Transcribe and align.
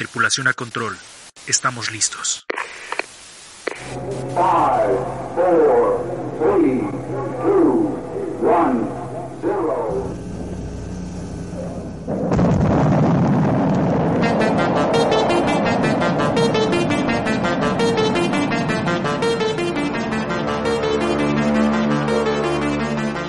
Tripulación 0.00 0.48
a 0.48 0.54
control. 0.54 0.96
Estamos 1.46 1.90
listos. 1.90 2.46
Five, 4.34 4.96
four, 5.34 6.00
three, 6.38 6.80
two, 7.42 7.98
one, 8.40 8.88
zero. 9.42 10.06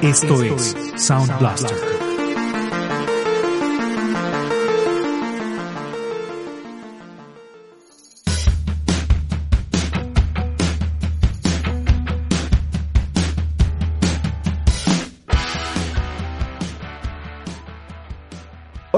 Esto 0.01 0.43
es 0.43 0.77
Sound 0.95 1.37
Blaster. 1.37 1.90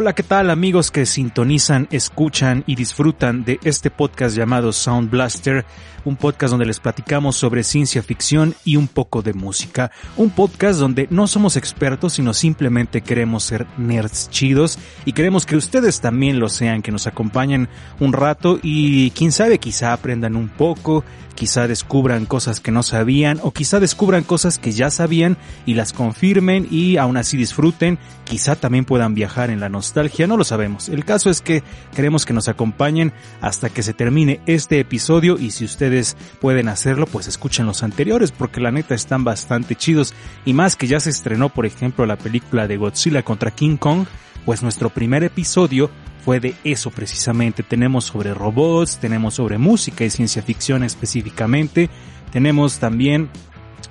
Hola, 0.03 0.15
¿qué 0.15 0.23
tal 0.23 0.49
amigos 0.49 0.91
que 0.91 1.05
sintonizan, 1.05 1.87
escuchan 1.89 2.65
y 2.67 2.75
disfrutan 2.75 3.45
de 3.45 3.57
este 3.63 3.89
podcast 3.89 4.35
llamado 4.35 4.73
Sound 4.73 5.09
Blaster? 5.09 5.65
Un 6.03 6.17
podcast 6.17 6.51
donde 6.51 6.65
les 6.65 6.81
platicamos 6.81 7.37
sobre 7.37 7.63
ciencia 7.63 8.03
ficción 8.03 8.53
y 8.65 8.75
un 8.75 8.89
poco 8.89 9.21
de 9.21 9.31
música. 9.31 9.91
Un 10.17 10.31
podcast 10.31 10.77
donde 10.77 11.07
no 11.09 11.25
somos 11.27 11.55
expertos, 11.55 12.11
sino 12.11 12.33
simplemente 12.33 12.99
queremos 12.99 13.45
ser 13.45 13.65
nerds 13.77 14.29
chidos 14.29 14.77
y 15.05 15.13
queremos 15.13 15.45
que 15.45 15.55
ustedes 15.55 16.01
también 16.01 16.37
lo 16.37 16.49
sean, 16.49 16.81
que 16.81 16.91
nos 16.91 17.07
acompañen 17.07 17.69
un 18.01 18.11
rato 18.11 18.59
y 18.61 19.11
quién 19.11 19.31
sabe, 19.31 19.57
quizá 19.57 19.93
aprendan 19.93 20.35
un 20.35 20.49
poco, 20.49 21.05
quizá 21.33 21.67
descubran 21.67 22.25
cosas 22.25 22.59
que 22.59 22.71
no 22.71 22.83
sabían 22.83 23.39
o 23.41 23.51
quizá 23.51 23.79
descubran 23.79 24.23
cosas 24.23 24.57
que 24.57 24.71
ya 24.71 24.89
sabían 24.89 25.37
y 25.65 25.73
las 25.73 25.93
confirmen 25.93 26.67
y 26.69 26.97
aún 26.97 27.17
así 27.17 27.37
disfruten, 27.37 27.99
quizá 28.25 28.55
también 28.55 28.85
puedan 28.85 29.15
viajar 29.15 29.49
en 29.49 29.59
la 29.59 29.69
nostalgia, 29.69 29.92
no 30.27 30.37
lo 30.37 30.43
sabemos. 30.43 30.89
El 30.89 31.05
caso 31.05 31.29
es 31.29 31.41
que 31.41 31.63
queremos 31.95 32.25
que 32.25 32.33
nos 32.33 32.47
acompañen 32.47 33.13
hasta 33.41 33.69
que 33.69 33.83
se 33.83 33.93
termine 33.93 34.41
este 34.45 34.79
episodio 34.79 35.37
y 35.37 35.51
si 35.51 35.65
ustedes 35.65 36.17
pueden 36.41 36.67
hacerlo, 36.67 37.05
pues 37.05 37.27
escuchen 37.27 37.65
los 37.65 37.83
anteriores 37.83 38.31
porque 38.31 38.59
la 38.59 38.71
neta 38.71 38.95
están 38.95 39.23
bastante 39.23 39.75
chidos 39.75 40.13
y 40.45 40.53
más 40.53 40.75
que 40.75 40.87
ya 40.87 40.99
se 40.99 41.09
estrenó, 41.09 41.49
por 41.49 41.65
ejemplo, 41.65 42.05
la 42.05 42.17
película 42.17 42.67
de 42.67 42.77
Godzilla 42.77 43.23
contra 43.23 43.51
King 43.51 43.77
Kong, 43.77 44.05
pues 44.45 44.63
nuestro 44.63 44.89
primer 44.89 45.23
episodio 45.23 45.89
fue 46.25 46.39
de 46.39 46.55
eso 46.63 46.89
precisamente. 46.89 47.63
Tenemos 47.63 48.05
sobre 48.05 48.33
robots, 48.33 48.97
tenemos 48.97 49.35
sobre 49.35 49.57
música 49.57 50.05
y 50.05 50.09
ciencia 50.09 50.41
ficción 50.41 50.83
específicamente, 50.83 51.89
tenemos 52.31 52.79
también 52.79 53.29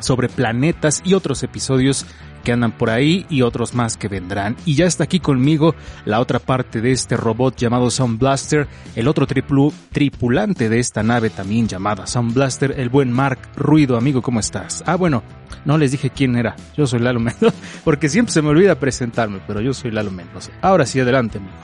sobre 0.01 0.29
planetas 0.29 1.01
y 1.05 1.15
otros 1.15 1.43
episodios 1.43 2.07
que 2.43 2.53
andan 2.53 2.73
por 2.73 2.91
ahí 2.91 3.27
y 3.31 3.43
otros 3.43 3.75
más 3.75 3.97
que 3.97 4.09
vendrán. 4.09 4.57
Y 4.65 4.75
ya 4.75 4.87
está 4.87 5.05
aquí 5.05 5.21
conmigo 5.21 5.75
la 6.05 6.21
otra 6.21 6.39
parte 6.39 6.81
de 6.81 6.93
este 6.93 7.17
robot 7.17 7.57
llamado 7.57 7.91
Sound 7.91 8.19
Blaster, 8.19 8.69
el 8.95 9.09
otro 9.09 9.27
triplu, 9.27 9.73
tripulante 9.91 10.69
de 10.69 10.79
esta 10.79 11.03
nave 11.03 11.31
también 11.31 11.69
llamada 11.69 12.07
Sound 12.07 12.35
Blaster, 12.35 12.75
el 12.77 12.89
buen 12.89 13.11
Mark 13.11 13.39
Ruido. 13.57 13.97
Amigo, 13.97 14.23
¿cómo 14.23 14.41
estás? 14.41 14.83
Ah, 14.87 14.97
bueno, 14.97 15.23
no 15.65 15.79
les 15.79 15.93
dije 15.93 16.11
quién 16.11 16.37
era. 16.37 16.57
Yo 16.77 16.87
soy 16.87 17.01
Lalo 17.01 17.21
Mendoza, 17.21 17.57
porque 17.85 18.09
siempre 18.09 18.33
se 18.33 18.43
me 18.43 18.49
olvida 18.49 18.75
presentarme, 18.75 19.41
pero 19.47 19.61
yo 19.61 19.73
soy 19.75 19.91
Lalo 19.91 20.11
Mendoza. 20.11 20.53
Ahora 20.61 20.87
sí, 20.87 21.01
adelante, 21.01 21.39
amigo. 21.39 21.55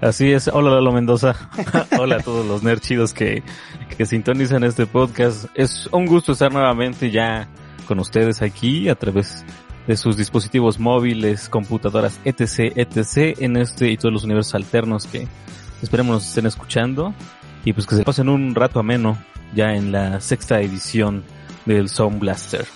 Así 0.00 0.32
es, 0.32 0.48
hola 0.48 0.70
Lalo 0.70 0.92
Mendoza, 0.92 1.34
hola 1.98 2.16
a 2.16 2.20
todos 2.20 2.46
los 2.46 2.62
nerds 2.62 2.82
chidos 2.82 3.12
que, 3.12 3.42
que 3.96 4.06
sintonizan 4.06 4.64
este 4.64 4.86
podcast. 4.86 5.46
Es 5.54 5.88
un 5.92 6.06
gusto 6.06 6.32
estar 6.32 6.52
nuevamente 6.52 7.10
ya 7.10 7.48
con 7.86 7.98
ustedes 7.98 8.40
aquí 8.40 8.88
a 8.88 8.94
través 8.94 9.44
de 9.86 9.96
sus 9.96 10.16
dispositivos 10.16 10.78
móviles, 10.78 11.48
computadoras, 11.48 12.20
etc, 12.24 12.72
etc, 12.76 13.38
en 13.40 13.56
este 13.56 13.90
y 13.90 13.96
todos 13.96 14.12
los 14.12 14.24
universos 14.24 14.54
alternos 14.54 15.06
que 15.06 15.26
esperemos 15.82 16.14
nos 16.14 16.28
estén 16.28 16.46
escuchando 16.46 17.14
y 17.64 17.72
pues 17.72 17.86
que 17.86 17.96
se 17.96 18.04
pasen 18.04 18.28
un 18.28 18.54
rato 18.54 18.80
ameno 18.80 19.18
ya 19.54 19.74
en 19.74 19.92
la 19.92 20.20
sexta 20.20 20.60
edición 20.60 21.24
del 21.66 21.88
Sound 21.88 22.20
Blaster. 22.20 22.66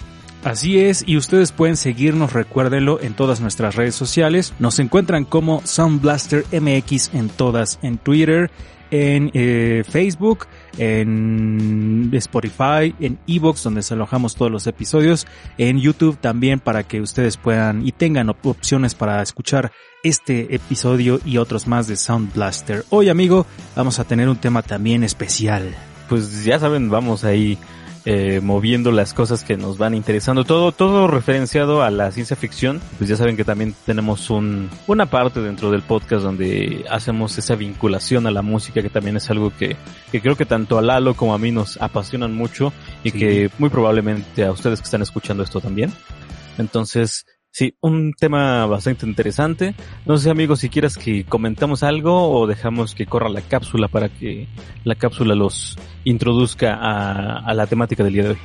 Así 0.44 0.78
es, 0.78 1.04
y 1.06 1.16
ustedes 1.16 1.53
pueden 1.53 1.76
seguirnos, 1.76 2.34
recuérdenlo, 2.34 3.00
en 3.00 3.14
todas 3.14 3.41
nuestras 3.41 3.76
redes 3.76 3.94
sociales. 3.94 4.53
Nos 4.59 4.78
encuentran 4.78 5.25
como 5.25 5.62
Sound 5.64 6.03
Blaster 6.03 6.44
MX 6.53 7.14
en 7.14 7.31
todas, 7.31 7.78
en 7.81 7.97
Twitter, 7.97 8.50
en 8.94 9.32
eh, 9.34 9.82
Facebook, 9.88 10.47
en 10.78 12.10
Spotify, 12.12 12.94
en 13.00 13.19
Evox, 13.27 13.65
donde 13.65 13.82
se 13.82 13.94
alojamos 13.94 14.37
todos 14.37 14.53
los 14.53 14.69
episodios, 14.69 15.27
en 15.59 15.81
YouTube 15.81 16.16
también 16.19 16.60
para 16.60 16.84
que 16.84 17.00
ustedes 17.00 17.37
puedan 17.37 17.84
y 17.84 17.91
tengan 17.91 18.28
op 18.28 18.47
opciones 18.47 18.94
para 18.94 19.21
escuchar 19.21 19.72
este 20.05 20.55
episodio 20.55 21.19
y 21.25 21.38
otros 21.38 21.66
más 21.66 21.88
de 21.88 21.97
Sound 21.97 22.32
Blaster. 22.34 22.84
Hoy, 22.91 23.09
amigo, 23.09 23.47
vamos 23.75 23.99
a 23.99 24.05
tener 24.05 24.28
un 24.28 24.37
tema 24.37 24.62
también 24.62 25.03
especial. 25.03 25.75
Pues 26.09 26.44
ya 26.44 26.61
saben, 26.61 26.88
vamos 26.88 27.25
ahí 27.25 27.59
eh, 28.06 28.41
moviendo 28.42 28.92
las 28.92 29.15
cosas 29.15 29.44
que 29.44 29.56
nos 29.56 29.78
van 29.78 29.94
interesando. 29.94 30.44
Todo, 30.44 30.72
todo 30.72 31.06
referenciado 31.06 31.82
a 31.82 31.91
la 31.91 32.10
ciencia 32.12 32.37
ficción. 32.37 32.81
Pues 32.98 33.09
ya 33.09 33.16
saben 33.16 33.37
que 33.37 33.44
también 33.44 33.75
tenemos 33.87 34.31
un, 34.31 34.69
una 34.87 35.06
parte 35.06 35.41
dentro 35.41 35.70
del 35.70 35.82
podcast 35.82 36.22
donde 36.22 36.84
hacemos 36.91 37.38
esa 37.38 37.54
vinculación 37.54 38.26
a 38.26 38.31
la 38.31 38.43
música 38.43 38.82
que 38.82 38.91
también 38.91 39.16
es 39.16 39.31
algo 39.31 39.53
que, 39.56 39.76
que 40.12 40.20
creo 40.20 40.37
que 40.37 40.47
tanto 40.47 40.78
a 40.78 40.82
Lalo 40.82 41.14
como 41.14 41.34
a 41.34 41.38
mí 41.38 41.50
nos 41.50 41.81
apasionan 41.81 42.34
mucho 42.34 42.72
y 43.03 43.10
sí. 43.10 43.19
que 43.19 43.50
muy 43.59 43.70
probablemente 43.70 44.44
a 44.44 44.53
ustedes 44.53 44.81
que 44.81 44.84
están 44.84 45.03
escuchando 45.03 45.43
esto 45.43 45.60
también. 45.60 45.93
Entonces, 46.59 47.25
Sí, 47.56 47.76
un 47.81 48.14
tema 48.14 48.66
bastante 48.66 49.06
interesante. 49.06 49.76
No 50.06 50.19
sé, 50.19 50.28
amigos, 50.28 50.59
si 50.59 50.69
quieras 50.69 50.97
que 50.97 51.22
comentamos 51.25 51.84
algo 51.84 52.28
o 52.28 52.48
dejamos 52.48 52.97
que 52.97 53.06
corra 53.06 53.28
la 53.28 53.43
cápsula 53.43 53.87
para 53.87 54.09
que 54.09 54.48
la 54.82 54.97
cápsula 54.97 55.37
los 55.37 55.78
introduzca 56.04 56.75
a, 56.75 57.38
a 57.38 57.54
la 57.54 57.66
temática 57.66 58.04
del 58.04 58.12
día 58.12 58.22
de 58.25 58.31
hoy. 58.31 58.38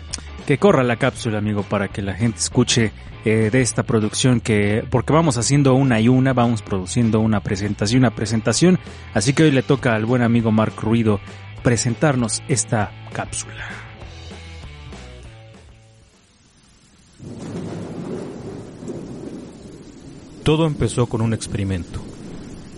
Que 0.47 0.58
corra 0.58 0.84
la 0.84 0.96
cápsula, 0.96 1.38
amigo, 1.38 1.64
para 1.64 1.90
que 1.90 2.02
la 2.02 2.14
gente 2.14 2.40
escuche 2.40 2.92
eh, 3.25 3.50
de 3.52 3.62
esta 3.62 3.84
producción 3.84 4.40
que, 4.40 4.86
porque 4.90 5.12
vamos 5.12 5.38
haciendo 5.38 5.74
una 5.74 6.00
y 6.00 6.08
una, 6.08 6.31
vamos 6.31 6.62
produciendo 6.62 7.19
una 7.19 7.42
presentación, 7.42 8.00
una 8.00 8.16
presentación. 8.16 8.80
Así 9.14 9.34
que 9.34 9.44
hoy 9.44 9.52
le 9.52 9.62
toca 9.62 9.94
al 9.94 10.06
buen 10.06 10.22
amigo 10.22 10.52
Mark 10.52 10.75
Ruido 10.81 11.19
presentarnos 11.62 12.42
esta 12.48 12.92
cápsula. 13.12 13.68
Todo 20.44 20.66
empezó 20.66 21.08
con 21.08 21.22
un 21.22 21.34
experimento. 21.34 22.02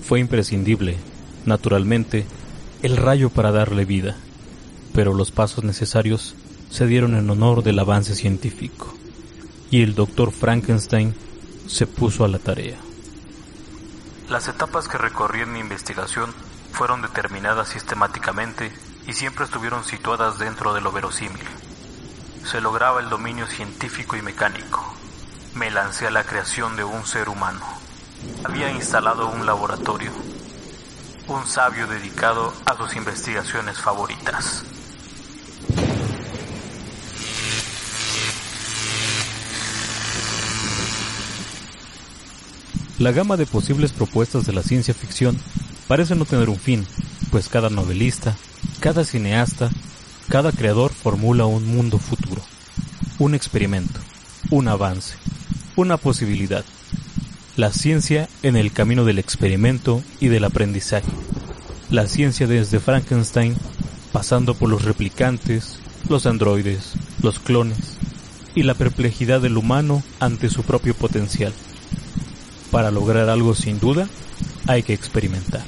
Fue 0.02 0.20
imprescindible, 0.20 0.97
naturalmente, 1.46 2.25
el 2.81 2.97
rayo 2.97 3.30
para 3.30 3.52
darle 3.52 3.86
vida, 3.86 4.18
pero 4.94 5.13
los 5.13 5.31
pasos 5.31 5.63
necesarios 5.63 6.35
se 6.69 6.85
dieron 6.85 7.16
en 7.16 7.29
honor 7.29 7.63
del 7.63 7.79
avance 7.79 8.16
científico, 8.16 8.94
y 9.69 9.84
el 9.84 9.96
doctor 9.96 10.31
Frankenstein 10.31 11.13
se 11.68 11.88
puso 11.88 12.24
a 12.24 12.28
la 12.28 12.40
tarea. 12.40 12.78
Las 14.29 14.47
etapas 14.47 14.88
que 14.88 14.97
recorrí 14.97 15.41
en 15.41 15.52
mi 15.52 15.59
investigación 15.59 16.34
fueron 16.72 17.02
determinadas 17.02 17.69
sistemáticamente 17.69 18.72
y 19.07 19.13
siempre 19.13 19.46
estuvieron 19.46 19.84
situadas 19.84 20.40
dentro 20.40 20.74
de 20.74 20.81
lo 20.81 20.91
verosímil. 20.91 21.46
Se 22.50 22.62
lograba 22.62 23.02
el 23.02 23.09
dominio 23.09 23.46
científico 23.47 24.16
y 24.16 24.22
mecánico, 24.22 24.91
me 25.56 25.69
lancé 25.69 26.08
a 26.08 26.12
la 26.12 26.23
creación 26.23 26.75
de 26.78 26.84
un 26.84 27.06
ser 27.06 27.28
humano. 27.28 27.59
Había 28.46 28.72
instalado 28.72 29.28
un 29.28 29.46
laboratorio, 29.46 30.12
un 31.28 31.46
sabio 31.46 31.87
dedicado 31.87 32.53
a 32.66 32.78
sus 32.78 32.96
investigaciones 32.96 33.78
favoritas. 33.78 34.64
La 43.02 43.12
gama 43.12 43.36
de 43.36 43.48
posibles 43.48 43.94
propuestas 43.94 44.46
de 44.46 44.53
la 44.53 44.62
ciencia 44.62 44.94
ficción 44.94 45.36
parece 45.88 46.14
no 46.14 46.26
tener 46.26 46.50
un 46.50 46.59
fin, 46.59 46.86
pues 47.32 47.50
cada 47.50 47.72
novelista, 47.72 48.38
cada 48.80 49.03
cineasta, 49.03 49.72
cada 50.30 50.52
creador 50.52 50.92
formula 50.94 51.46
un 51.46 51.66
mundo 51.66 51.98
futuro, 51.98 52.44
un 53.18 53.34
experimento, 53.34 54.00
un 54.52 54.68
avance, 54.68 55.16
una 55.76 55.98
posibilidad. 55.98 56.64
La 57.56 57.72
ciencia 57.72 58.30
en 58.44 58.56
el 58.56 58.72
camino 58.72 59.04
del 59.04 59.18
experimento 59.18 60.04
y 60.20 60.28
del 60.28 60.44
aprendizaje. 60.44 61.09
La 61.90 62.06
ciencia 62.06 62.46
desde 62.46 62.80
Frankenstein, 62.80 63.56
pasando 64.12 64.54
por 64.54 64.70
los 64.70 64.86
replicantes, 64.86 65.80
los 66.08 66.28
androides, 66.28 66.94
los 67.24 67.40
clones 67.40 67.97
y 68.54 68.62
la 68.62 68.76
perplejidad 68.76 69.42
del 69.42 69.58
humano 69.58 70.04
ante 70.20 70.52
su 70.52 70.62
propio 70.62 70.94
potencial. 70.94 71.52
Para 72.72 72.90
lograr 72.90 73.29
algo 73.29 73.53
sin 73.53 73.79
duda, 73.79 74.08
hay 74.66 74.82
que 74.82 74.94
experimentar. 74.94 75.64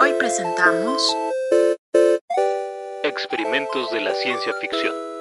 Hoy 0.00 0.12
presentamos 0.18 1.16
Experimentos 3.04 3.90
de 3.92 4.00
la 4.00 4.14
ciencia 4.14 4.52
ficción. 4.60 5.11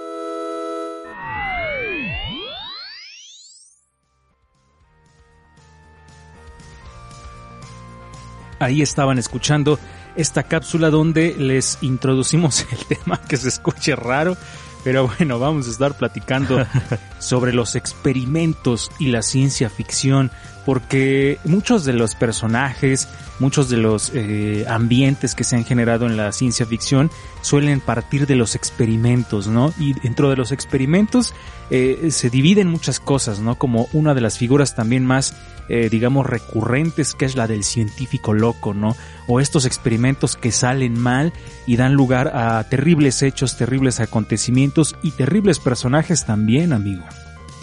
Ahí 8.62 8.84
estaban 8.84 9.18
escuchando 9.18 9.80
esta 10.16 10.44
cápsula 10.44 10.92
donde 10.92 11.36
les 11.36 11.80
introducimos 11.82 12.64
el 12.72 12.98
tema 12.98 13.20
que 13.28 13.36
se 13.36 13.50
escuche 13.50 13.96
raro, 13.96 14.38
pero 14.84 15.08
bueno, 15.08 15.40
vamos 15.40 15.68
a 15.68 15.72
estar 15.72 15.98
platicando 15.98 16.64
sobre 17.20 17.54
los 17.54 17.76
experimentos 17.76 18.92
y 19.00 19.08
la 19.08 19.24
ciencia 19.24 19.68
ficción, 19.72 20.30
porque 20.64 21.40
muchos 21.44 21.86
de 21.86 21.94
los 21.94 22.14
personajes, 22.14 23.08
muchos 23.42 23.70
de 23.70 23.78
los 23.78 24.12
eh, 24.14 24.66
ambientes 24.70 25.36
que 25.36 25.44
se 25.44 25.56
han 25.56 25.66
generado 25.66 26.06
en 26.06 26.16
la 26.16 26.32
ciencia 26.32 26.66
ficción 26.66 27.10
suelen 27.42 27.82
partir 27.82 28.28
de 28.28 28.36
los 28.36 28.56
experimentos, 28.56 29.48
¿no? 29.48 29.74
Y 29.80 29.94
dentro 29.94 30.30
de 30.30 30.38
los 30.38 30.52
experimentos 30.52 31.34
eh, 31.72 32.10
se 32.12 32.30
dividen 32.30 32.68
muchas 32.68 33.00
cosas, 33.00 33.40
¿no? 33.40 33.56
Como 33.56 33.90
una 33.94 34.14
de 34.14 34.22
las 34.22 34.38
figuras 34.38 34.76
también 34.76 35.06
más, 35.06 35.36
eh, 35.70 35.90
digamos, 35.90 36.28
recurrentes, 36.28 37.16
que 37.16 37.26
es 37.26 37.36
la 37.36 37.48
del 37.48 37.64
científico 37.64 38.34
loco, 38.34 38.76
¿no? 38.76 38.96
O 39.28 39.40
estos 39.40 39.66
experimentos 39.66 40.38
que 40.38 40.52
salen 40.52 40.98
mal 40.98 41.34
y 41.66 41.78
dan 41.78 41.94
lugar 41.94 42.32
a 42.36 42.64
terribles 42.70 43.24
hechos, 43.24 43.58
terribles 43.58 44.00
acontecimientos 44.00 44.96
y 45.02 45.12
terribles 45.12 45.60
personajes 45.60 46.26
también, 46.26 46.74
amigo. 46.74 47.04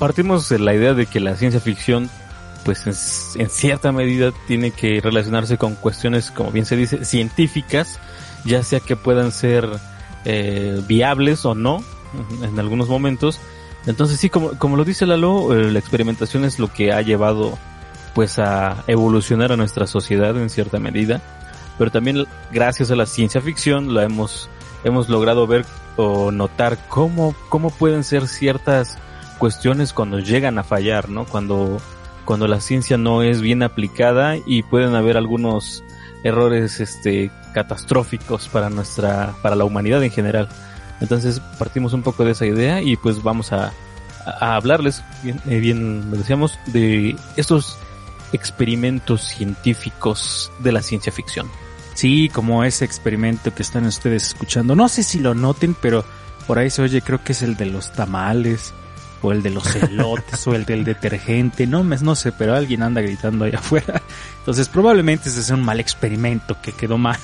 Partimos 0.00 0.48
de 0.48 0.58
la 0.58 0.74
idea 0.74 0.94
de 0.94 1.06
que 1.06 1.20
la 1.20 1.36
ciencia 1.36 1.60
ficción 1.60 2.10
pues 2.64 2.86
en, 3.36 3.48
cierta 3.48 3.92
medida 3.92 4.32
tiene 4.46 4.70
que 4.70 5.00
relacionarse 5.00 5.58
con 5.58 5.74
cuestiones, 5.74 6.30
como 6.30 6.50
bien 6.50 6.66
se 6.66 6.76
dice, 6.76 7.04
científicas, 7.04 7.98
ya 8.44 8.62
sea 8.62 8.80
que 8.80 8.96
puedan 8.96 9.32
ser 9.32 9.68
eh, 10.24 10.82
viables 10.86 11.44
o 11.44 11.54
no 11.54 11.82
en 12.42 12.58
algunos 12.58 12.88
momentos. 12.88 13.40
Entonces 13.86 14.20
sí, 14.20 14.28
como, 14.28 14.50
como 14.58 14.76
lo 14.76 14.84
dice 14.84 15.06
Lalo, 15.06 15.54
eh, 15.54 15.70
la 15.70 15.78
experimentación 15.78 16.44
es 16.44 16.58
lo 16.58 16.72
que 16.72 16.92
ha 16.92 17.00
llevado 17.02 17.58
pues 18.14 18.38
a 18.38 18.82
evolucionar 18.86 19.52
a 19.52 19.56
nuestra 19.56 19.86
sociedad 19.86 20.36
en 20.36 20.50
cierta 20.50 20.78
medida, 20.78 21.22
pero 21.78 21.90
también 21.90 22.26
gracias 22.50 22.90
a 22.90 22.96
la 22.96 23.06
ciencia 23.06 23.40
ficción 23.40 23.94
la 23.94 24.02
hemos, 24.02 24.48
hemos 24.82 25.08
logrado 25.08 25.46
ver 25.46 25.64
o 25.96 26.32
notar 26.32 26.78
cómo, 26.88 27.34
cómo 27.48 27.70
pueden 27.70 28.04
ser 28.04 28.26
ciertas 28.26 28.98
cuestiones 29.38 29.92
cuando 29.92 30.18
llegan 30.18 30.58
a 30.58 30.64
fallar, 30.64 31.08
¿no? 31.08 31.24
Cuando 31.24 31.80
cuando 32.28 32.46
la 32.46 32.60
ciencia 32.60 32.98
no 32.98 33.22
es 33.22 33.40
bien 33.40 33.62
aplicada 33.62 34.36
y 34.44 34.62
pueden 34.62 34.94
haber 34.94 35.16
algunos 35.16 35.82
errores 36.24 36.78
este 36.78 37.30
catastróficos 37.54 38.48
para 38.48 38.68
nuestra 38.68 39.34
para 39.40 39.56
la 39.56 39.64
humanidad 39.64 40.04
en 40.04 40.10
general. 40.10 40.46
Entonces 41.00 41.40
partimos 41.58 41.94
un 41.94 42.02
poco 42.02 42.26
de 42.26 42.32
esa 42.32 42.44
idea 42.44 42.82
y 42.82 42.96
pues 42.96 43.22
vamos 43.22 43.54
a, 43.54 43.72
a 44.26 44.56
hablarles 44.56 45.02
bien, 45.22 45.40
eh, 45.48 45.58
bien 45.58 46.10
lo 46.10 46.18
decíamos 46.18 46.58
de 46.66 47.16
estos 47.36 47.78
experimentos 48.34 49.22
científicos 49.22 50.52
de 50.58 50.72
la 50.72 50.82
ciencia 50.82 51.10
ficción. 51.10 51.50
Sí, 51.94 52.28
como 52.28 52.62
ese 52.62 52.84
experimento 52.84 53.54
que 53.54 53.62
están 53.62 53.86
ustedes 53.86 54.26
escuchando. 54.26 54.76
No 54.76 54.90
sé 54.90 55.02
si 55.02 55.18
lo 55.18 55.34
noten, 55.34 55.74
pero 55.80 56.04
por 56.46 56.58
ahí 56.58 56.68
se 56.68 56.82
oye, 56.82 57.00
creo 57.00 57.24
que 57.24 57.32
es 57.32 57.40
el 57.40 57.56
de 57.56 57.64
los 57.64 57.90
tamales 57.94 58.74
o 59.22 59.32
el 59.32 59.42
de 59.42 59.50
los 59.50 59.74
elotes 59.74 60.46
o 60.46 60.54
el 60.54 60.64
del 60.64 60.84
detergente, 60.84 61.66
no, 61.66 61.82
no 61.84 62.14
sé, 62.14 62.32
pero 62.32 62.54
alguien 62.54 62.82
anda 62.82 63.00
gritando 63.00 63.44
ahí 63.44 63.52
afuera. 63.56 64.02
Entonces 64.38 64.68
probablemente 64.68 65.28
ese 65.28 65.42
sea 65.42 65.56
un 65.56 65.64
mal 65.64 65.80
experimento 65.80 66.56
que 66.62 66.72
quedó 66.72 66.96
mal. 66.98 67.18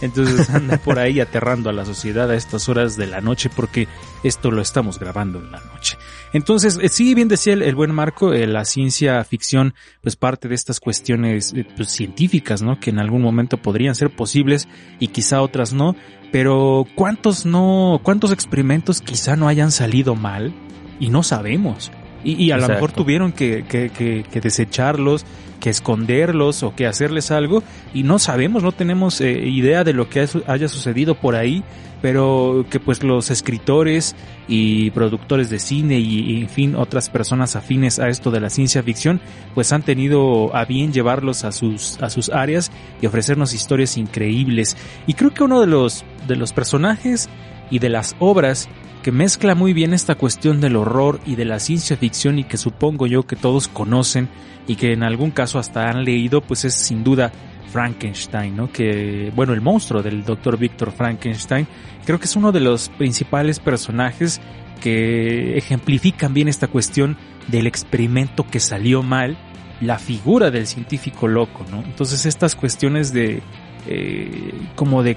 Entonces 0.00 0.48
anda 0.50 0.78
por 0.78 0.98
ahí 0.98 1.20
aterrando 1.20 1.68
a 1.68 1.72
la 1.72 1.84
sociedad 1.84 2.30
a 2.30 2.34
estas 2.34 2.68
horas 2.68 2.96
de 2.96 3.06
la 3.06 3.20
noche 3.20 3.50
porque 3.54 3.88
esto 4.22 4.50
lo 4.50 4.62
estamos 4.62 4.98
grabando 4.98 5.38
en 5.38 5.52
la 5.52 5.60
noche. 5.60 5.98
Entonces, 6.32 6.78
sí, 6.90 7.14
bien 7.14 7.28
decía 7.28 7.52
el, 7.52 7.62
el 7.62 7.74
buen 7.74 7.92
Marco, 7.92 8.32
eh, 8.32 8.46
la 8.46 8.64
ciencia 8.64 9.22
ficción 9.24 9.74
pues 10.00 10.16
parte 10.16 10.48
de 10.48 10.54
estas 10.54 10.80
cuestiones 10.80 11.52
eh, 11.54 11.66
pues, 11.76 11.90
científicas, 11.90 12.62
¿no? 12.62 12.80
Que 12.80 12.90
en 12.90 12.98
algún 12.98 13.20
momento 13.20 13.58
podrían 13.58 13.94
ser 13.94 14.10
posibles 14.10 14.68
y 14.98 15.08
quizá 15.08 15.42
otras 15.42 15.72
no. 15.72 15.94
Pero 16.32 16.86
¿cuántos 16.94 17.44
no, 17.44 18.00
cuántos 18.02 18.32
experimentos 18.32 19.02
quizá 19.02 19.36
no 19.36 19.48
hayan 19.48 19.70
salido 19.70 20.14
mal? 20.14 20.54
Y 21.02 21.10
no 21.10 21.24
sabemos. 21.24 21.90
Y, 22.22 22.44
y 22.44 22.52
a 22.52 22.54
Exacto. 22.54 22.68
lo 22.68 22.74
mejor 22.74 22.92
tuvieron 22.92 23.32
que, 23.32 23.64
que, 23.64 23.90
que, 23.90 24.24
que, 24.30 24.40
desecharlos, 24.40 25.26
que 25.58 25.68
esconderlos 25.68 26.62
o 26.62 26.76
que 26.76 26.86
hacerles 26.86 27.32
algo 27.32 27.64
y 27.92 28.04
no 28.04 28.20
sabemos, 28.20 28.62
no 28.62 28.70
tenemos 28.70 29.20
eh, 29.20 29.32
idea 29.32 29.82
de 29.82 29.94
lo 29.94 30.08
que 30.08 30.28
haya 30.46 30.68
sucedido 30.68 31.16
por 31.16 31.34
ahí, 31.34 31.64
pero 32.02 32.64
que 32.70 32.78
pues 32.78 33.02
los 33.02 33.32
escritores 33.32 34.14
y 34.46 34.92
productores 34.92 35.50
de 35.50 35.58
cine 35.58 35.98
y, 35.98 36.20
y, 36.20 36.40
en 36.40 36.48
fin 36.48 36.76
otras 36.76 37.10
personas 37.10 37.56
afines 37.56 37.98
a 37.98 38.08
esto 38.08 38.30
de 38.30 38.40
la 38.40 38.50
ciencia 38.50 38.82
ficción 38.82 39.20
pues 39.54 39.72
han 39.72 39.82
tenido 39.82 40.54
a 40.54 40.64
bien 40.64 40.92
llevarlos 40.92 41.44
a 41.44 41.52
sus 41.52 42.00
a 42.02 42.10
sus 42.10 42.28
áreas 42.28 42.72
y 43.00 43.06
ofrecernos 43.06 43.54
historias 43.54 43.96
increíbles 43.96 44.76
y 45.06 45.14
creo 45.14 45.32
que 45.32 45.44
uno 45.44 45.60
de 45.60 45.68
los 45.68 46.04
de 46.26 46.34
los 46.34 46.52
personajes 46.52 47.28
y 47.70 47.78
de 47.78 47.88
las 47.88 48.16
obras 48.18 48.68
que 49.02 49.12
mezcla 49.12 49.54
muy 49.54 49.72
bien 49.72 49.92
esta 49.92 50.14
cuestión 50.14 50.60
del 50.60 50.76
horror 50.76 51.20
y 51.26 51.34
de 51.34 51.44
la 51.44 51.58
ciencia 51.58 51.96
ficción 51.96 52.38
y 52.38 52.44
que 52.44 52.56
supongo 52.56 53.06
yo 53.06 53.26
que 53.26 53.36
todos 53.36 53.68
conocen 53.68 54.28
y 54.66 54.76
que 54.76 54.92
en 54.92 55.02
algún 55.02 55.32
caso 55.32 55.58
hasta 55.58 55.90
han 55.90 56.04
leído, 56.04 56.40
pues 56.40 56.64
es 56.64 56.74
sin 56.74 57.02
duda 57.02 57.32
Frankenstein, 57.72 58.56
¿no? 58.56 58.70
Que, 58.70 59.32
bueno, 59.34 59.54
el 59.54 59.60
monstruo 59.60 60.02
del 60.02 60.24
Dr. 60.24 60.56
Victor 60.56 60.92
Frankenstein, 60.92 61.66
creo 62.04 62.18
que 62.18 62.26
es 62.26 62.36
uno 62.36 62.52
de 62.52 62.60
los 62.60 62.90
principales 62.90 63.58
personajes 63.58 64.40
que 64.80 65.56
ejemplifican 65.56 66.32
bien 66.32 66.48
esta 66.48 66.68
cuestión 66.68 67.16
del 67.48 67.66
experimento 67.66 68.46
que 68.46 68.60
salió 68.60 69.02
mal, 69.02 69.36
la 69.80 69.98
figura 69.98 70.50
del 70.52 70.68
científico 70.68 71.26
loco, 71.26 71.64
¿no? 71.70 71.82
Entonces 71.82 72.24
estas 72.24 72.54
cuestiones 72.54 73.12
de, 73.12 73.42
eh, 73.88 74.52
como 74.76 75.02
de 75.02 75.16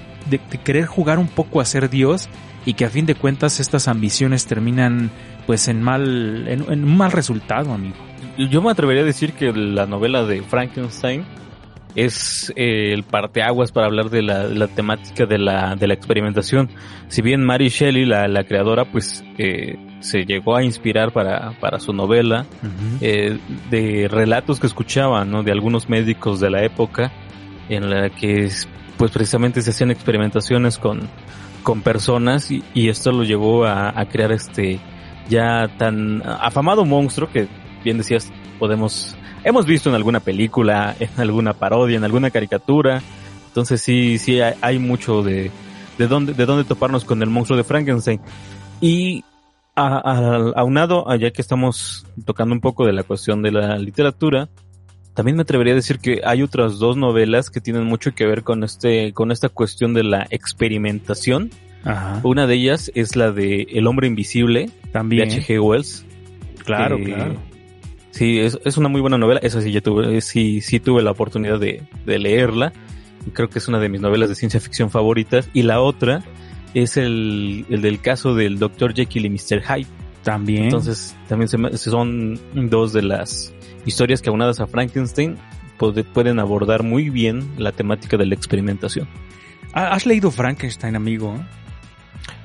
querer 0.63 0.87
jugar 0.87 1.19
un 1.19 1.27
poco 1.27 1.61
a 1.61 1.65
ser 1.65 1.89
Dios, 1.89 2.29
y 2.65 2.73
que 2.73 2.85
a 2.85 2.89
fin 2.89 3.05
de 3.05 3.15
cuentas 3.15 3.59
estas 3.59 3.87
ambiciones 3.87 4.45
terminan 4.45 5.11
pues 5.45 5.67
en 5.67 5.81
mal 5.81 6.47
en, 6.47 6.65
en, 6.71 6.83
un 6.83 6.97
mal 6.97 7.11
resultado 7.11 7.73
amigo 7.73 7.97
yo 8.37 8.61
me 8.61 8.71
atrevería 8.71 9.03
a 9.03 9.05
decir 9.05 9.33
que 9.33 9.51
la 9.53 9.85
novela 9.85 10.23
de 10.25 10.41
Frankenstein 10.41 11.25
es 11.95 12.51
eh, 12.55 12.93
el 12.93 13.03
parteaguas 13.03 13.71
para 13.71 13.87
hablar 13.87 14.09
de 14.09 14.21
la, 14.21 14.43
la, 14.43 14.67
temática 14.67 15.25
de 15.25 15.37
la, 15.37 15.75
de 15.75 15.87
la 15.87 15.93
experimentación. 15.93 16.69
Si 17.07 17.21
bien 17.21 17.43
Mary 17.43 17.69
Shelley, 17.69 18.05
la, 18.05 18.27
la 18.27 18.43
creadora, 18.43 18.85
pues 18.85 19.23
eh, 19.37 19.77
se 20.01 20.25
llegó 20.25 20.55
a 20.55 20.63
inspirar 20.63 21.13
para, 21.13 21.57
para 21.59 21.79
su 21.79 21.93
novela 21.93 22.45
uh 22.61 22.65
-huh. 22.65 22.97
eh, 23.01 23.39
de 23.71 24.07
relatos 24.09 24.59
que 24.59 24.67
escuchaba, 24.67 25.23
¿no? 25.23 25.43
De 25.43 25.51
algunos 25.51 25.89
médicos 25.89 26.39
de 26.41 26.49
la 26.49 26.63
época 26.63 27.11
en 27.69 27.89
la 27.89 28.09
que 28.09 28.49
pues 28.97 29.11
precisamente 29.11 29.61
se 29.61 29.71
hacían 29.71 29.91
experimentaciones 29.91 30.77
con, 30.77 31.09
con 31.65 31.81
personas 31.81 32.51
y, 32.51 32.63
y 32.75 32.89
esto 32.89 33.11
lo 33.11 33.23
llevó 33.23 33.65
a, 33.65 33.99
a, 33.99 34.07
crear 34.07 34.31
este 34.31 34.79
ya 35.27 35.67
tan 35.79 36.21
afamado 36.23 36.85
monstruo 36.85 37.27
que 37.27 37.47
bien 37.83 37.97
decías 37.97 38.31
podemos 38.59 39.17
hemos 39.43 39.65
visto 39.65 39.89
en 39.89 39.95
alguna 39.95 40.19
película 40.19 40.95
en 40.99 41.09
alguna 41.17 41.53
parodia 41.53 41.97
en 41.97 42.03
alguna 42.05 42.29
caricatura. 42.29 43.01
Entonces 43.47 43.81
sí 43.81 44.19
sí 44.19 44.39
hay, 44.39 44.53
hay 44.61 44.79
mucho 44.79 45.23
de 45.23 45.51
de 45.97 46.07
dónde 46.07 46.33
de 46.33 46.45
dónde 46.45 46.65
toparnos 46.65 47.03
con 47.03 47.21
el 47.23 47.29
monstruo 47.29 47.57
de 47.57 47.63
Frankenstein. 47.63 48.21
Y 48.79 49.25
a, 49.75 49.97
a, 49.97 50.35
aunado 50.55 51.03
ya 51.15 51.31
que 51.31 51.41
estamos 51.41 52.05
tocando 52.25 52.53
un 52.53 52.61
poco 52.61 52.85
de 52.85 52.93
la 52.93 53.01
cuestión 53.01 53.41
de 53.41 53.51
la 53.51 53.77
literatura 53.77 54.49
también 55.15 55.37
me 55.37 55.43
atrevería 55.43 55.73
a 55.73 55.77
decir 55.77 55.99
que 55.99 56.21
hay 56.25 56.43
otras 56.43 56.77
dos 56.77 56.97
novelas 56.97 57.49
que 57.49 57.61
tienen 57.61 57.85
mucho 57.85 58.13
que 58.13 58.25
ver 58.25 58.43
con 58.43 58.63
este, 58.63 59.13
con 59.13 59.31
esta 59.31 59.47
cuestión 59.49 59.93
de 59.93 60.03
la 60.03 60.27
experimentación. 60.29 61.49
Ajá. 61.85 62.19
Una 62.23 62.47
de 62.47 62.55
ellas 62.55 62.91
es 62.95 63.15
la 63.15 63.31
de 63.31 63.61
El 63.71 63.87
hombre 63.87 64.07
invisible, 64.07 64.69
también 64.91 65.29
de 65.29 65.35
H.G. 65.35 65.63
Wells. 65.63 66.05
Claro, 66.65 66.97
que, 66.97 67.05
claro. 67.05 67.35
Sí, 68.11 68.39
es, 68.39 68.59
es, 68.65 68.77
una 68.77 68.89
muy 68.89 68.99
buena 68.99 69.17
novela. 69.17 69.39
Esa 69.41 69.61
sí, 69.61 69.71
ya 69.71 69.79
tuve, 69.79 70.19
sí, 70.19 70.59
sí 70.59 70.81
tuve 70.81 71.01
la 71.01 71.11
oportunidad 71.11 71.59
de, 71.59 71.83
de 72.05 72.19
leerla. 72.19 72.73
Creo 73.31 73.49
que 73.49 73.59
es 73.59 73.67
una 73.69 73.79
de 73.79 73.87
mis 73.87 74.01
novelas 74.01 74.27
de 74.27 74.35
ciencia 74.35 74.59
ficción 74.59 74.91
favoritas. 74.91 75.49
Y 75.53 75.61
la 75.61 75.79
otra 75.79 76.23
es 76.73 76.97
el, 76.97 77.65
el 77.69 77.81
del 77.81 78.01
caso 78.01 78.35
del 78.35 78.59
Dr. 78.59 78.93
Jekyll 78.93 79.25
y 79.25 79.29
Mr. 79.29 79.61
Hyde. 79.61 79.87
También. 80.25 80.65
Entonces, 80.65 81.15
también 81.29 81.47
se, 81.47 81.77
son 81.77 82.37
dos 82.53 82.91
de 82.91 83.03
las 83.03 83.53
historias 83.85 84.21
que 84.21 84.29
aunadas 84.29 84.59
a 84.59 84.67
Frankenstein 84.67 85.37
pueden 86.13 86.39
abordar 86.39 86.83
muy 86.83 87.09
bien 87.09 87.47
la 87.57 87.71
temática 87.71 88.17
de 88.17 88.25
la 88.25 88.35
experimentación. 88.35 89.07
¿Has 89.71 90.05
leído 90.05 90.31
Frankenstein, 90.31 90.95
amigo? 90.95 91.37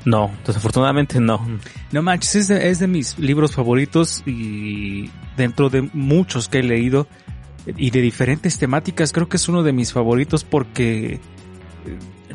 No, 0.05 0.31
desafortunadamente 0.47 1.21
no. 1.21 1.47
No 1.91 2.03
manches, 2.03 2.35
es 2.35 2.49
de, 2.49 2.69
es 2.69 2.79
de 2.81 2.87
mis 2.87 3.19
libros 3.19 3.55
favoritos 3.55 4.23
y 4.27 5.11
dentro 5.39 5.71
de 5.71 5.89
muchos 5.93 6.49
que 6.49 6.59
he 6.59 6.63
leído 6.63 7.07
y 7.65 7.91
de 7.91 8.03
diferentes 8.03 8.59
temáticas, 8.59 9.13
creo 9.13 9.29
que 9.29 9.39
es 9.39 9.49
uno 9.49 9.63
de 9.63 9.73
mis 9.73 9.93
favoritos 9.93 10.45
porque, 10.45 11.15
eh, 11.15 11.21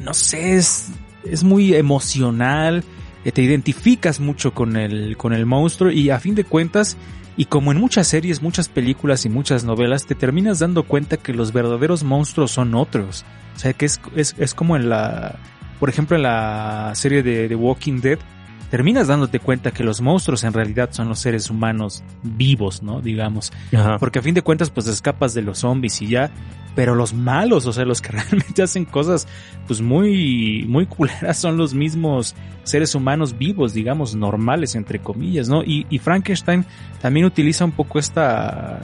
no 0.02 0.14
sé, 0.16 0.56
es, 0.56 0.92
es 1.24 1.44
muy 1.44 1.76
emocional, 1.76 2.84
te 3.32 3.42
identificas 3.42 4.20
mucho 4.20 4.54
con 4.54 4.76
el, 4.76 5.18
con 5.18 5.34
el 5.34 5.46
monstruo 5.46 5.92
y 5.92 6.10
a 6.10 6.20
fin 6.20 6.36
de 6.36 6.44
cuentas, 6.44 6.98
y 7.38 7.46
como 7.46 7.72
en 7.72 7.80
muchas 7.80 8.08
series, 8.08 8.42
muchas 8.42 8.70
películas 8.70 9.26
y 9.26 9.30
muchas 9.30 9.64
novelas, 9.64 10.06
te 10.06 10.16
terminas 10.16 10.60
dando 10.60 10.84
cuenta 10.84 11.18
que 11.18 11.34
los 11.34 11.52
verdaderos 11.52 12.04
monstruos 12.04 12.52
son 12.52 12.76
otros. 12.76 13.26
O 13.56 13.60
sea, 13.60 13.74
que 13.74 13.86
es, 13.86 14.00
es, 14.16 14.36
es 14.38 14.54
como 14.54 14.76
en 14.76 14.90
la, 14.90 15.38
por 15.80 15.90
ejemplo, 15.90 16.16
en 16.16 16.24
la 16.24 16.92
serie 16.96 17.24
de 17.24 17.48
The 17.48 17.56
Walking 17.56 18.00
Dead, 18.00 18.20
terminas 18.70 19.08
dándote 19.08 19.40
cuenta 19.40 19.72
que 19.72 19.84
los 19.84 20.02
monstruos 20.02 20.44
en 20.44 20.54
realidad 20.54 20.90
son 20.92 21.10
los 21.10 21.20
seres 21.20 21.50
humanos 21.50 22.04
vivos, 22.24 22.84
¿no? 22.84 23.02
Digamos. 23.02 23.52
Porque 24.00 24.20
a 24.20 24.22
fin 24.22 24.36
de 24.36 24.42
cuentas, 24.42 24.70
pues 24.70 24.88
escapas 24.88 25.34
de 25.34 25.42
los 25.42 25.60
zombies 25.60 26.02
y 26.02 26.08
ya. 26.08 26.32
Pero 26.76 26.94
los 26.94 27.14
malos, 27.14 27.66
o 27.68 27.74
sea, 27.74 27.86
los 27.86 28.02
que 28.02 28.12
realmente 28.12 28.62
hacen 28.62 28.84
cosas, 28.84 29.28
pues 29.66 29.82
muy, 29.82 30.66
muy 30.68 30.86
culeras 30.86 31.38
son 31.38 31.58
los 31.58 31.74
mismos 31.74 32.36
seres 32.64 32.96
humanos 32.96 33.38
vivos, 33.38 33.74
digamos, 33.74 34.14
normales, 34.16 34.76
entre 34.76 35.00
comillas, 35.00 35.48
¿no? 35.48 35.64
Y, 35.64 35.86
y 35.90 36.00
Frankenstein 36.00 36.66
también 37.02 37.26
utiliza 37.26 37.64
un 37.64 37.72
poco 37.72 37.98
esta, 37.98 38.82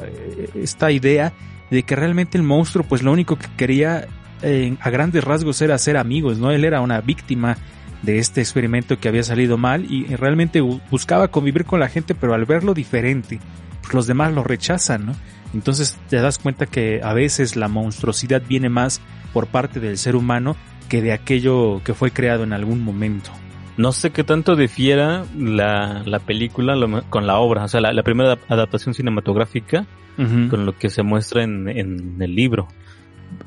esta 0.56 0.90
idea 0.92 1.34
de 1.70 1.84
que 1.84 1.96
realmente 1.96 2.38
el 2.38 2.44
monstruo, 2.44 2.86
pues 2.88 3.04
lo 3.04 3.12
único 3.12 3.38
que 3.38 3.48
quería 3.58 4.08
a 4.80 4.90
grandes 4.90 5.24
rasgos 5.24 5.62
era 5.62 5.78
ser 5.78 5.98
amigos, 5.98 6.40
¿no? 6.40 6.52
Él 6.52 6.66
era 6.66 6.82
una 6.82 7.02
víctima 7.02 7.58
de 8.02 8.18
este 8.18 8.42
experimento 8.42 9.00
que 9.00 9.08
había 9.08 9.24
salido 9.24 9.58
mal 9.58 9.86
y 9.92 10.06
realmente 10.16 10.62
buscaba 10.62 11.28
convivir 11.30 11.66
con 11.66 11.80
la 11.80 11.90
gente, 11.90 12.16
pero 12.16 12.34
al 12.34 12.46
verlo 12.46 12.74
diferente, 12.74 13.40
pues 13.82 13.94
los 13.94 14.08
demás 14.08 14.34
lo 14.34 14.44
rechazan, 14.44 15.06
¿no? 15.06 15.14
Entonces 15.54 15.98
te 16.10 16.18
das 16.18 16.40
cuenta 16.40 16.66
que 16.66 17.02
a 17.04 17.14
veces 17.14 17.56
la 17.56 17.68
monstruosidad 17.68 18.42
viene 18.48 18.70
más 18.70 19.02
por 19.34 19.48
parte 19.48 19.80
del 19.80 19.98
ser 19.98 20.16
humano 20.16 20.56
que 20.90 21.02
de 21.02 21.14
aquello 21.14 21.82
que 21.84 21.94
fue 21.94 22.12
creado 22.12 22.44
en 22.44 22.54
algún 22.54 22.84
momento. 22.84 23.32
No 23.78 23.92
sé 23.92 24.12
qué 24.12 24.24
tanto 24.24 24.56
difiera 24.56 25.26
la, 25.38 26.04
la 26.06 26.20
película 26.20 26.76
con 27.10 27.28
la 27.28 27.38
obra, 27.38 27.64
o 27.64 27.68
sea, 27.68 27.82
la, 27.82 28.04
primera 28.04 28.38
adaptación 28.50 28.94
cinematográfica 28.94 29.86
con 30.50 30.66
lo 30.68 30.78
que 30.78 30.90
se 30.90 31.02
muestra 31.02 31.44
en, 31.44 31.68
en 31.68 32.22
el 32.22 32.36
libro. 32.36 32.68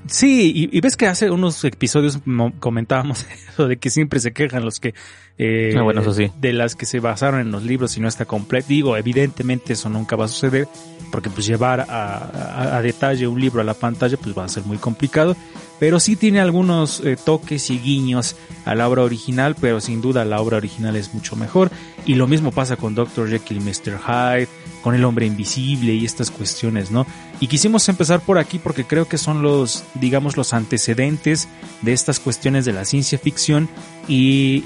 Sí, 0.06 0.68
y, 0.70 0.80
ves 0.80 0.96
que 0.96 1.06
hace 1.06 1.30
unos 1.30 1.64
episodios 1.64 2.20
comentábamos 2.60 3.26
eso 3.48 3.68
de 3.68 3.78
que 3.78 3.90
siempre 3.90 4.20
se 4.20 4.32
quejan 4.32 4.64
los 4.64 4.80
que 4.80 4.94
eh, 5.36 5.74
ah, 5.76 5.82
bueno, 5.82 6.00
eso 6.00 6.12
sí. 6.12 6.30
de 6.40 6.52
las 6.52 6.76
que 6.76 6.86
se 6.86 7.00
basaron 7.00 7.40
en 7.40 7.50
los 7.50 7.64
libros 7.64 7.96
y 7.96 8.00
no 8.00 8.08
está 8.08 8.24
completo. 8.24 8.68
Digo, 8.68 8.96
evidentemente 8.96 9.72
eso 9.72 9.88
nunca 9.88 10.14
va 10.16 10.26
a 10.26 10.28
suceder 10.28 10.68
porque 11.10 11.30
pues 11.30 11.46
llevar 11.46 11.86
a, 11.88 12.80
detalle 12.82 13.26
un 13.26 13.40
libro 13.40 13.60
a 13.60 13.64
la 13.64 13.74
pantalla 13.74 14.16
pues 14.16 14.36
va 14.36 14.44
a 14.44 14.48
ser 14.48 14.64
muy 14.64 14.78
complicado. 14.78 15.36
Pero 15.80 15.98
sí 15.98 16.14
tiene 16.14 16.40
algunos 16.40 17.00
eh, 17.00 17.16
toques 17.16 17.68
y 17.70 17.78
guiños 17.78 18.36
a 18.64 18.76
la 18.76 18.88
obra 18.88 19.02
original, 19.02 19.56
pero 19.60 19.80
sin 19.80 20.00
duda 20.00 20.24
la 20.24 20.40
obra 20.40 20.56
original 20.56 20.94
es 20.94 21.12
mucho 21.14 21.34
mejor. 21.34 21.70
Y 22.06 22.14
lo 22.14 22.28
mismo 22.28 22.52
pasa 22.52 22.76
con 22.76 22.94
Dr. 22.94 23.28
Jekyll 23.28 23.58
y 23.58 23.60
Mr. 23.60 23.98
Hyde, 23.98 24.48
con 24.82 24.94
el 24.94 25.04
hombre 25.04 25.26
invisible 25.26 25.94
y 25.94 26.04
estas 26.04 26.30
cuestiones, 26.30 26.90
¿no? 26.90 27.06
Y 27.40 27.48
quisimos 27.48 27.88
empezar 27.88 28.20
por 28.20 28.38
aquí 28.38 28.58
porque 28.58 28.84
creo 28.84 29.08
que 29.08 29.18
son 29.18 29.42
los, 29.42 29.84
digamos, 29.94 30.36
los 30.36 30.54
antecedentes 30.54 31.48
de 31.82 31.92
estas 31.92 32.20
cuestiones 32.20 32.64
de 32.64 32.72
la 32.72 32.84
ciencia 32.84 33.18
ficción 33.18 33.68
y, 34.08 34.62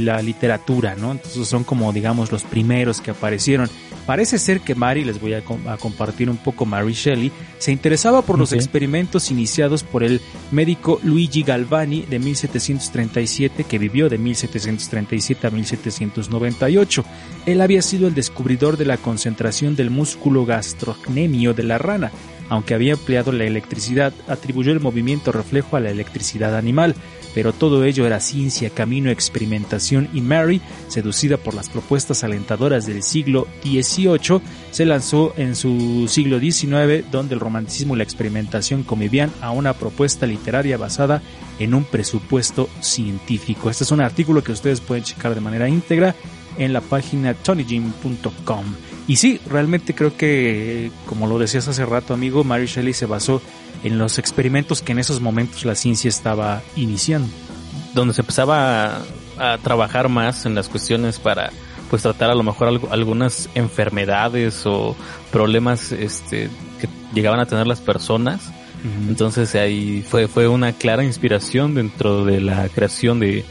la 0.00 0.22
literatura, 0.22 0.94
¿no? 0.96 1.12
Entonces 1.12 1.46
son 1.48 1.64
como, 1.64 1.92
digamos, 1.92 2.32
los 2.32 2.44
primeros 2.44 3.00
que 3.00 3.10
aparecieron. 3.10 3.68
Parece 4.06 4.38
ser 4.38 4.60
que 4.60 4.76
Mary, 4.76 5.04
les 5.04 5.20
voy 5.20 5.34
a, 5.34 5.42
compartir 5.42 6.30
un 6.30 6.36
poco, 6.36 6.64
Mary 6.64 6.92
Shelley, 6.92 7.32
se 7.58 7.72
interesaba 7.72 8.22
por 8.22 8.38
los 8.38 8.52
experimentos 8.52 9.32
iniciados 9.32 9.82
por 9.82 10.04
el 10.04 10.20
médico 10.52 11.00
Luigi 11.02 11.42
Galvani 11.42 12.02
de 12.02 12.20
1737, 12.20 13.64
que 13.64 13.78
vivió 13.78 14.08
de 14.08 14.18
1737 14.18 15.46
a 15.46 15.50
1798. 15.50 17.04
Él 17.46 17.60
había 17.60 17.82
sido 17.82 18.06
el 18.06 18.14
descubridor 18.14 18.76
de 18.76 18.84
la 18.84 18.96
concentración 18.96 19.74
del 19.74 19.90
músculo 19.90 20.46
gastrocnemio 20.46 21.52
de 21.52 21.64
la 21.64 21.78
rana. 21.78 22.12
Aunque 22.48 22.74
había 22.74 22.92
empleado 22.92 23.32
la 23.32 23.44
electricidad, 23.44 24.12
atribuyó 24.28 24.72
el 24.72 24.78
movimiento 24.78 25.32
reflejo 25.32 25.76
a 25.76 25.80
la 25.80 25.90
electricidad 25.90 26.56
animal 26.56 26.94
pero 27.36 27.52
todo 27.52 27.84
ello 27.84 28.06
era 28.06 28.18
ciencia, 28.18 28.70
camino, 28.70 29.10
experimentación 29.10 30.08
y 30.14 30.22
Mary, 30.22 30.62
seducida 30.88 31.36
por 31.36 31.52
las 31.52 31.68
propuestas 31.68 32.24
alentadoras 32.24 32.86
del 32.86 33.02
siglo 33.02 33.46
XVIII, 33.62 34.40
se 34.70 34.86
lanzó 34.86 35.34
en 35.36 35.54
su 35.54 36.08
siglo 36.08 36.40
XIX 36.40 37.04
donde 37.12 37.34
el 37.34 37.40
romanticismo 37.40 37.94
y 37.94 37.98
la 37.98 38.04
experimentación 38.04 38.84
convivían 38.84 39.30
a 39.42 39.50
una 39.50 39.74
propuesta 39.74 40.24
literaria 40.24 40.78
basada 40.78 41.20
en 41.58 41.74
un 41.74 41.84
presupuesto 41.84 42.70
científico. 42.80 43.68
Este 43.68 43.84
es 43.84 43.90
un 43.90 44.00
artículo 44.00 44.42
que 44.42 44.52
ustedes 44.52 44.80
pueden 44.80 45.04
checar 45.04 45.34
de 45.34 45.42
manera 45.42 45.68
íntegra 45.68 46.14
en 46.56 46.72
la 46.72 46.80
página 46.80 47.34
tonygym.com. 47.34 48.64
Y 49.08 49.16
sí, 49.16 49.42
realmente 49.46 49.94
creo 49.94 50.16
que, 50.16 50.90
como 51.04 51.26
lo 51.26 51.38
decías 51.38 51.68
hace 51.68 51.84
rato, 51.84 52.14
amigo, 52.14 52.44
Mary 52.44 52.64
Shelley 52.64 52.94
se 52.94 53.04
basó 53.04 53.42
en 53.86 53.98
los 53.98 54.18
experimentos 54.18 54.82
que 54.82 54.92
en 54.92 54.98
esos 54.98 55.20
momentos 55.20 55.64
la 55.64 55.76
ciencia 55.76 56.08
estaba 56.08 56.62
iniciando. 56.74 57.28
Donde 57.94 58.14
se 58.14 58.22
empezaba 58.22 59.02
a, 59.38 59.58
trabajar 59.62 60.08
más 60.08 60.44
en 60.46 60.54
las 60.54 60.68
cuestiones 60.68 61.18
para 61.18 61.50
pues 61.88 62.02
tratar 62.02 62.30
a 62.30 62.34
lo 62.34 62.42
mejor 62.42 62.80
algunas 62.90 63.48
enfermedades 63.54 64.66
o 64.66 64.96
problemas 65.30 65.92
este 65.92 66.48
que 66.80 66.88
llegaban 67.14 67.38
a 67.38 67.46
tener 67.46 67.66
las 67.66 67.80
personas. 67.80 68.52
Entonces 69.08 69.54
ahí 69.56 70.04
fue 70.08 70.28
fue 70.28 70.46
una 70.46 70.72
clara 70.72 71.02
inspiración 71.02 71.74
dentro 71.74 72.24
de 72.24 72.40
la 72.40 72.68
creación 72.68 73.18
de 73.18 73.44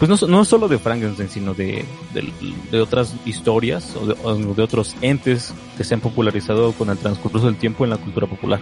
pues 0.00 0.08
no, 0.08 0.28
no 0.28 0.44
solo 0.44 0.66
de 0.66 0.78
Frankenstein, 0.78 1.28
sino 1.28 1.52
de, 1.52 1.84
de, 2.70 2.80
otras 2.80 3.14
historias 3.26 3.94
o 3.96 4.06
de, 4.06 4.16
o 4.22 4.54
de, 4.54 4.62
otros 4.62 4.96
entes 5.02 5.52
que 5.76 5.84
se 5.84 5.92
han 5.92 6.00
popularizado 6.00 6.72
con 6.72 6.88
el 6.88 6.96
transcurso 6.96 7.46
del 7.46 7.56
tiempo 7.56 7.84
en 7.84 7.90
la 7.90 7.98
cultura 7.98 8.26
popular. 8.26 8.60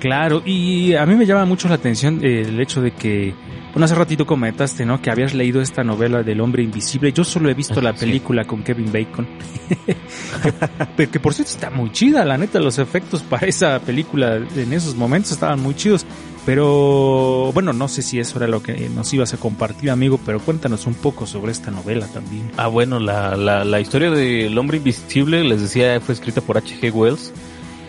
Claro, 0.00 0.42
y 0.44 0.94
a 0.94 1.04
mí 1.06 1.16
me 1.16 1.26
llama 1.26 1.44
mucho 1.44 1.68
la 1.68 1.74
atención 1.74 2.24
el 2.24 2.60
hecho 2.60 2.80
de 2.80 2.92
que, 2.92 3.34
bueno, 3.72 3.84
hace 3.84 3.96
ratito 3.96 4.26
comentaste, 4.26 4.86
¿no? 4.86 5.02
Que 5.02 5.10
habías 5.10 5.34
leído 5.34 5.60
esta 5.60 5.82
novela 5.82 6.22
del 6.22 6.40
hombre 6.40 6.62
invisible. 6.62 7.12
Yo 7.12 7.24
solo 7.24 7.50
he 7.50 7.54
visto 7.54 7.80
la 7.80 7.92
película 7.94 8.44
con 8.44 8.62
Kevin 8.62 8.92
Bacon. 8.92 9.26
que, 10.96 11.08
que, 11.08 11.20
por 11.20 11.34
cierto 11.34 11.52
está 11.52 11.70
muy 11.70 11.90
chida, 11.90 12.24
la 12.24 12.38
neta, 12.38 12.60
los 12.60 12.78
efectos 12.78 13.22
para 13.22 13.46
esa 13.46 13.80
película 13.80 14.36
en 14.36 14.72
esos 14.72 14.94
momentos 14.94 15.32
estaban 15.32 15.60
muy 15.60 15.74
chidos. 15.74 16.06
Pero 16.46 17.50
bueno, 17.52 17.74
no 17.74 17.88
sé 17.88 18.00
si 18.00 18.18
eso 18.18 18.38
era 18.38 18.46
lo 18.46 18.62
que 18.62 18.88
nos 18.88 19.12
ibas 19.12 19.34
a 19.34 19.36
compartir, 19.36 19.90
amigo, 19.90 20.18
pero 20.24 20.40
cuéntanos 20.40 20.86
un 20.86 20.94
poco 20.94 21.26
sobre 21.26 21.52
esta 21.52 21.70
novela 21.70 22.06
también. 22.06 22.50
Ah, 22.56 22.68
bueno, 22.68 23.00
la, 23.00 23.36
la, 23.36 23.64
la 23.64 23.80
historia 23.80 24.10
del 24.10 24.56
hombre 24.56 24.78
invisible, 24.78 25.44
les 25.44 25.60
decía, 25.60 26.00
fue 26.00 26.14
escrita 26.14 26.40
por 26.40 26.56
H.G. 26.56 26.90
Wells 26.90 27.34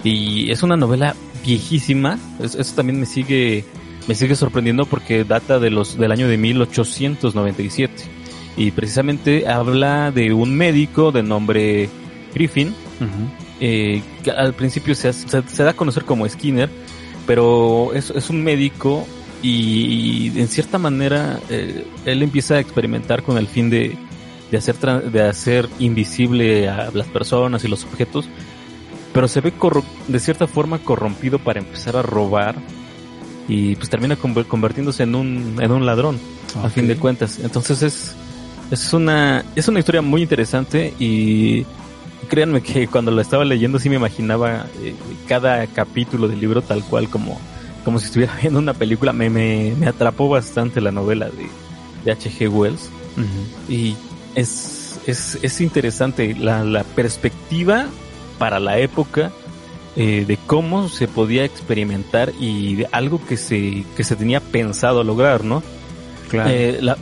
y 0.04 0.52
es 0.52 0.64
una 0.64 0.76
novela 0.76 1.16
viejísima. 1.46 2.20
Eso 2.42 2.76
también 2.76 3.00
me 3.00 3.06
sigue, 3.06 3.66
me 4.08 4.16
sigue 4.16 4.36
sorprendiendo 4.36 4.86
porque 4.86 5.24
data 5.24 5.60
de 5.60 5.70
los, 5.70 5.98
del 5.98 6.12
año 6.12 6.28
de 6.28 6.38
1897. 6.38 7.94
Y 8.58 8.72
precisamente 8.72 9.48
habla 9.48 10.12
de 10.12 10.34
un 10.34 10.56
médico 10.56 11.12
de 11.12 11.24
nombre 11.24 11.90
Griffin, 12.34 12.74
eh, 13.60 14.02
que 14.24 14.32
al 14.32 14.54
principio 14.54 14.96
se, 14.96 15.14
se, 15.14 15.64
da 15.64 15.72
a 15.72 15.76
conocer 15.76 16.04
como 16.04 16.28
Skinner, 16.28 16.70
pero 17.26 17.94
es, 17.94 18.10
es 18.10 18.30
un 18.30 18.44
médico 18.44 19.06
y, 19.42 20.38
en 20.40 20.48
cierta 20.50 20.78
manera 20.78 21.40
eh, 21.50 21.86
él 22.06 22.22
empieza 22.24 22.56
a 22.56 22.60
experimentar 22.60 23.24
con 23.24 23.38
el 23.38 23.48
fin 23.48 23.70
de, 23.70 23.96
de 24.52 24.58
hacer, 24.58 24.76
de 24.78 25.22
hacer 25.22 25.70
invisible 25.80 26.68
a 26.68 26.92
las 26.94 27.08
personas 27.08 27.64
y 27.64 27.68
los 27.68 27.86
objetos 27.86 28.28
pero 29.20 29.28
se 29.28 29.42
ve 29.42 29.52
de 30.08 30.18
cierta 30.22 30.48
forma 30.48 30.80
corrompido 30.80 31.40
para 31.40 31.60
empezar 31.60 31.98
a 31.98 32.02
robar 32.02 32.56
y 33.50 33.76
pues 33.76 33.90
termina 33.90 34.16
convirtiéndose 34.16 35.04
en 35.04 35.14
un, 35.14 35.58
en 35.60 35.72
un 35.74 35.86
ladrón, 35.86 36.18
a 36.64 36.70
fin 36.70 36.88
de 36.88 36.96
cuentas. 36.96 37.38
Entonces 37.40 37.84
es, 37.84 38.16
es 38.72 38.94
una, 38.94 39.44
es 39.58 39.68
una 39.68 39.80
historia 39.80 40.02
muy 40.02 40.22
interesante 40.22 40.94
y 41.00 41.66
créanme 42.30 42.62
que 42.62 42.88
cuando 42.92 43.12
la 43.12 43.22
estaba 43.22 43.44
leyendo 43.44 43.78
sí 43.78 43.90
me 43.90 43.98
imaginaba 43.98 44.68
eh, 44.82 44.96
cada 45.28 45.68
capítulo 45.68 46.30
del 46.30 46.40
libro 46.40 46.62
tal 46.62 46.82
cual 46.86 47.10
como, 47.10 47.38
como 47.84 48.00
si 48.00 48.06
estuviera 48.06 48.34
viendo 48.42 48.60
una 48.60 48.74
película. 48.74 49.12
Me, 49.12 49.30
me, 49.30 49.76
me 49.78 49.88
atrapó 49.88 50.30
bastante 50.30 50.80
la 50.80 50.94
novela 50.94 51.26
de, 51.26 51.50
de 52.06 52.12
H.G. 52.14 52.50
Wells 52.50 52.90
y 53.68 53.98
es, 54.36 54.98
es, 55.08 55.38
es 55.42 55.60
interesante 55.60 56.34
la, 56.36 56.64
la 56.64 56.86
perspectiva 56.86 57.90
para 58.40 58.60
la 58.60 58.80
época 58.80 59.32
eh, 59.96 60.26
de 60.28 60.38
cómo 60.48 60.90
se 60.90 61.08
podía 61.08 61.44
experimentar 61.46 62.32
y 62.40 62.76
de 62.76 62.88
algo 62.92 63.20
que 63.26 63.38
se, 63.38 63.84
que 63.96 64.04
se 64.04 64.16
tenía 64.16 64.40
pensado 64.40 65.04
lograr, 65.04 65.44
¿no? 65.44 65.62
Claro. 66.30 66.50
Eh, 66.52 66.80
la- 66.82 66.98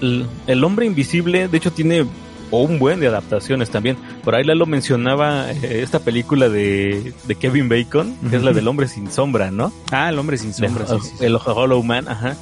el 0.47 0.63
hombre 0.63 0.85
invisible, 0.85 1.47
de 1.47 1.57
hecho, 1.57 1.71
tiene 1.71 2.05
un 2.49 2.79
buen 2.79 2.99
de 3.01 3.07
adaptaciones 3.07 3.69
también. 3.69 3.97
Por 4.23 4.33
ahí 4.33 4.43
lo 4.45 4.65
mencionaba 4.65 5.51
eh, 5.51 5.81
esta 5.83 5.99
película 5.99 6.47
de, 6.49 7.13
de 7.27 7.35
Kevin 7.35 7.67
Bacon, 7.67 8.15
que 8.29 8.37
es 8.37 8.43
la 8.43 8.53
del 8.53 8.67
hombre 8.69 8.87
sin 8.87 9.11
sombra, 9.11 9.51
¿no? 9.51 9.71
ah, 9.91 10.09
el 10.09 10.17
hombre 10.17 10.37
sin 10.37 10.53
sombra. 10.53 10.85
el, 10.89 11.01
sí, 11.01 11.07
sí, 11.09 11.15
sí. 11.19 11.25
el 11.25 11.35
Hollow 11.35 11.83
Man, 11.83 12.07
ajá. 12.07 12.35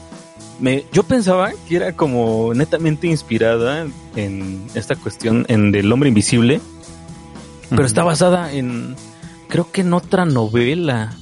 Me, 0.59 0.85
yo 0.93 1.03
pensaba 1.03 1.51
que 1.67 1.75
era 1.75 1.93
como 1.93 2.53
netamente 2.53 3.07
inspirada 3.07 3.87
en 4.15 4.61
esta 4.75 4.95
cuestión 4.95 5.45
en 5.49 5.71
del 5.71 5.91
hombre 5.91 6.07
invisible, 6.07 6.61
pero 7.69 7.85
está 7.85 8.03
basada 8.03 8.51
en, 8.53 8.95
creo 9.49 9.71
que 9.71 9.81
en 9.81 9.93
otra 9.93 10.25
novela. 10.25 11.13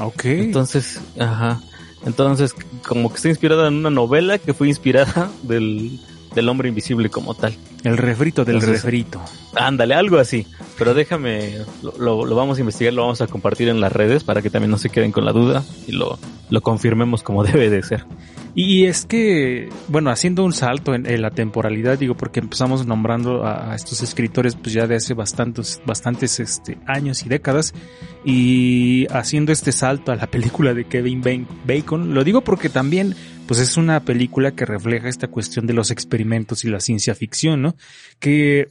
Ok. 0.00 0.24
Entonces, 0.26 1.00
ajá. 1.18 1.60
Entonces, 2.06 2.54
como 2.86 3.10
que 3.10 3.16
está 3.16 3.28
inspirada 3.28 3.68
en 3.68 3.74
una 3.74 3.90
novela 3.90 4.38
que 4.38 4.54
fue 4.54 4.68
inspirada 4.68 5.30
del, 5.42 6.00
del 6.34 6.48
hombre 6.48 6.68
invisible 6.68 7.10
como 7.10 7.34
tal. 7.34 7.54
el 7.84 7.96
refrito 7.98 8.44
del 8.44 8.56
Entonces, 8.56 8.82
refrito. 8.82 9.20
Ándale, 9.54 9.94
algo 9.94 10.18
así. 10.18 10.46
Pero 10.78 10.94
déjame, 10.94 11.58
lo, 11.82 11.92
lo- 11.98 12.24
lo 12.24 12.34
vamos 12.36 12.56
a 12.56 12.60
investigar, 12.60 12.94
lo 12.94 13.02
vamos 13.02 13.20
a 13.20 13.26
compartir 13.26 13.68
en 13.68 13.80
las 13.80 13.92
redes 13.92 14.24
para 14.24 14.40
que 14.40 14.48
también 14.48 14.70
no 14.70 14.78
se 14.78 14.88
queden 14.88 15.12
con 15.12 15.26
la 15.26 15.32
duda 15.32 15.62
y 15.86 15.92
lo, 15.92 16.18
lo 16.48 16.60
confirmemos 16.62 17.22
como 17.22 17.44
debe 17.44 17.68
de 17.68 17.82
ser. 17.82 18.04
Y 18.54 18.86
es 18.86 19.06
que, 19.06 19.68
bueno, 19.88 20.10
haciendo 20.10 20.44
un 20.44 20.52
salto 20.52 20.94
en, 20.94 21.22
la 21.22 21.30
temporalidad, 21.30 21.98
digo, 21.98 22.16
porque 22.16 22.40
empezamos 22.40 22.84
nombrando 22.86 23.44
a, 23.44 23.72
a 23.72 23.76
estos 23.76 24.02
escritores 24.02 24.56
pues 24.56 24.72
ya 24.74 24.86
de 24.86 24.96
hace 24.96 25.14
bastantes, 25.14 25.80
bastantes 25.86 26.40
este, 26.40 26.78
años 26.86 27.24
y 27.24 27.28
décadas, 27.28 27.74
y 28.24 29.06
haciendo 29.10 29.52
este 29.52 29.72
salto 29.72 30.12
a 30.12 30.16
la 30.16 30.26
película 30.30 30.74
de 30.74 30.84
Kevin 30.84 31.22
Ba- 31.22 31.54
Bacon, 31.66 32.14
lo 32.14 32.24
digo 32.24 32.42
porque 32.42 32.68
también 32.68 33.14
pues 33.46 33.60
es 33.60 33.76
una 33.76 34.00
película 34.00 34.52
que 34.52 34.64
refleja 34.64 35.08
esta 35.08 35.26
cuestión 35.28 35.66
de 35.66 35.72
los 35.74 35.90
experimentos 35.90 36.64
y 36.64 36.68
la 36.68 36.78
ciencia 36.78 37.16
ficción, 37.16 37.62
¿no? 37.62 37.74
Que 38.20 38.68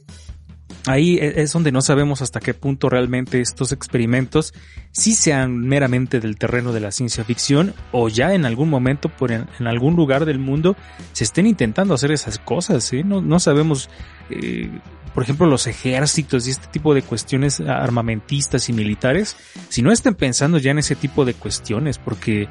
ahí 0.86 1.18
e- 1.18 1.42
es 1.42 1.52
donde 1.52 1.72
no 1.72 1.82
sabemos 1.82 2.22
hasta 2.22 2.40
qué 2.40 2.54
punto 2.54 2.88
realmente 2.88 3.40
estos 3.40 3.72
experimentos 3.72 4.54
sí 4.92 5.14
sean 5.14 5.58
meramente 5.60 6.20
del 6.20 6.36
terreno 6.36 6.72
de 6.72 6.80
la 6.80 6.90
ciencia 6.90 7.24
ficción 7.24 7.74
o 7.92 8.08
ya 8.08 8.34
en 8.34 8.44
algún 8.44 8.68
momento 8.68 9.08
por 9.08 9.32
en, 9.32 9.46
algún 9.66 9.96
lugar 9.96 10.24
del 10.24 10.38
mundo 10.38 10.76
se 11.12 11.24
estén 11.24 11.46
intentando 11.46 11.94
hacer 11.94 12.12
esas 12.12 12.38
cosas. 12.38 12.90
No, 13.04 13.20
no 13.20 13.38
sabemos, 13.38 13.88
eh, 14.30 14.70
por 15.14 15.22
ejemplo, 15.22 15.46
los 15.46 15.66
ejércitos 15.66 16.46
y 16.46 16.50
este 16.50 16.68
tipo 16.68 16.94
de 16.94 17.02
cuestiones 17.02 17.60
armamentistas 17.60 18.68
y 18.68 18.72
militares, 18.72 19.36
si 19.68 19.82
no 19.82 19.92
estén 19.92 20.14
pensando 20.14 20.58
ya 20.58 20.70
en 20.70 20.78
ese 20.78 20.96
tipo 20.96 21.24
de 21.24 21.34
cuestiones, 21.34 21.98
porque 21.98 22.48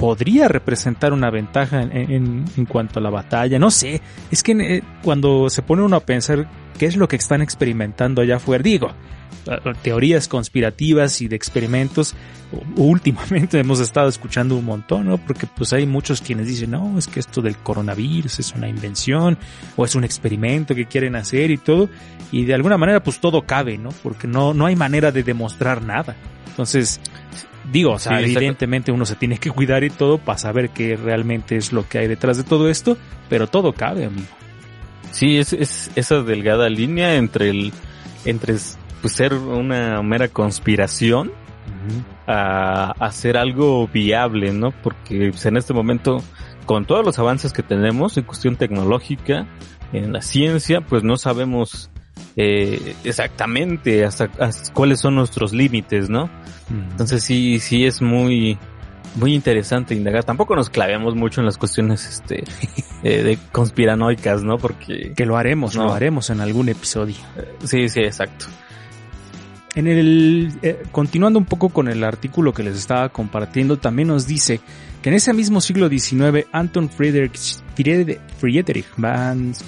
podría 0.00 0.48
representar 0.48 1.12
una 1.12 1.30
ventaja 1.30 1.82
en, 1.82 2.46
en- 2.56 2.66
cuanto 2.66 2.98
a 2.98 3.02
la 3.02 3.10
batalla. 3.10 3.58
No 3.58 3.70
sé, 3.70 4.00
es 4.30 4.42
que 4.42 4.52
eh, 4.52 4.82
cuando 5.02 5.50
se 5.50 5.60
pone 5.60 5.82
uno 5.82 5.94
a 5.96 6.00
pensar 6.00 6.48
qué 6.78 6.86
es 6.86 6.96
lo 6.96 7.06
que 7.06 7.16
están 7.16 7.42
experimentando 7.42 8.22
allá 8.22 8.36
afuera, 8.36 8.62
digo, 8.62 8.92
eh, 9.46 9.58
teorías 9.82 10.26
conspirativas 10.26 11.20
y 11.20 11.28
de 11.28 11.36
experimentos, 11.36 12.14
últimamente 12.76 13.58
hemos 13.60 13.78
estado 13.78 14.08
escuchando 14.08 14.56
un 14.56 14.64
montón, 14.64 15.04
¿no? 15.04 15.18
Porque 15.18 15.46
pues 15.46 15.74
hay 15.74 15.84
muchos 15.84 16.22
quienes 16.22 16.46
dicen, 16.46 16.70
no, 16.70 16.96
es 16.98 17.06
que 17.06 17.20
esto 17.20 17.42
del 17.42 17.58
coronavirus 17.58 18.38
es 18.40 18.54
una 18.54 18.68
invención 18.68 19.36
o 19.76 19.84
es 19.84 19.94
un 19.94 20.04
experimento 20.04 20.74
que 20.74 20.86
quieren 20.86 21.14
hacer 21.14 21.50
y 21.50 21.58
todo, 21.58 21.90
y 22.32 22.46
de 22.46 22.54
alguna 22.54 22.78
manera 22.78 23.02
pues 23.02 23.20
todo 23.20 23.42
cabe, 23.42 23.76
¿no? 23.76 23.90
Porque 24.02 24.26
no, 24.26 24.54
no 24.54 24.64
hay 24.64 24.76
manera 24.76 25.12
de 25.12 25.22
demostrar 25.22 25.82
nada. 25.82 26.16
Entonces, 26.48 27.00
digo, 27.72 27.92
o 27.92 27.98
sea, 27.98 28.18
Sí, 28.18 28.24
evidentemente 28.24 28.92
uno 28.92 29.06
se 29.06 29.16
tiene 29.16 29.38
que 29.38 29.50
cuidar 29.50 29.84
y 29.84 29.90
todo 29.90 30.18
para 30.18 30.38
saber 30.38 30.70
qué 30.70 30.96
realmente 30.96 31.56
es 31.56 31.72
lo 31.72 31.88
que 31.88 31.98
hay 31.98 32.08
detrás 32.08 32.36
de 32.36 32.44
todo 32.44 32.68
esto, 32.68 32.96
pero 33.28 33.46
todo 33.46 33.72
cabe, 33.72 34.06
amigo. 34.06 34.26
Sí, 35.10 35.38
es, 35.38 35.52
es 35.52 35.90
esa 35.96 36.22
delgada 36.22 36.68
línea 36.68 37.16
entre 37.16 37.50
el, 37.50 37.72
entre 38.24 38.54
pues, 39.00 39.14
ser 39.14 39.34
una 39.34 40.02
mera 40.02 40.28
conspiración 40.28 41.32
a 42.26 42.92
hacer 42.98 43.36
algo 43.36 43.88
viable, 43.88 44.52
¿no? 44.52 44.70
Porque 44.70 45.30
pues, 45.30 45.46
en 45.46 45.56
este 45.56 45.72
momento, 45.72 46.22
con 46.66 46.84
todos 46.84 47.04
los 47.04 47.18
avances 47.18 47.52
que 47.52 47.62
tenemos 47.62 48.16
en 48.16 48.24
cuestión 48.24 48.56
tecnológica, 48.56 49.46
en 49.92 50.12
la 50.12 50.22
ciencia, 50.22 50.80
pues 50.80 51.02
no 51.02 51.16
sabemos 51.16 51.90
eh, 52.36 52.94
exactamente 53.04 54.04
hasta, 54.04 54.30
hasta 54.38 54.72
cuáles 54.72 55.00
son 55.00 55.16
nuestros 55.16 55.52
límites, 55.52 56.08
¿no? 56.08 56.30
Entonces 56.70 57.22
sí, 57.24 57.58
sí 57.58 57.84
es 57.84 58.00
muy, 58.00 58.58
muy 59.16 59.34
interesante 59.34 59.94
indagar. 59.94 60.24
Tampoco 60.24 60.54
nos 60.54 60.70
clavemos 60.70 61.14
mucho 61.14 61.40
en 61.40 61.46
las 61.46 61.58
cuestiones, 61.58 62.06
este, 62.08 62.44
eh, 63.02 63.22
de 63.22 63.38
conspiranoicas, 63.52 64.42
¿no? 64.42 64.58
Porque, 64.58 65.12
que 65.16 65.26
lo 65.26 65.36
haremos, 65.36 65.74
No. 65.76 65.84
lo 65.84 65.92
haremos 65.94 66.30
en 66.30 66.40
algún 66.40 66.68
episodio. 66.68 67.16
sí, 67.64 67.88
sí, 67.88 68.00
exacto. 68.00 68.46
En 69.74 69.86
el, 69.86 70.52
eh, 70.62 70.82
continuando 70.90 71.38
un 71.38 71.44
poco 71.44 71.68
con 71.68 71.88
el 71.88 72.02
artículo 72.02 72.52
que 72.52 72.64
les 72.64 72.76
estaba 72.76 73.08
compartiendo, 73.08 73.78
también 73.78 74.08
nos 74.08 74.26
dice 74.26 74.60
que 75.00 75.10
en 75.10 75.14
ese 75.14 75.32
mismo 75.32 75.60
siglo 75.60 75.88
XIX, 75.88 76.46
Anton 76.52 76.88
Friedrich, 76.90 77.58
Friedrich, 78.38 78.84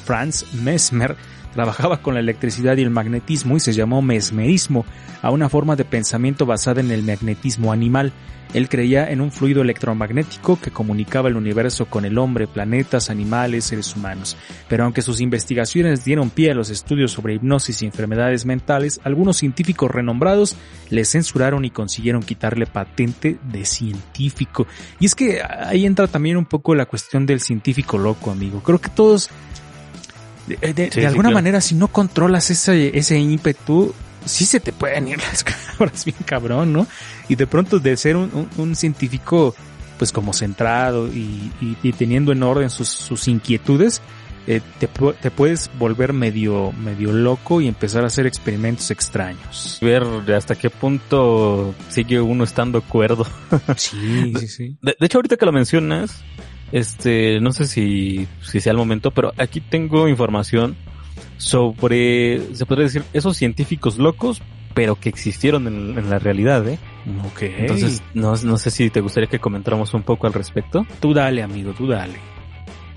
Franz 0.04 0.52
Mesmer 0.54 1.16
trabajaba 1.52 2.02
con 2.02 2.14
la 2.14 2.20
electricidad 2.20 2.76
y 2.76 2.82
el 2.82 2.90
magnetismo 2.90 3.56
y 3.56 3.60
se 3.60 3.72
llamó 3.72 4.02
mesmerismo, 4.02 4.84
a 5.20 5.30
una 5.30 5.48
forma 5.48 5.76
de 5.76 5.84
pensamiento 5.84 6.46
basada 6.46 6.80
en 6.80 6.90
el 6.90 7.02
magnetismo 7.02 7.72
animal. 7.72 8.12
Él 8.54 8.68
creía 8.68 9.10
en 9.10 9.22
un 9.22 9.32
fluido 9.32 9.62
electromagnético 9.62 10.60
que 10.60 10.70
comunicaba 10.70 11.30
el 11.30 11.36
universo 11.36 11.86
con 11.86 12.04
el 12.04 12.18
hombre, 12.18 12.46
planetas, 12.46 13.08
animales, 13.08 13.64
seres 13.64 13.96
humanos. 13.96 14.36
Pero 14.68 14.84
aunque 14.84 15.00
sus 15.00 15.20
investigaciones 15.20 16.04
dieron 16.04 16.28
pie 16.28 16.50
a 16.50 16.54
los 16.54 16.68
estudios 16.68 17.12
sobre 17.12 17.34
hipnosis 17.34 17.80
y 17.80 17.86
enfermedades 17.86 18.44
mentales, 18.44 19.00
algunos 19.04 19.38
científicos 19.38 19.90
renombrados 19.90 20.56
le 20.90 21.04
censuraron 21.06 21.64
y 21.64 21.70
consiguieron 21.70 22.22
quitarle 22.22 22.66
patente 22.66 23.38
de 23.42 23.64
científico. 23.64 24.66
Y 25.00 25.06
es 25.06 25.14
que 25.14 25.40
ahí 25.42 25.86
entra 25.86 26.06
también 26.06 26.36
un 26.36 26.44
poco 26.44 26.74
la 26.74 26.84
cuestión 26.84 27.24
del 27.24 27.40
científico 27.40 27.96
loco, 27.96 28.30
amigo. 28.30 28.62
Creo 28.62 28.80
que 28.80 28.90
todos, 28.90 29.30
de, 30.46 30.57
de- 30.57 30.72
de 30.74 30.85
Sí, 30.90 31.00
sí, 31.00 31.07
alguna 31.07 31.28
claro. 31.28 31.35
manera, 31.35 31.61
si 31.61 31.74
no 31.74 31.88
controlas 31.88 32.50
ese, 32.50 32.96
ese 32.96 33.18
ímpetu, 33.18 33.94
sí 34.24 34.44
se 34.44 34.61
te 34.61 34.72
pueden 34.72 35.09
ir 35.09 35.18
las 35.18 35.44
cabras 35.78 36.05
bien 36.05 36.16
cabrón, 36.24 36.72
¿no? 36.72 36.87
Y 37.28 37.37
de 37.37 37.46
pronto 37.46 37.78
de 37.78 37.96
ser 37.96 38.16
un, 38.16 38.31
un- 38.35 38.48
un 38.57 38.76
científico, 38.76 39.55
pues 39.98 40.12
como 40.12 40.33
centrado 40.33 41.09
y, 41.09 41.50
y- 41.61 41.76
y 41.83 41.92
teniendo 41.92 42.33
en 42.33 42.42
orden 42.42 42.70
sus, 42.70 42.88
sus 42.88 43.28
inquietudes, 43.28 44.00
eh, 44.48 44.61
te, 44.81 44.88
te 44.88 45.31
puedes 45.31 45.70
volver 45.78 46.12
medio, 46.12 46.72
medio 46.72 47.12
loco 47.12 47.61
y 47.61 47.68
empezar 47.68 48.02
a 48.02 48.09
hacer 48.09 48.26
experimentos 48.26 48.90
extraños. 48.90 49.78
Ver 49.81 50.05
de 50.05 50.35
hasta 50.35 50.57
qué 50.57 50.68
punto 50.68 51.72
sigue 51.88 52.20
uno 52.20 52.42
estando 52.42 52.83
cuerdo. 52.83 53.24
Sí, 53.76 54.33
sí, 54.40 54.48
sí. 54.48 54.76
De, 54.83 54.96
de 54.98 55.07
hecho, 55.07 55.18
ahorita 55.18 55.37
que 55.37 55.46
lo 55.46 55.52
mencionas, 55.52 56.24
este, 56.72 57.40
no 57.40 57.52
sé 57.52 57.66
si, 57.66 58.26
si 58.42 58.61
sea 58.61 58.72
el 58.72 58.78
momento, 58.78 59.11
pero 59.11 59.32
aquí 59.38 59.61
tengo 59.61 60.08
información 60.08 60.74
sobre, 61.38 62.54
se 62.54 62.66
podría 62.66 62.85
decir, 62.87 63.04
esos 63.12 63.37
científicos 63.37 63.98
locos, 63.98 64.40
pero 64.74 64.94
que 64.96 65.08
existieron 65.08 65.66
en, 65.66 65.98
en 65.98 66.11
la 66.11 66.18
realidad, 66.18 66.66
¿eh? 66.68 66.78
Ok. 67.26 67.42
Entonces, 67.42 68.02
no, 68.14 68.35
no 68.44 68.56
sé 68.56 68.70
si 68.70 68.90
te 68.90 69.00
gustaría 69.00 69.28
que 69.28 69.38
comentáramos 69.38 69.92
un 69.94 70.02
poco 70.02 70.26
al 70.26 70.32
respecto. 70.32 70.87
tú 71.00 71.12
dale, 71.12 71.42
amigo, 71.42 71.72
tú 71.72 71.87
dale. 71.87 72.14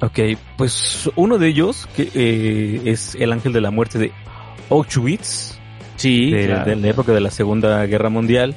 Ok, 0.02 0.20
pues 0.58 1.10
uno 1.16 1.38
de 1.38 1.48
ellos, 1.48 1.88
que 1.96 2.10
eh, 2.14 2.82
es 2.86 3.16
el 3.16 3.32
ángel 3.32 3.54
de 3.54 3.62
la 3.62 3.72
muerte 3.72 3.98
de 3.98 4.12
Auschwitz, 4.70 5.60
Sí, 5.98 6.30
de, 6.32 6.48
claro. 6.48 6.70
de 6.70 6.76
la 6.76 6.88
época 6.90 7.14
de 7.14 7.22
la 7.22 7.32
Segunda 7.32 7.86
Guerra 7.86 8.10
Mundial. 8.10 8.54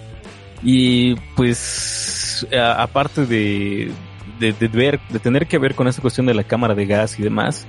Y 0.64 1.14
pues, 1.36 2.46
a- 2.52 2.82
aparte 2.82 3.24
de, 3.26 3.92
de, 4.38 4.52
de 4.52 4.68
ver, 4.68 5.00
de 5.10 5.18
tener 5.18 5.46
que 5.46 5.58
ver 5.58 5.74
con 5.74 5.88
esa 5.88 6.02
cuestión 6.02 6.26
de 6.26 6.34
la 6.34 6.44
cámara 6.44 6.74
de 6.74 6.86
gas 6.86 7.18
y 7.18 7.22
demás, 7.22 7.66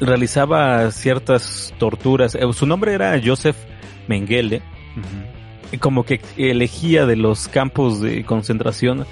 realizaba 0.00 0.90
ciertas 0.90 1.74
torturas. 1.78 2.34
Eh, 2.34 2.40
Su 2.52 2.66
nombre 2.66 2.94
era 2.94 3.20
Joseph 3.22 3.56
Mengele. 4.08 4.62
Como 5.78 6.04
que 6.04 6.20
elegía 6.36 7.06
de 7.06 7.16
los 7.16 7.46
campos 7.46 8.00
de 8.00 8.24
concentración 8.24 9.06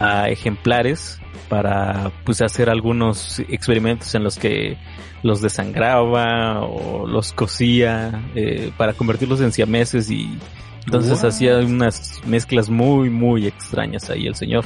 a 0.00 0.28
ejemplares 0.30 1.20
para 1.48 2.10
pues 2.24 2.40
hacer 2.40 2.70
algunos 2.70 3.40
experimentos 3.40 4.14
en 4.14 4.24
los 4.24 4.38
que 4.38 4.78
los 5.22 5.42
desangraba 5.42 6.62
o 6.62 7.06
los 7.06 7.32
cosía 7.32 8.24
eh, 8.34 8.72
para 8.78 8.94
convertirlos 8.94 9.40
en 9.42 9.52
siameses 9.52 10.10
y 10.10 10.38
entonces 10.86 11.22
hacía 11.22 11.58
unas 11.58 12.20
mezclas 12.26 12.70
muy 12.70 13.10
muy 13.10 13.46
extrañas 13.46 14.08
ahí 14.10 14.26
el 14.26 14.34
señor. 14.34 14.64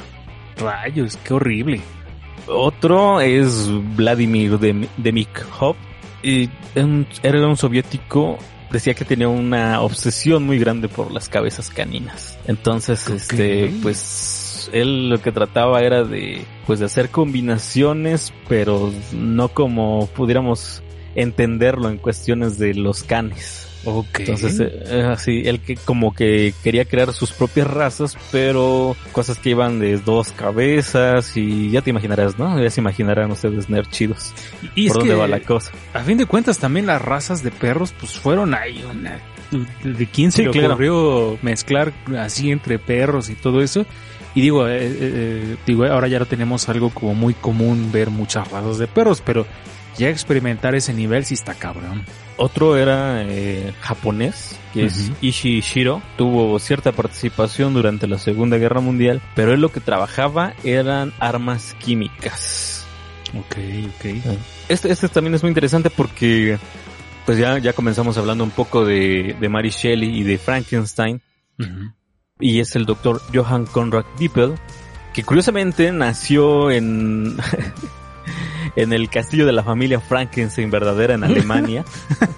Rayos, 0.59 1.17
qué 1.23 1.33
horrible. 1.33 1.81
Otro 2.47 3.19
es 3.21 3.69
Vladimir 3.95 4.57
Dem- 4.59 4.87
Demikhov 4.97 5.75
y 6.23 6.49
era 6.75 6.85
un- 6.85 7.07
era 7.23 7.47
un 7.47 7.57
soviético 7.57 8.37
decía 8.71 8.93
que 8.93 9.05
tenía 9.05 9.29
una 9.29 9.81
obsesión 9.81 10.43
muy 10.45 10.59
grande 10.59 10.89
por 10.89 11.11
las 11.11 11.29
cabezas 11.29 11.69
caninas. 11.69 12.37
Entonces, 12.47 13.07
este, 13.09 13.71
pues 13.81 14.69
él 14.73 15.09
lo 15.09 15.21
que 15.21 15.31
trataba 15.31 15.81
era 15.81 16.03
de, 16.03 16.43
pues 16.65 16.79
de 16.79 16.85
hacer 16.85 17.09
combinaciones, 17.09 18.33
pero 18.49 18.91
no 19.13 19.49
como 19.49 20.07
pudiéramos 20.07 20.83
entenderlo 21.15 21.89
en 21.89 21.97
cuestiones 21.97 22.57
de 22.59 22.73
los 22.73 23.03
canes. 23.03 23.66
Ok. 23.89 24.19
Entonces, 24.19 24.59
eh, 24.59 25.03
así, 25.09 25.43
él 25.45 25.61
que 25.61 25.75
como 25.77 26.13
que 26.13 26.53
quería 26.61 26.83
crear 26.83 27.13
sus 27.13 27.31
propias 27.31 27.67
razas, 27.67 28.17
pero 28.33 28.97
cosas 29.13 29.37
que 29.39 29.51
iban 29.51 29.79
de 29.79 29.97
dos 29.97 30.33
cabezas 30.33 31.37
y 31.37 31.71
ya 31.71 31.81
te 31.81 31.89
imaginarás, 31.91 32.37
¿no? 32.37 32.61
Ya 32.61 32.69
se 32.69 32.81
imaginarán 32.81 33.31
ustedes 33.31 33.69
nerd 33.69 33.87
chidos. 33.89 34.33
y 34.75 34.87
es 34.87 34.91
¿Por 34.91 35.03
dónde 35.03 35.13
que, 35.15 35.19
va 35.21 35.27
la 35.27 35.39
cosa? 35.39 35.71
a 35.93 36.01
fin 36.01 36.17
de 36.17 36.25
cuentas, 36.25 36.59
también 36.59 36.85
las 36.85 37.01
razas 37.01 37.43
de 37.43 37.51
perros, 37.51 37.93
pues 37.97 38.19
fueron 38.19 38.53
ahí 38.53 38.83
una... 38.91 39.19
¿De 39.83 40.05
quién 40.07 40.33
se 40.33 40.39
Sí, 40.39 40.43
le 40.43 40.51
claro. 40.51 40.73
ocurrió 40.73 41.37
mezclar 41.41 41.93
así 42.19 42.51
entre 42.51 42.79
perros 42.79 43.29
y 43.29 43.35
todo 43.35 43.61
eso? 43.61 43.85
Y 44.35 44.41
digo, 44.41 44.67
eh, 44.67 44.85
eh, 44.85 44.91
eh, 44.99 45.55
digo, 45.65 45.85
ahora 45.85 46.09
ya 46.09 46.19
lo 46.19 46.25
tenemos 46.25 46.67
algo 46.67 46.89
como 46.89 47.15
muy 47.15 47.33
común 47.33 47.89
ver 47.93 48.09
muchas 48.09 48.51
razas 48.51 48.77
de 48.77 48.87
perros, 48.87 49.23
pero 49.25 49.47
ya 49.97 50.09
experimentar 50.09 50.75
ese 50.75 50.93
nivel 50.93 51.25
sí 51.25 51.33
está 51.33 51.53
cabrón. 51.53 52.05
Otro 52.37 52.77
era 52.77 53.23
eh, 53.23 53.73
japonés, 53.81 54.57
que 54.73 54.85
es. 54.85 55.11
Ishii 55.21 55.61
Shiro. 55.61 56.01
Tuvo 56.17 56.59
cierta 56.59 56.91
participación 56.91 57.73
durante 57.73 58.07
la 58.07 58.19
Segunda 58.19 58.57
Guerra 58.57 58.79
Mundial, 58.79 59.21
pero 59.35 59.53
él 59.53 59.61
lo 59.61 59.71
que 59.71 59.79
trabajaba 59.79 60.53
eran 60.63 61.13
armas 61.19 61.75
químicas. 61.79 62.85
Ok, 63.33 63.57
ok. 63.95 64.05
Este, 64.69 64.91
este 64.91 65.09
también 65.09 65.35
es 65.35 65.41
muy 65.41 65.49
interesante 65.49 65.89
porque 65.89 66.57
pues 67.25 67.37
ya, 67.37 67.57
ya 67.57 67.73
comenzamos 67.73 68.17
hablando 68.17 68.43
un 68.43 68.51
poco 68.51 68.85
de, 68.85 69.35
de 69.39 69.49
Mary 69.49 69.69
Shelley 69.69 70.19
y 70.19 70.23
de 70.23 70.37
Frankenstein. 70.37 71.21
Y 72.39 72.59
es 72.59 72.75
el 72.75 72.85
doctor 72.85 73.19
Johann 73.33 73.65
Conrad 73.65 74.05
Dippel, 74.19 74.53
que 75.11 75.23
curiosamente 75.23 75.91
nació 75.91 76.69
en, 76.69 77.35
en 78.77 78.93
el 78.93 79.09
castillo 79.09 79.45
de 79.45 79.51
la 79.51 79.63
familia 79.63 79.99
Frankenstein 79.99 80.71
verdadera 80.71 81.15
en 81.15 81.25
Alemania. 81.25 81.83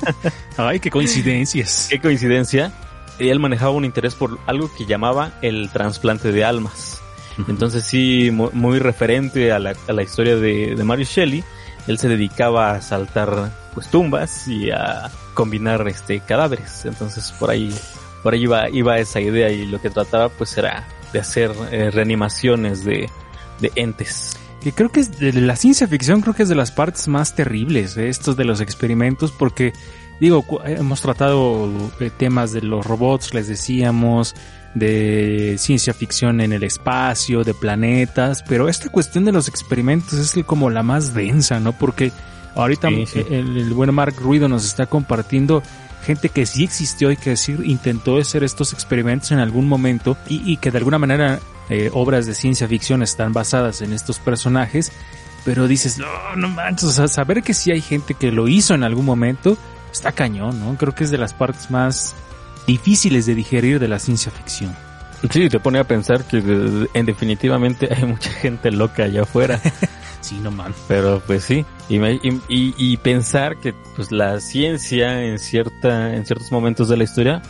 Ay, 0.58 0.80
qué 0.80 0.89
coincidencias. 0.89 1.88
Qué 1.89 1.99
coincidencia. 1.99 2.71
Y 3.19 3.30
él 3.30 3.39
manejaba 3.39 3.71
un 3.71 3.86
interés 3.86 4.15
por 4.15 4.39
algo 4.47 4.71
que 4.75 4.86
llamaba 4.86 5.34
el 5.41 5.69
trasplante 5.71 6.32
de 6.32 6.43
almas. 6.45 7.02
Entonces 7.47 7.84
sí, 7.84 8.32
mu- 8.32 8.49
muy 8.54 8.80
referente 8.80 9.52
a 9.52 9.60
la, 9.60 9.73
a 9.88 9.93
la 9.93 10.02
historia 10.04 10.36
de, 10.36 10.75
de 10.75 10.84
Mary 10.84 11.04
Shelley, 11.06 11.43
él 11.88 11.97
se 11.99 12.10
dedicaba 12.10 12.71
a 12.71 12.82
saltar 12.82 13.52
pues 13.73 13.88
tumbas 13.89 14.47
y 14.47 14.71
a 14.71 15.10
combinar 15.34 15.88
este 15.88 16.19
cadáveres. 16.21 16.86
Entonces 16.86 17.32
por 17.39 17.49
ahí, 17.49 17.73
por 18.23 18.34
ahí 18.34 18.43
iba, 18.43 18.69
iba 18.69 18.97
esa 18.99 19.21
idea 19.21 19.49
y 19.52 19.65
lo 19.65 19.80
que 19.82 19.89
trataba 19.89 20.30
pues 20.30 20.58
era 20.58 20.86
de 21.13 21.19
hacer 21.19 21.52
eh, 21.71 21.91
reanimaciones 21.91 22.84
de, 22.84 23.10
de 23.60 23.71
entes. 23.75 24.38
Que 24.62 24.72
creo 24.74 24.89
que 24.89 25.00
es 25.02 25.17
de 25.19 25.32
la 25.34 25.56
ciencia 25.56 25.88
ficción 25.88 26.22
creo 26.22 26.34
que 26.34 26.43
es 26.43 26.50
de 26.50 26.56
las 26.56 26.72
partes 26.72 27.08
más 27.08 27.36
terribles 27.36 27.95
de 27.95 28.10
estos 28.10 28.36
de 28.38 28.45
los 28.45 28.60
experimentos 28.62 29.32
porque 29.32 29.74
digo 30.19 30.41
cu- 30.41 30.60
hemos 30.65 31.02
tratado 31.02 31.69
eh, 32.00 32.10
temas 32.15 32.52
de 32.52 32.62
los 32.62 32.86
robots 32.86 33.34
les 33.34 33.48
decíamos 33.48 34.36
de 34.76 35.56
ciencia 35.58 35.93
ficción 35.93 36.41
en 36.41 36.54
el 36.54 36.63
espacio 36.63 37.43
de 37.43 37.54
planetas 37.54 38.43
pero 38.48 38.69
esta 38.69 38.89
cuestión 38.89 39.26
de 39.26 39.32
los 39.32 39.48
experimentos 39.48 40.13
es 40.13 40.43
como 40.45 40.69
la 40.69 40.84
más 40.84 41.13
densa 41.13 41.60
no 41.60 41.74
porque 41.74 42.12
ahorita 42.56 42.89
Sí, 42.89 43.06
sí. 43.06 43.26
El, 43.30 43.58
el 43.58 43.74
buen 43.74 43.93
Mark 43.93 44.15
Ruido 44.19 44.48
nos 44.48 44.65
está 44.65 44.86
compartiendo 44.86 45.63
gente 46.06 46.30
que 46.30 46.45
sí 46.45 46.63
existió 46.63 47.12
y 47.12 47.17
que 47.17 47.36
sí 47.36 47.56
intentó 47.63 48.17
hacer 48.17 48.43
estos 48.43 48.74
experimentos 48.74 49.32
en 49.32 49.39
algún 49.39 49.67
momento 49.67 50.17
y, 50.28 50.41
y 50.52 50.58
que 50.58 50.72
de 50.72 50.78
alguna 50.78 50.98
manera 50.98 51.39
eh, 51.70 51.90
obras 51.94 52.26
de 52.26 52.34
ciencia 52.36 52.68
ficción 52.68 53.04
están 53.04 53.34
basadas 53.34 53.82
en 53.82 53.94
estos 53.94 54.20
personajes, 54.20 54.92
pero 55.46 55.68
dices, 55.68 55.98
no, 55.98 56.08
no 56.36 56.50
manches, 56.50 56.84
o 56.90 56.92
sea, 56.92 57.08
saber 57.08 57.44
que 57.44 57.54
sí 57.54 57.72
hay 57.72 57.82
gente 57.82 58.14
que 58.14 58.32
lo 58.32 58.48
hizo 58.48 58.74
en 58.74 58.84
algún 58.84 59.06
momento, 59.06 59.58
está 59.92 60.12
cañón, 60.12 60.60
¿no? 60.60 60.76
Creo 60.78 60.94
que 60.96 61.04
es 61.04 61.12
de 61.12 61.18
las 61.18 61.34
partes 61.34 61.72
más 61.72 62.14
difíciles 62.68 63.26
de 63.26 63.36
digerir 63.36 63.80
de 63.80 63.88
la 63.88 64.00
ciencia 64.00 64.32
ficción. 64.32 64.76
Sí, 65.32 65.50
te 65.50 65.60
pone 65.60 65.80
a 65.80 65.84
pensar 65.84 66.24
que 66.26 66.38
en 66.94 67.06
definitivamente 67.06 67.90
hay 67.94 68.06
mucha 68.06 68.30
gente 68.32 68.72
loca 68.72 69.04
allá 69.04 69.24
afuera. 69.24 69.60
Sí, 70.22 70.38
no 70.44 70.52
man. 70.52 70.76
Pero 70.90 71.24
pues 71.26 71.46
sí, 71.46 71.66
y, 71.88 71.98
me- 71.98 72.16
y, 72.22 72.30
y- 72.50 72.76
y 72.78 72.98
pensar 72.98 73.56
que 73.58 73.74
pues 73.96 74.12
la 74.12 74.42
ciencia 74.42 75.24
en 75.24 75.40
cierta, 75.40 76.14
en 76.14 76.26
ciertos 76.26 76.52
momentos 76.52 76.90
de 76.90 76.98
la 76.98 77.06
historia, 77.06 77.42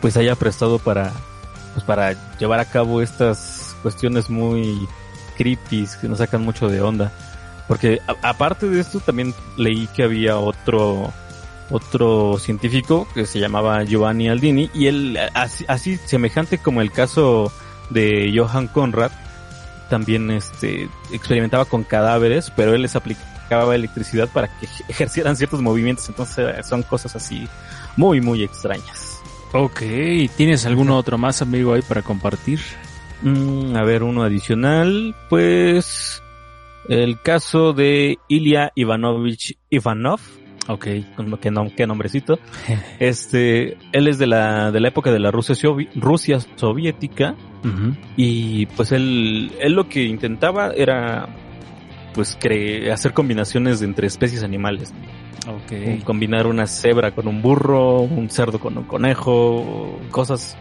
pues 0.00 0.16
haya 0.16 0.34
prestado 0.34 0.80
para, 0.80 1.12
pues 1.74 1.84
para 1.86 2.16
llevar 2.36 2.58
a 2.58 2.64
cabo 2.64 3.00
estas 3.00 3.55
cuestiones 3.86 4.28
muy 4.28 4.88
creepy 5.36 5.86
que 6.00 6.08
nos 6.08 6.18
sacan 6.18 6.42
mucho 6.42 6.68
de 6.68 6.80
onda. 6.80 7.12
Porque 7.68 8.00
aparte 8.20 8.68
de 8.68 8.80
esto 8.80 8.98
también 8.98 9.32
leí 9.56 9.86
que 9.94 10.02
había 10.02 10.38
otro, 10.38 11.12
otro 11.70 12.36
científico 12.40 13.06
que 13.14 13.26
se 13.26 13.38
llamaba 13.38 13.84
Giovanni 13.84 14.28
Aldini 14.28 14.68
y 14.74 14.88
él 14.88 15.16
así, 15.34 15.98
semejante 15.98 16.58
como 16.58 16.80
el 16.80 16.90
caso 16.90 17.52
de 17.90 18.34
Johann 18.36 18.66
Conrad 18.66 19.12
también 19.88 20.32
este 20.32 20.88
experimentaba 21.12 21.64
con 21.64 21.84
cadáveres, 21.84 22.52
pero 22.56 22.74
él 22.74 22.82
les 22.82 22.96
aplicaba 22.96 23.72
electricidad 23.76 24.28
para 24.28 24.48
que 24.48 24.66
ejercieran 24.88 25.36
ciertos 25.36 25.62
movimientos, 25.62 26.08
entonces 26.08 26.38
eh, 26.38 26.62
son 26.64 26.82
cosas 26.82 27.14
así 27.14 27.46
muy 27.96 28.20
muy 28.20 28.42
extrañas. 28.42 29.20
Ok, 29.52 29.82
¿tienes 30.36 30.66
alguno 30.66 30.96
otro 30.96 31.18
más 31.18 31.40
amigo 31.40 31.72
ahí 31.72 31.82
para 31.82 32.02
compartir? 32.02 32.60
Mm, 33.22 33.74
a 33.76 33.82
ver, 33.82 34.02
uno 34.02 34.22
adicional, 34.22 35.14
pues 35.28 36.22
el 36.88 37.20
caso 37.20 37.72
de 37.72 38.18
Ilya 38.28 38.72
Ivanovich 38.74 39.56
Ivanov, 39.70 40.20
Ok. 40.68 40.84
qué, 40.84 41.50
nom- 41.50 41.74
qué 41.74 41.86
nombrecito. 41.86 42.38
Este, 43.00 43.76
él 43.92 44.08
es 44.08 44.18
de 44.18 44.26
la 44.26 44.70
de 44.72 44.80
la 44.80 44.88
época 44.88 45.10
de 45.12 45.18
la 45.20 45.30
Rusia 45.30 45.54
sovi- 45.54 45.88
Rusia 45.94 46.38
soviética 46.56 47.34
y 48.16 48.66
pues 48.66 48.92
él 48.92 49.50
él 49.60 49.72
lo 49.72 49.88
que 49.88 50.04
intentaba 50.04 50.70
era 50.76 51.28
pues 52.14 52.38
cre- 52.38 52.92
hacer 52.92 53.12
combinaciones 53.12 53.82
entre 53.82 54.06
especies 54.06 54.42
animales, 54.44 54.94
Ok. 55.48 56.04
combinar 56.04 56.46
una 56.46 56.66
cebra 56.68 57.12
con 57.12 57.26
un 57.28 57.42
burro, 57.42 58.00
un 58.02 58.30
cerdo 58.30 58.58
con 58.60 58.78
un 58.78 58.84
conejo, 58.84 59.98
cosas 60.12 60.56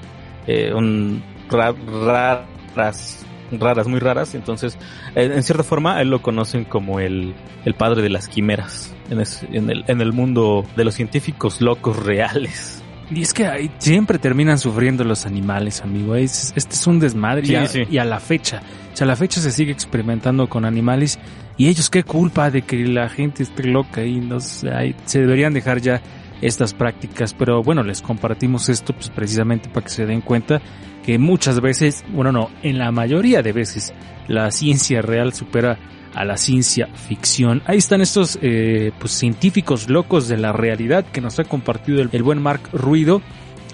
eh, 0.48 0.74
un, 0.74 1.22
raras, 1.50 3.26
raras, 3.52 3.88
muy 3.88 4.00
raras. 4.00 4.36
Entonces, 4.36 4.78
en 5.16 5.42
cierta 5.44 5.64
forma, 5.64 5.98
a 5.98 6.02
él 6.02 6.10
lo 6.10 6.22
conocen 6.22 6.66
como 6.66 7.00
el, 7.00 7.34
el 7.66 7.74
padre 7.74 8.02
de 8.02 8.10
las 8.10 8.28
quimeras 8.28 8.94
en, 9.10 9.20
es- 9.22 9.44
en 9.52 9.70
el, 9.70 9.84
en 9.88 10.02
el 10.02 10.14
mundo 10.14 10.66
de 10.76 10.84
los 10.84 10.96
científicos 10.96 11.62
locos 11.62 11.98
reales. 12.04 12.82
Y 13.12 13.22
es 13.22 13.34
que 13.36 13.46
ahí 13.46 13.70
siempre 13.78 14.18
terminan 14.18 14.58
sufriendo 14.58 15.04
los 15.04 15.28
animales, 15.28 15.82
amigo. 15.82 16.16
Es- 16.16 16.54
este 16.56 16.74
es 16.74 16.88
un 16.88 17.00
desmadre 17.00 17.46
Sí, 17.46 17.54
y, 17.54 17.56
a, 17.56 17.68
sí. 17.68 17.84
y 17.90 17.98
a 18.00 18.06
la 18.06 18.20
fecha. 18.20 18.62
O 18.94 18.98
sea, 18.98 19.06
a 19.06 19.08
la 19.08 19.16
fecha 19.16 19.40
se 19.42 19.52
sigue 19.52 19.72
experimentando 19.72 20.50
con 20.50 20.66
animales 20.66 21.20
y 21.58 21.68
ellos 21.68 21.90
qué 21.90 22.04
culpa 22.04 22.50
de 22.50 22.64
que 22.64 22.78
la 22.86 23.08
gente 23.10 23.44
esté 23.44 23.64
loca 23.66 24.04
y 24.04 24.20
no 24.20 24.40
sé, 24.40 24.96
se 25.06 25.20
deberían 25.20 25.54
dejar 25.54 25.82
ya 25.82 26.02
estas 26.42 26.74
prácticas. 26.74 27.34
Pero 27.34 27.64
bueno, 27.64 27.84
les 27.84 28.02
compartimos 28.02 28.70
esto 28.70 28.94
pues 28.94 29.10
precisamente 29.10 29.70
para 29.70 29.84
que 29.86 29.92
se 29.92 30.06
den 30.06 30.22
cuenta 30.22 30.62
que 31.04 31.18
muchas 31.20 31.62
veces, 31.62 32.04
bueno, 32.10 32.32
no, 32.32 32.50
en 32.64 32.78
la 32.80 32.92
mayoría 32.92 33.42
de 33.44 33.52
veces 33.54 33.94
la 34.28 34.50
ciencia 34.52 35.02
real 35.02 35.34
supera 35.34 35.78
a 36.16 36.24
la 36.26 36.38
ciencia 36.38 36.88
ficción. 37.08 37.62
Ahí 37.66 37.78
están 37.78 38.02
estos 38.02 38.40
eh, 38.42 38.92
pues 39.00 39.12
científicos 39.12 39.90
locos 39.90 40.28
de 40.28 40.38
la 40.38 40.52
realidad 40.54 41.06
que 41.06 41.22
nos 41.22 41.38
ha 41.40 41.44
compartido 41.44 42.02
el, 42.02 42.10
el 42.12 42.24
buen 42.24 42.42
Mark 42.42 42.62
Ruido 42.72 43.22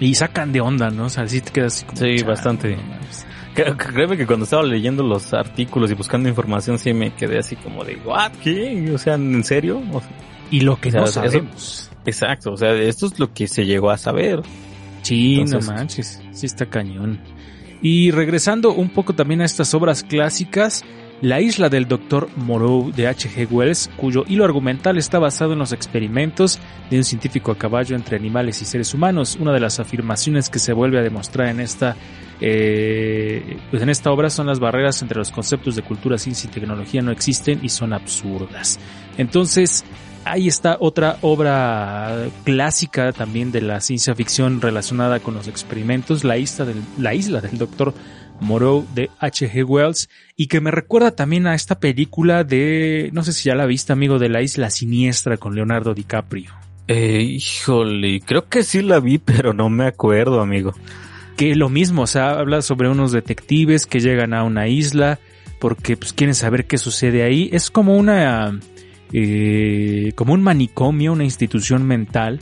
y 0.00 0.14
sacan 0.16 0.50
de 0.52 0.60
onda, 0.60 0.90
¿no? 0.90 1.04
O 1.04 1.08
sea, 1.08 1.22
así 1.22 1.40
te 1.40 1.52
quedas 1.52 1.76
así 1.76 1.84
como, 1.86 1.98
Sí, 1.98 2.16
"Chale, 2.16 2.22
bastante. 2.24 2.76
no 2.76 2.82
mames". 2.82 3.26
Cre- 3.54 3.76
Créeme 3.76 4.16
que 4.16 4.26
cuando 4.26 4.44
estaba 4.44 4.62
leyendo 4.64 5.02
los 5.04 5.32
artículos 5.32 5.90
y 5.90 5.94
buscando 5.94 6.28
información, 6.28 6.78
sí 6.78 6.92
me 6.92 7.14
quedé 7.14 7.38
así 7.38 7.54
como 7.54 7.84
de, 7.84 7.96
¿what? 8.04 8.32
¿Qué? 8.42 8.90
O 8.92 8.98
sea, 8.98 9.14
¿en 9.14 9.44
serio? 9.44 9.80
O 9.92 10.00
sea, 10.00 10.10
Y 10.52 10.60
lo 10.60 10.80
que 10.80 10.90
O 10.90 10.92
sea, 10.92 11.00
no 11.00 11.06
eso- 11.06 11.14
sabemos. 11.14 11.90
exacto, 12.06 12.52
o 12.52 12.56
sea, 12.56 12.72
esto 12.74 13.06
es 13.06 13.18
lo 13.18 13.32
que 13.34 13.48
se 13.48 13.66
llegó 13.66 13.90
a 13.90 13.98
saber. 13.98 14.42
Sí, 15.02 15.40
Entonces- 15.40 15.68
no 15.68 15.74
manches, 15.76 16.22
sí 16.30 16.46
está 16.46 16.66
cañón. 16.66 17.18
Y 17.82 18.12
regresando 18.12 18.72
un 18.72 18.90
poco 18.90 19.12
también 19.14 19.40
a 19.40 19.44
estas 19.44 19.74
obras 19.74 20.04
clásicas, 20.04 20.84
La 21.24 21.40
isla 21.40 21.68
del 21.68 21.86
Dr. 21.86 22.28
Moreau 22.34 22.90
de 22.90 23.06
H.G. 23.06 23.46
Wells, 23.48 23.88
cuyo 23.96 24.24
hilo 24.26 24.44
argumental 24.44 24.98
está 24.98 25.20
basado 25.20 25.52
en 25.52 25.60
los 25.60 25.70
experimentos 25.72 26.58
de 26.90 26.96
un 26.98 27.04
científico 27.04 27.52
a 27.52 27.56
caballo 27.56 27.94
entre 27.94 28.16
animales 28.16 28.60
y 28.60 28.64
seres 28.64 28.92
humanos. 28.92 29.38
Una 29.40 29.52
de 29.52 29.60
las 29.60 29.78
afirmaciones 29.78 30.50
que 30.50 30.58
se 30.58 30.72
vuelve 30.72 30.98
a 30.98 31.02
demostrar 31.02 31.46
en 31.50 31.60
esta, 31.60 31.94
eh, 32.40 33.56
pues 33.70 33.80
en 33.84 33.88
esta 33.88 34.10
obra 34.10 34.30
son 34.30 34.48
las 34.48 34.58
barreras 34.58 35.00
entre 35.00 35.16
los 35.18 35.30
conceptos 35.30 35.76
de 35.76 35.82
cultura, 35.82 36.18
ciencia 36.18 36.50
y 36.50 36.52
tecnología 36.52 37.02
no 37.02 37.12
existen 37.12 37.60
y 37.62 37.68
son 37.68 37.92
absurdas. 37.92 38.80
Entonces, 39.16 39.84
ahí 40.24 40.48
está 40.48 40.76
otra 40.80 41.18
obra 41.22 42.28
clásica 42.44 43.12
también 43.12 43.52
de 43.52 43.62
la 43.62 43.80
ciencia 43.80 44.14
ficción 44.14 44.60
relacionada 44.60 45.20
con 45.20 45.34
los 45.34 45.48
experimentos, 45.48 46.24
La 46.24 46.36
isla 46.36 46.64
del, 46.64 46.82
la 46.98 47.14
isla 47.14 47.40
del 47.40 47.58
doctor 47.58 47.94
Moreau 48.40 48.86
de 48.94 49.10
H.G. 49.18 49.64
Wells 49.64 50.08
y 50.36 50.48
que 50.48 50.60
me 50.60 50.70
recuerda 50.70 51.12
también 51.12 51.46
a 51.46 51.54
esta 51.54 51.78
película 51.78 52.44
de, 52.44 53.10
no 53.12 53.22
sé 53.22 53.32
si 53.32 53.48
ya 53.48 53.54
la 53.54 53.66
viste 53.66 53.92
amigo, 53.92 54.18
de 54.18 54.28
la 54.28 54.42
isla 54.42 54.70
siniestra 54.70 55.36
con 55.36 55.54
Leonardo 55.54 55.94
DiCaprio. 55.94 56.52
Eh, 56.88 57.22
híjole, 57.22 58.20
creo 58.20 58.48
que 58.48 58.64
sí 58.64 58.82
la 58.82 59.00
vi, 59.00 59.18
pero 59.18 59.52
no 59.52 59.70
me 59.70 59.86
acuerdo, 59.86 60.40
amigo. 60.40 60.74
Que 61.36 61.54
lo 61.54 61.68
mismo, 61.68 62.02
o 62.02 62.06
sea, 62.06 62.32
habla 62.32 62.60
sobre 62.62 62.88
unos 62.88 63.12
detectives 63.12 63.86
que 63.86 64.00
llegan 64.00 64.34
a 64.34 64.42
una 64.44 64.68
isla 64.68 65.18
porque 65.58 65.96
pues 65.96 66.12
quieren 66.12 66.34
saber 66.34 66.66
qué 66.66 66.76
sucede 66.76 67.22
ahí. 67.22 67.48
Es 67.52 67.70
como 67.70 67.96
una 67.96 68.58
eh, 69.14 70.12
como 70.14 70.32
un 70.32 70.42
manicomio, 70.42 71.12
una 71.12 71.24
institución 71.24 71.86
mental. 71.86 72.40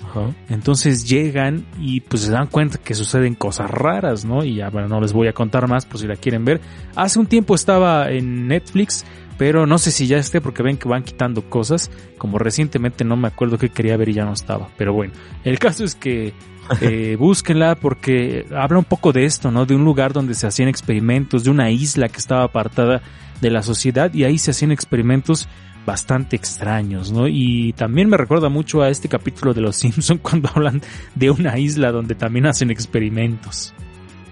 Entonces 0.49 1.09
llegan 1.09 1.67
y 1.81 2.01
pues 2.01 2.23
se 2.23 2.31
dan 2.31 2.47
cuenta 2.47 2.79
que 2.79 2.95
suceden 2.95 3.35
cosas 3.35 3.71
raras, 3.71 4.25
¿no? 4.25 4.45
Y 4.45 4.57
ya, 4.57 4.71
bueno, 4.71 4.89
no 4.89 5.01
les 5.01 5.13
voy 5.13 5.29
a 5.29 5.33
contar 5.33 5.67
más 5.69 5.85
por 5.85 5.99
si 5.99 6.07
la 6.07 6.17
quieren 6.17 6.45
ver. 6.45 6.61
Hace 6.95 7.19
un 7.19 7.27
tiempo 7.27 7.55
estaba 7.55 8.11
en 8.11 8.47
Netflix, 8.47 9.05
pero 9.37 9.67
no 9.67 9.79
sé 9.79 9.91
si 9.91 10.07
ya 10.07 10.19
esté 10.19 10.41
porque 10.41 10.63
ven 10.63 10.77
que 10.77 10.89
van 10.89 11.03
quitando 11.03 11.43
cosas. 11.49 11.91
Como 12.19 12.39
recientemente 12.39 13.05
no 13.05 13.17
me 13.17 13.27
acuerdo 13.27 13.59
que 13.59 13.71
quería 13.71 13.97
ver 13.97 14.11
y 14.11 14.15
ya 14.15 14.25
no 14.25 14.33
estaba. 14.33 14.69
Pero 14.77 14.93
bueno, 14.93 15.13
el 15.45 15.59
caso 15.59 15.83
es 15.83 15.97
que 15.97 16.35
eh, 16.81 17.17
búsquenla 17.19 17.75
porque 17.75 18.47
habla 18.57 18.79
un 18.79 18.85
poco 18.85 19.13
de 19.13 19.25
esto, 19.25 19.51
¿no? 19.51 19.67
De 19.67 19.75
un 19.75 19.85
lugar 19.85 20.13
donde 20.13 20.35
se 20.35 20.47
hacían 20.47 20.69
experimentos, 20.69 21.43
de 21.43 21.51
una 21.51 21.71
isla 21.71 22.09
que 22.09 22.19
estaba 22.19 22.45
apartada 22.45 23.03
de 23.41 23.51
la 23.51 23.63
sociedad 23.63 24.13
y 24.15 24.25
ahí 24.25 24.39
se 24.39 24.51
hacían 24.51 24.71
experimentos 24.71 25.49
bastante 25.91 26.37
extraños, 26.37 27.11
¿no? 27.11 27.27
Y 27.27 27.73
también 27.73 28.09
me 28.09 28.17
recuerda 28.17 28.49
mucho 28.49 28.81
a 28.81 28.91
este 28.91 29.09
capítulo 29.09 29.53
de 29.53 29.61
Los 29.61 29.75
Simpson 29.75 30.19
cuando 30.23 30.49
hablan 30.55 30.81
de 31.17 31.31
una 31.31 31.59
isla 31.59 31.91
donde 31.91 32.15
también 32.15 32.47
hacen 32.47 32.71
experimentos. 32.71 33.75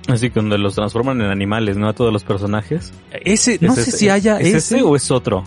Así 0.07 0.31
cuando 0.31 0.57
los 0.57 0.77
transforman 0.77 1.21
en 1.21 1.27
animales, 1.27 1.77
¿no? 1.77 1.89
A 1.89 1.95
todos 1.95 2.13
los 2.13 2.23
personajes. 2.23 2.93
Ese, 3.11 3.59
no 3.61 3.75
sé 3.75 3.91
si 3.91 4.09
haya 4.09 4.39
¿es 4.39 4.55
ese 4.55 4.83
o 4.83 4.95
es 4.95 5.11
otro. 5.11 5.43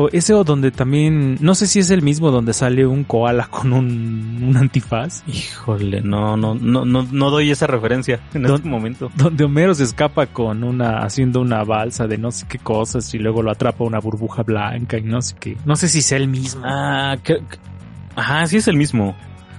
O 0.00 0.08
ese 0.12 0.32
o 0.32 0.44
donde 0.44 0.70
también, 0.70 1.36
no 1.40 1.54
sé 1.54 1.66
si 1.66 1.78
es 1.78 1.90
el 1.90 2.00
mismo 2.00 2.30
donde 2.30 2.54
sale 2.54 2.86
un 2.86 3.04
koala 3.04 3.48
con 3.48 3.74
un, 3.74 4.38
un 4.42 4.56
antifaz. 4.56 5.22
Híjole, 5.26 6.00
no, 6.00 6.38
no, 6.38 6.54
no, 6.54 6.86
no, 6.86 7.02
no 7.02 7.30
doy 7.30 7.50
esa 7.50 7.66
referencia 7.66 8.18
en 8.32 8.46
este 8.46 8.66
momento. 8.66 9.10
Donde 9.14 9.44
Homero 9.44 9.74
se 9.74 9.84
escapa 9.84 10.24
con 10.26 10.64
una, 10.64 11.00
haciendo 11.00 11.42
una 11.42 11.64
balsa 11.64 12.06
de 12.06 12.16
no 12.16 12.30
sé 12.30 12.46
qué 12.48 12.58
cosas 12.58 13.12
y 13.12 13.18
luego 13.18 13.42
lo 13.42 13.50
atrapa 13.50 13.84
una 13.84 13.98
burbuja 13.98 14.42
blanca 14.42 14.96
y 14.96 15.02
no 15.02 15.20
sé 15.20 15.36
qué. 15.38 15.58
No 15.66 15.76
sé 15.76 15.88
si 15.88 15.98
es 15.98 16.12
el 16.12 16.28
mismo. 16.28 16.62
Ah, 16.64 17.18
que, 17.22 17.42
ajá, 18.16 18.46
sí 18.46 18.56
es 18.56 18.68
el 18.68 18.76
mismo. 18.76 19.14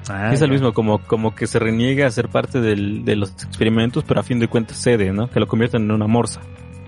Ah, 0.10 0.34
es 0.34 0.42
el 0.42 0.50
mismo, 0.50 0.74
como, 0.74 0.98
como 0.98 1.36
que 1.36 1.46
se 1.46 1.60
reniega 1.60 2.08
a 2.08 2.12
ser 2.12 2.30
parte 2.30 2.60
del, 2.60 3.06
de 3.06 3.16
los 3.16 3.30
experimentos, 3.44 4.04
pero 4.08 4.22
a 4.22 4.24
fin 4.24 4.40
de 4.40 4.48
cuentas 4.48 4.82
cede, 4.82 5.14
¿no? 5.14 5.30
Que 5.30 5.40
lo 5.40 5.48
convierten 5.48 5.84
en 5.84 5.92
una 5.92 6.08
morsa. 6.08 6.42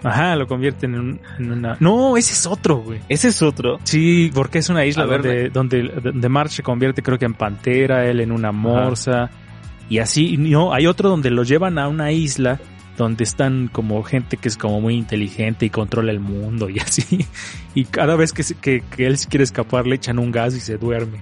Ajá, 0.04 0.36
lo 0.36 0.48
convierten 0.48 0.96
en, 0.96 1.22
en, 1.39 1.52
una... 1.52 1.78
No, 1.80 2.18
ese 2.18 2.34
es 2.34 2.46
otro, 2.46 2.78
güey. 2.78 3.00
¿Ese 3.08 3.30
es 3.30 3.42
otro? 3.42 3.80
Sí, 3.84 4.30
porque 4.34 4.60
es 4.60 4.70
una 4.70 4.86
isla 4.86 5.06
donde, 5.06 5.50
donde, 5.50 5.84
donde 5.84 6.30
March 6.30 6.52
se 6.52 6.63
convierte 6.63 7.02
creo 7.02 7.18
que 7.18 7.26
en 7.26 7.34
pantera, 7.34 8.06
él 8.06 8.20
en 8.20 8.32
una 8.32 8.52
morsa. 8.52 9.32
Y 9.89 10.00
así, 10.00 10.38
no, 10.38 10.74
hay 10.74 10.88
otro 10.88 11.10
donde 11.10 11.32
lo 11.32 11.44
llevan 11.44 11.78
a 11.78 11.88
una 11.88 12.12
isla 12.12 12.60
donde 12.98 13.24
están 13.24 13.70
como 13.72 14.04
gente 14.04 14.38
que 14.38 14.48
es 14.48 14.58
como 14.58 14.80
muy 14.80 14.96
inteligente 14.96 15.66
y 15.66 15.70
controla 15.70 16.12
el 16.12 16.20
mundo 16.20 16.70
y 16.70 16.80
así. 16.80 17.26
Y 17.76 17.86
cada 17.86 18.16
vez 18.16 18.34
que, 18.34 18.44
que, 18.62 18.82
que 18.82 19.08
él 19.08 19.18
quiere 19.30 19.44
escapar 19.44 19.88
le 19.88 19.96
echan 19.96 20.20
un 20.20 20.32
gas 20.32 20.54
y 20.54 20.60
se 20.60 20.78
duerme. 20.78 21.20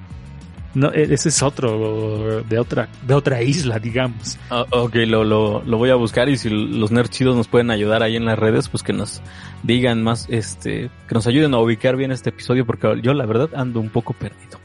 No, 0.74 0.92
e, 0.94 1.14
ese 1.14 1.30
es 1.30 1.44
otro 1.44 2.44
de 2.44 2.60
otra 2.60 2.88
de 3.06 3.14
otra 3.14 3.42
isla, 3.42 3.80
digamos. 3.80 4.38
Ah, 4.50 4.66
ok, 4.70 4.96
lo, 5.08 5.24
lo, 5.24 5.62
lo, 5.64 5.78
voy 5.78 5.90
a 5.90 5.96
buscar 5.96 6.30
y 6.30 6.38
si 6.38 6.50
los 6.50 6.92
nerds 6.92 7.10
chidos 7.10 7.36
nos 7.36 7.48
pueden 7.48 7.72
ayudar 7.72 8.04
ahí 8.04 8.16
en 8.16 8.26
las 8.26 8.40
redes, 8.40 8.70
pues 8.70 8.84
que 8.84 8.94
nos 8.94 9.22
digan 9.64 10.02
más, 10.02 10.28
este, 10.30 10.90
que 11.08 11.16
nos 11.16 11.28
ayuden 11.28 11.54
a 11.54 11.60
ubicar 11.60 11.96
bien 11.98 12.12
este 12.12 12.30
episodio 12.30 12.66
porque 12.66 13.00
yo 13.02 13.14
la 13.14 13.26
verdad 13.26 13.50
ando 13.56 13.80
un 13.80 13.90
poco 13.90 14.14
perdido. 14.14 14.60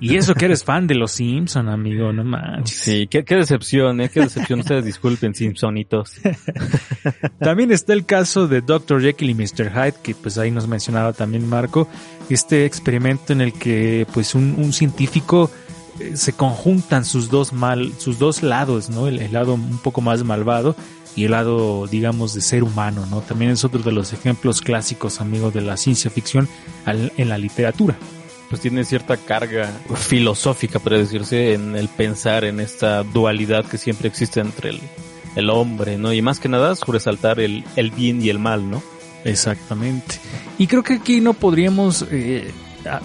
Y 0.00 0.16
eso 0.16 0.34
que 0.34 0.46
eres 0.46 0.64
fan 0.64 0.86
de 0.86 0.94
los 0.94 1.12
Simpson, 1.12 1.68
amigo, 1.68 2.10
no 2.12 2.24
manches. 2.24 2.78
Sí, 2.78 3.06
qué, 3.06 3.22
qué 3.22 3.36
decepción, 3.36 4.00
eh, 4.00 4.08
qué 4.08 4.20
decepción. 4.20 4.60
Ustedes 4.60 4.84
disculpen, 4.84 5.34
Simpsonitos. 5.34 6.12
también 7.38 7.70
está 7.70 7.92
el 7.92 8.06
caso 8.06 8.48
de 8.48 8.62
Dr. 8.62 9.02
Jekyll 9.02 9.30
y 9.30 9.34
Mr. 9.34 9.70
Hyde, 9.70 9.94
que 10.02 10.14
pues 10.14 10.38
ahí 10.38 10.50
nos 10.50 10.66
mencionaba 10.66 11.12
también 11.12 11.46
Marco, 11.46 11.86
este 12.30 12.64
experimento 12.64 13.34
en 13.34 13.42
el 13.42 13.52
que 13.52 14.06
pues 14.14 14.34
un, 14.34 14.54
un 14.56 14.72
científico 14.72 15.50
eh, 16.00 16.16
se 16.16 16.32
conjuntan 16.32 17.04
sus 17.04 17.28
dos 17.28 17.52
mal, 17.52 17.92
sus 17.98 18.18
dos 18.18 18.42
lados, 18.42 18.88
¿no? 18.88 19.06
El, 19.06 19.18
el, 19.18 19.34
lado 19.34 19.54
un 19.54 19.78
poco 19.78 20.00
más 20.00 20.24
malvado 20.24 20.76
y 21.14 21.24
el 21.24 21.32
lado, 21.32 21.86
digamos, 21.86 22.32
de 22.32 22.40
ser 22.40 22.62
humano, 22.62 23.04
¿no? 23.10 23.20
También 23.20 23.50
es 23.50 23.64
otro 23.64 23.82
de 23.82 23.92
los 23.92 24.14
ejemplos 24.14 24.62
clásicos, 24.62 25.20
amigos, 25.20 25.52
de 25.52 25.60
la 25.60 25.76
ciencia 25.76 26.10
ficción 26.10 26.48
al, 26.86 27.12
en 27.18 27.28
la 27.28 27.36
literatura 27.36 27.98
pues 28.50 28.60
tiene 28.60 28.84
cierta 28.84 29.16
carga 29.16 29.70
filosófica, 29.94 30.80
para 30.80 30.98
decirse, 30.98 31.54
en 31.54 31.76
el 31.76 31.88
pensar 31.88 32.44
en 32.44 32.58
esta 32.58 33.04
dualidad 33.04 33.64
que 33.64 33.78
siempre 33.78 34.08
existe 34.08 34.40
entre 34.40 34.70
el, 34.70 34.80
el 35.36 35.50
hombre, 35.50 35.96
¿no? 35.96 36.12
Y 36.12 36.20
más 36.20 36.40
que 36.40 36.48
nada, 36.48 36.74
resaltar 36.88 37.38
el, 37.38 37.64
el 37.76 37.92
bien 37.92 38.20
y 38.20 38.28
el 38.28 38.40
mal, 38.40 38.68
¿no? 38.68 38.82
Exactamente. 39.24 40.16
Y 40.58 40.66
creo 40.66 40.82
que 40.82 40.94
aquí 40.94 41.20
no 41.20 41.34
podríamos 41.34 42.04
eh, 42.10 42.50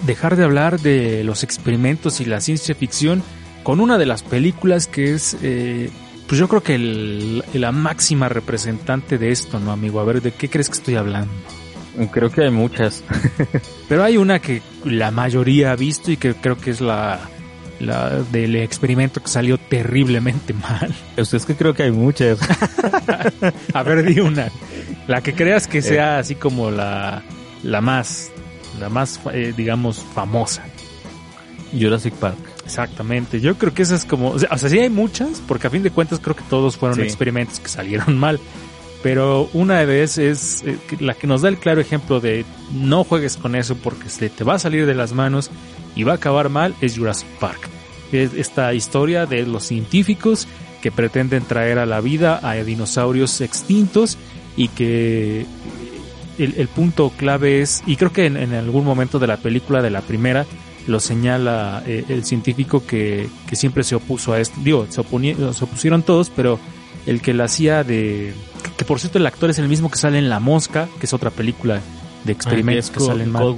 dejar 0.02 0.34
de 0.34 0.44
hablar 0.44 0.80
de 0.80 1.22
los 1.22 1.44
experimentos 1.44 2.20
y 2.20 2.24
la 2.24 2.40
ciencia 2.40 2.74
ficción 2.74 3.22
con 3.62 3.80
una 3.80 3.98
de 3.98 4.06
las 4.06 4.24
películas 4.24 4.88
que 4.88 5.14
es, 5.14 5.36
eh, 5.42 5.90
pues 6.26 6.40
yo 6.40 6.48
creo 6.48 6.62
que 6.62 6.74
el, 6.74 7.44
la 7.54 7.70
máxima 7.70 8.28
representante 8.28 9.16
de 9.16 9.30
esto, 9.30 9.60
¿no, 9.60 9.70
amigo? 9.70 10.00
A 10.00 10.04
ver, 10.04 10.22
¿de 10.22 10.32
qué 10.32 10.48
crees 10.50 10.68
que 10.68 10.76
estoy 10.76 10.96
hablando? 10.96 11.32
Creo 12.12 12.30
que 12.30 12.42
hay 12.44 12.50
muchas. 12.50 13.02
Pero 13.88 14.04
hay 14.04 14.16
una 14.16 14.38
que 14.40 14.62
la 14.84 15.10
mayoría 15.10 15.72
ha 15.72 15.76
visto 15.76 16.10
y 16.10 16.16
que 16.16 16.34
creo 16.34 16.56
que 16.58 16.70
es 16.70 16.80
la, 16.80 17.20
la 17.80 18.10
del 18.32 18.56
experimento 18.56 19.22
que 19.22 19.28
salió 19.28 19.58
terriblemente 19.58 20.52
mal. 20.54 20.94
Es 21.16 21.30
que 21.44 21.54
creo 21.54 21.74
que 21.74 21.84
hay 21.84 21.92
muchas. 21.92 22.38
A 23.72 23.82
ver, 23.82 24.04
di 24.04 24.20
una. 24.20 24.48
La 25.06 25.20
que 25.22 25.34
creas 25.34 25.66
que 25.66 25.82
sea 25.82 26.18
así 26.18 26.34
como 26.34 26.70
la, 26.70 27.22
la 27.62 27.80
más, 27.80 28.30
la 28.80 28.88
más, 28.88 29.20
eh, 29.32 29.54
digamos, 29.56 30.02
famosa. 30.14 30.64
Jurassic 31.78 32.14
Park. 32.14 32.36
Exactamente. 32.64 33.40
Yo 33.40 33.56
creo 33.56 33.72
que 33.74 33.82
esa 33.82 33.94
es 33.94 34.04
como, 34.04 34.30
o 34.30 34.38
sea, 34.38 34.48
o 34.52 34.58
sea, 34.58 34.68
sí 34.68 34.78
hay 34.78 34.88
muchas, 34.90 35.40
porque 35.46 35.66
a 35.66 35.70
fin 35.70 35.82
de 35.82 35.90
cuentas 35.90 36.18
creo 36.20 36.34
que 36.34 36.42
todos 36.48 36.76
fueron 36.76 36.96
Sí. 36.96 37.02
experimentos 37.02 37.60
que 37.60 37.68
salieron 37.68 38.16
mal. 38.18 38.40
Pero 39.02 39.48
una 39.52 39.84
vez 39.84 40.18
es 40.18 40.64
eh, 40.64 40.78
la 41.00 41.14
que 41.14 41.26
nos 41.26 41.42
da 41.42 41.48
el 41.48 41.58
claro 41.58 41.80
ejemplo 41.80 42.20
de 42.20 42.44
no 42.72 43.04
juegues 43.04 43.36
con 43.36 43.54
eso 43.54 43.76
porque 43.76 44.08
se 44.08 44.28
te 44.28 44.44
va 44.44 44.54
a 44.54 44.58
salir 44.58 44.86
de 44.86 44.94
las 44.94 45.12
manos 45.12 45.50
y 45.94 46.02
va 46.02 46.12
a 46.12 46.16
acabar 46.16 46.48
mal 46.48 46.74
es 46.80 46.96
Jurassic 46.96 47.28
Park. 47.38 47.68
Es 48.12 48.34
esta 48.34 48.72
historia 48.74 49.26
de 49.26 49.46
los 49.46 49.64
científicos 49.64 50.48
que 50.82 50.92
pretenden 50.92 51.44
traer 51.44 51.78
a 51.78 51.86
la 51.86 52.00
vida 52.00 52.40
a 52.42 52.54
dinosaurios 52.54 53.40
extintos 53.40 54.18
y 54.56 54.68
que 54.68 55.46
el, 56.38 56.54
el 56.56 56.68
punto 56.68 57.12
clave 57.16 57.60
es, 57.60 57.82
y 57.86 57.96
creo 57.96 58.12
que 58.12 58.26
en, 58.26 58.54
algún 58.54 58.84
momento 58.84 59.18
de 59.18 59.26
la 59.26 59.36
película 59.36 59.82
de 59.82 59.90
la 59.90 60.00
primera 60.00 60.46
lo 60.86 61.00
señala 61.00 61.82
eh, 61.86 62.04
el 62.08 62.24
científico 62.24 62.86
que, 62.86 63.28
que 63.48 63.56
siempre 63.56 63.82
se 63.82 63.96
opuso 63.96 64.32
a 64.32 64.40
esto. 64.40 64.60
Digo, 64.62 64.86
se, 64.88 65.02
se 65.02 65.64
opusieron 65.64 66.02
todos, 66.02 66.30
pero 66.30 66.60
el 67.06 67.20
que 67.22 67.32
la 67.34 67.44
hacía 67.44 67.84
de... 67.84 68.34
Que 68.76 68.84
por 68.84 69.00
cierto 69.00 69.18
el 69.18 69.26
actor 69.26 69.50
es 69.50 69.58
el 69.58 69.68
mismo 69.68 69.90
que 69.90 69.96
sale 69.98 70.18
en 70.18 70.28
La 70.28 70.40
Mosca, 70.40 70.88
que 71.00 71.06
es 71.06 71.12
otra 71.14 71.30
película 71.30 71.80
de 72.24 72.32
experimentos 72.32 72.90
que 72.90 73.00
salen 73.00 73.30
mal. 73.32 73.54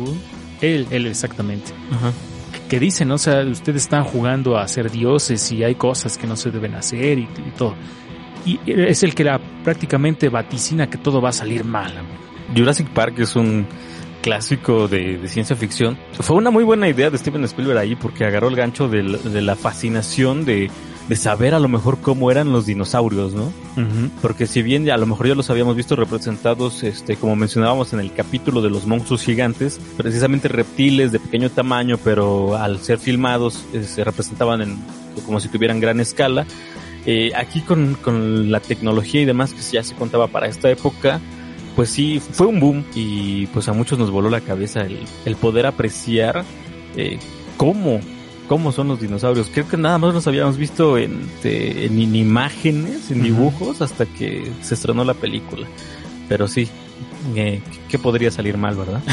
Él, 0.61 0.87
él 0.91 1.07
exactamente. 1.07 1.73
Ajá. 1.93 2.13
Que, 2.53 2.69
que 2.69 2.81
dice, 2.81 3.05
¿no? 3.05 3.15
O 3.15 3.19
sea, 3.19 3.43
ustedes 3.45 3.83
están 3.83 4.05
jugando 4.05 4.59
a 4.59 4.67
ser 4.69 4.91
dioses 4.91 5.51
y 5.53 5.65
hay 5.65 5.75
cosas 5.75 6.19
que 6.19 6.27
no 6.27 6.37
se 6.37 6.51
deben 6.51 6.75
hacer 6.75 7.19
y, 7.19 7.23
y 7.23 7.53
todo. 7.57 7.75
Y 8.45 8.61
es 8.67 9.03
el 9.03 9.15
que 9.15 9.25
la, 9.25 9.41
prácticamente 9.65 10.29
vaticina 10.29 10.89
que 10.89 10.99
todo 10.99 11.21
va 11.21 11.31
a 11.31 11.33
salir 11.33 11.65
mal. 11.65 11.93
Jurassic 12.57 12.89
Park 12.89 13.19
es 13.19 13.35
un 13.37 13.67
clásico 14.23 14.89
de, 14.89 15.19
de 15.19 15.29
ciencia 15.29 15.55
ficción. 15.57 15.97
Fue 16.21 16.37
una 16.37 16.51
muy 16.51 16.65
buena 16.65 16.89
idea 16.89 17.11
de 17.11 17.19
Steven 17.19 17.45
Spielberg 17.45 17.79
ahí 17.79 17.95
porque 17.97 18.25
agarró 18.25 18.49
el 18.49 18.57
gancho 18.57 18.89
de, 18.89 19.03
la- 19.03 19.19
de 19.19 19.43
la 19.43 19.55
fascinación 19.57 20.45
de, 20.45 20.71
de 21.09 21.17
saber 21.17 21.55
a 21.55 21.59
lo 21.59 21.69
mejor 21.69 21.99
cómo 22.01 22.31
eran 22.31 22.53
los 22.53 22.67
dinosaurios, 22.67 23.33
¿no? 23.33 23.51
Porque 24.21 24.47
si 24.47 24.63
bien 24.63 24.91
a 24.91 24.97
lo 24.97 25.07
mejor 25.07 25.29
ya 25.29 25.35
los 25.35 25.49
habíamos 25.51 25.75
visto 25.77 25.97
representados, 25.97 26.83
este, 26.83 27.17
como 27.17 27.35
mencionábamos 27.37 27.93
en 27.93 28.01
el 28.01 28.13
capítulo 28.13 28.61
de 28.61 28.71
los 28.71 28.87
monstruos 28.87 29.23
gigantes, 29.23 29.81
precisamente 29.97 30.49
reptiles 30.49 31.13
de 31.13 31.21
pequeño 31.21 31.49
tamaño, 31.49 31.97
pero 32.03 32.57
al 32.57 32.81
ser 32.81 32.99
filmados 32.99 33.65
eh, 33.73 33.85
se 33.85 34.05
representaban 34.05 34.61
en, 34.61 34.79
como 35.25 35.41
si 35.41 35.49
tuvieran 35.49 35.81
gran 35.81 36.01
escala. 36.01 36.47
Eh, 37.07 37.31
aquí 37.35 37.61
con, 37.61 37.95
con 37.95 38.51
la 38.51 38.61
tecnología 38.61 39.23
y 39.23 39.25
demás 39.25 39.55
que 39.55 39.63
ya 39.63 39.83
se 39.83 39.95
contaba 39.95 40.27
para 40.27 40.47
esta 40.47 40.71
época, 40.71 41.21
pues 41.75 41.91
sí, 41.91 42.21
fue 42.21 42.49
un 42.49 42.61
boom 42.61 42.85
y 42.95 43.47
pues 43.47 43.69
a 43.69 43.73
muchos 43.73 43.99
nos 43.99 44.11
voló 44.11 44.29
la 44.29 44.41
cabeza 44.41 44.83
el, 44.83 44.99
el 45.25 45.37
poder 45.37 45.65
apreciar 45.65 46.45
eh, 46.97 47.19
cómo, 47.57 48.01
cómo 48.49 48.73
son 48.73 48.89
los 48.89 49.01
dinosaurios. 49.01 49.49
Creo 49.53 49.69
que 49.69 49.77
nada 49.77 49.99
más 49.99 50.13
los 50.15 50.27
habíamos 50.27 50.57
visto 50.57 50.99
en, 50.99 51.21
de- 51.43 51.85
en 51.87 52.17
imágenes, 52.17 53.11
en 53.13 53.23
dibujos, 53.23 53.81
hasta 53.83 54.07
que 54.07 54.51
se 54.63 54.75
estrenó 54.75 55.05
la 55.05 55.15
película. 55.15 55.67
Pero 56.29 56.49
sí, 56.49 56.69
eh, 57.37 57.61
¿qué 57.89 57.99
podría 57.99 58.31
salir 58.33 58.57
mal, 58.57 58.75
verdad? 58.75 59.03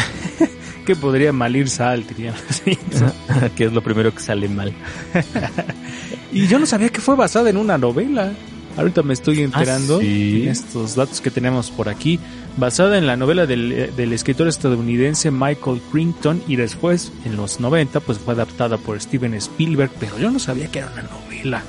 Que 0.85 0.95
podría 0.95 1.33
malir 1.33 1.67
sal, 1.67 2.05
dirían. 2.07 2.35
Sí. 2.51 2.77
que 3.55 3.65
es 3.65 3.73
lo 3.73 3.81
primero 3.81 4.13
que 4.13 4.19
sale 4.21 4.47
mal. 4.47 4.71
Y 6.31 6.47
yo 6.47 6.59
no 6.59 6.65
sabía 6.65 6.89
que 6.89 7.01
fue 7.01 7.15
basada 7.15 7.49
en 7.49 7.57
una 7.57 7.77
novela. 7.77 8.33
Ahorita 8.77 9.03
me 9.03 9.13
estoy 9.13 9.41
enterando 9.41 9.97
Ah, 9.97 10.01
¿sí? 10.01 10.43
en 10.43 10.49
estos 10.49 10.95
datos 10.95 11.21
que 11.21 11.31
tenemos 11.31 11.71
por 11.71 11.87
aquí. 11.89 12.19
Basada 12.57 12.97
en 12.97 13.07
la 13.07 13.15
novela 13.15 13.45
del, 13.45 13.91
del 13.95 14.13
escritor 14.13 14.47
estadounidense 14.47 15.31
Michael 15.31 15.81
Crichton 15.91 16.41
y 16.47 16.55
después, 16.57 17.11
en 17.25 17.35
los 17.37 17.59
90, 17.59 17.99
pues 18.01 18.17
fue 18.19 18.33
adaptada 18.33 18.77
por 18.77 18.99
Steven 19.01 19.33
Spielberg, 19.35 19.91
pero 19.99 20.17
yo 20.17 20.29
no 20.31 20.39
sabía 20.39 20.69
que 20.71 20.79
era 20.79 20.91
una 20.91 21.03
novela. 21.03 21.63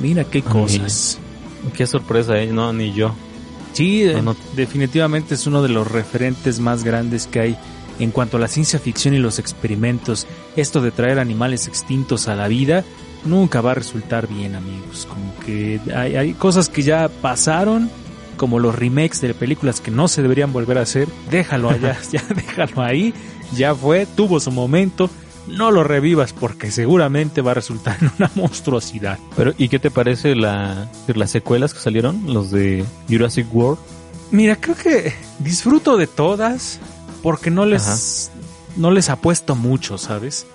Mira 0.00 0.24
qué 0.24 0.42
Ah, 0.46 0.50
cosas. 0.50 1.18
Qué 1.76 1.86
sorpresa, 1.86 2.38
¿eh? 2.40 2.46
No, 2.48 2.72
ni 2.72 2.92
yo. 2.92 3.14
Sí, 3.72 4.02
eh, 4.02 4.14
No, 4.14 4.22
no. 4.22 4.36
definitivamente 4.56 5.34
es 5.34 5.46
uno 5.46 5.62
de 5.62 5.68
los 5.68 5.86
referentes 5.90 6.58
más 6.58 6.82
grandes 6.84 7.26
que 7.26 7.40
hay 7.40 7.56
en 7.98 8.10
cuanto 8.12 8.38
a 8.38 8.40
la 8.40 8.48
ciencia 8.48 8.78
ficción 8.78 9.14
y 9.14 9.18
los 9.18 9.38
experimentos. 9.38 10.26
Esto 10.56 10.80
de 10.80 10.90
traer 10.90 11.18
animales 11.18 11.68
extintos 11.68 12.28
a 12.28 12.34
la 12.34 12.48
vida 12.48 12.82
nunca 13.24 13.60
va 13.60 13.72
a 13.72 13.74
resultar 13.74 14.26
bien, 14.26 14.54
amigos. 14.54 15.06
Como 15.08 15.36
que 15.44 15.80
hay, 15.94 16.16
hay 16.16 16.32
cosas 16.34 16.68
que 16.68 16.82
ya 16.82 17.08
pasaron, 17.08 17.90
como 18.36 18.58
los 18.58 18.74
remakes 18.74 19.20
de 19.20 19.34
películas 19.34 19.80
que 19.80 19.90
no 19.90 20.08
se 20.08 20.22
deberían 20.22 20.52
volver 20.52 20.78
a 20.78 20.82
hacer. 20.82 21.08
Déjalo 21.30 21.70
allá, 21.70 21.98
ya 22.12 22.22
déjalo 22.34 22.82
ahí. 22.82 23.14
Ya 23.56 23.74
fue, 23.74 24.06
tuvo 24.06 24.40
su 24.40 24.50
momento. 24.50 25.10
No 25.46 25.70
lo 25.70 25.82
revivas 25.82 26.32
porque 26.32 26.70
seguramente 26.70 27.40
va 27.40 27.52
a 27.52 27.54
resultar 27.54 27.96
en 28.00 28.10
una 28.18 28.30
monstruosidad. 28.34 29.18
Pero, 29.36 29.52
¿y 29.58 29.68
qué 29.68 29.78
te 29.78 29.90
parece 29.90 30.34
la, 30.36 30.88
las 31.06 31.30
secuelas 31.30 31.74
que 31.74 31.80
salieron? 31.80 32.32
Los 32.32 32.50
de 32.50 32.84
Jurassic 33.08 33.52
World. 33.52 33.78
Mira, 34.30 34.56
creo 34.56 34.76
que 34.76 35.12
disfruto 35.40 35.96
de 35.96 36.06
todas 36.06 36.78
porque 37.22 37.50
no 37.50 37.66
les 37.66 38.30
no 38.76 38.90
les 38.90 39.10
apuesto 39.10 39.56
mucho, 39.56 39.98
¿sabes? 39.98 40.46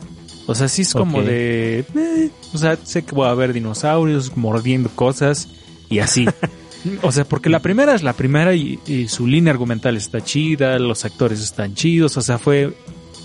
O 0.48 0.56
sea, 0.56 0.68
sí 0.68 0.84
es 0.84 0.94
como 0.94 1.24
de 1.24 1.86
eh, 1.96 2.30
o 2.54 2.58
sea, 2.58 2.78
sé 2.84 3.04
que 3.04 3.16
voy 3.16 3.28
a 3.28 3.34
ver 3.34 3.54
dinosaurios 3.54 4.36
mordiendo 4.38 4.90
cosas 4.90 5.48
y 5.90 6.00
así. 6.00 6.28
o 7.02 7.12
sea, 7.12 7.26
porque 7.26 7.50
la 7.50 7.60
primera 7.60 7.96
es 7.96 8.04
la 8.04 8.14
primera 8.14 8.54
y, 8.54 8.80
y 8.86 9.08
su 9.08 9.28
línea 9.28 9.52
argumental 9.52 9.98
está 9.98 10.22
chida, 10.22 10.78
los 10.80 11.06
actores 11.06 11.42
están 11.42 11.74
chidos, 11.74 12.18
o 12.18 12.22
sea, 12.22 12.38
fue 12.38 12.74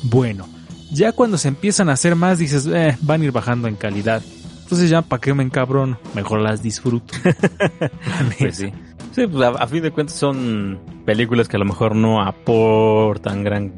bueno. 0.02 0.48
Ya 0.92 1.12
cuando 1.12 1.38
se 1.38 1.48
empiezan 1.48 1.88
a 1.88 1.92
hacer 1.92 2.16
más 2.16 2.38
dices, 2.38 2.66
eh, 2.66 2.96
van 3.02 3.22
a 3.22 3.24
ir 3.24 3.32
bajando 3.32 3.68
en 3.68 3.76
calidad. 3.76 4.22
Entonces 4.62 4.88
ya, 4.88 5.02
¿para 5.02 5.20
qué 5.20 5.34
me 5.34 5.42
encabrono? 5.42 5.98
Mejor 6.14 6.40
las 6.40 6.62
disfruto. 6.62 7.14
Pues 8.38 8.56
sí. 8.56 8.72
Sí, 9.12 9.26
pues 9.26 9.42
a, 9.42 9.48
a 9.50 9.66
fin 9.66 9.82
de 9.82 9.90
cuentas 9.90 10.16
son 10.16 10.78
películas 11.04 11.48
que 11.48 11.56
a 11.56 11.58
lo 11.58 11.64
mejor 11.64 11.96
no 11.96 12.22
aportan 12.22 13.42
gran, 13.42 13.72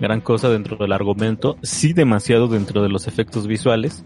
gran 0.00 0.20
cosa 0.20 0.48
dentro 0.48 0.76
del 0.76 0.92
argumento. 0.92 1.56
Sí 1.62 1.92
demasiado 1.92 2.48
dentro 2.48 2.82
de 2.82 2.88
los 2.88 3.06
efectos 3.06 3.46
visuales. 3.46 4.04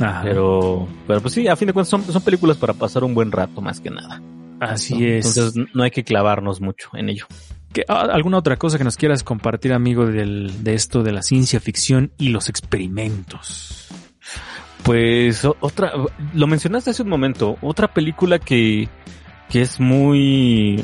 Ajá. 0.00 0.22
Pero, 0.22 0.88
pero 1.06 1.20
pues 1.20 1.34
sí, 1.34 1.46
a 1.48 1.56
fin 1.56 1.66
de 1.66 1.72
cuentas 1.72 1.90
son, 1.90 2.02
son 2.04 2.22
películas 2.22 2.56
para 2.56 2.72
pasar 2.74 3.04
un 3.04 3.14
buen 3.14 3.30
rato 3.32 3.60
más 3.60 3.80
que 3.80 3.90
nada. 3.90 4.22
Así 4.60 4.94
¿no? 4.94 5.06
es. 5.06 5.26
Entonces 5.36 5.66
no 5.74 5.82
hay 5.82 5.90
que 5.90 6.04
clavarnos 6.04 6.60
mucho 6.60 6.90
en 6.94 7.08
ello. 7.08 7.26
¿Qué- 7.72 7.84
ah, 7.88 8.08
¿Alguna 8.12 8.38
otra 8.38 8.56
cosa 8.56 8.78
que 8.78 8.84
nos 8.84 8.96
quieras 8.96 9.22
compartir, 9.22 9.72
amigo, 9.72 10.06
del, 10.06 10.64
de 10.64 10.74
esto 10.74 11.02
de 11.02 11.12
la 11.12 11.22
ciencia 11.22 11.60
ficción 11.60 12.12
y 12.18 12.30
los 12.30 12.48
experimentos? 12.48 13.88
Pues 14.82 15.44
otra, 15.60 15.92
lo 16.34 16.46
mencionaste 16.46 16.90
hace 16.90 17.02
un 17.02 17.10
momento, 17.10 17.58
otra 17.60 17.88
película 17.92 18.38
que, 18.38 18.88
que 19.50 19.60
es 19.60 19.78
muy, 19.78 20.82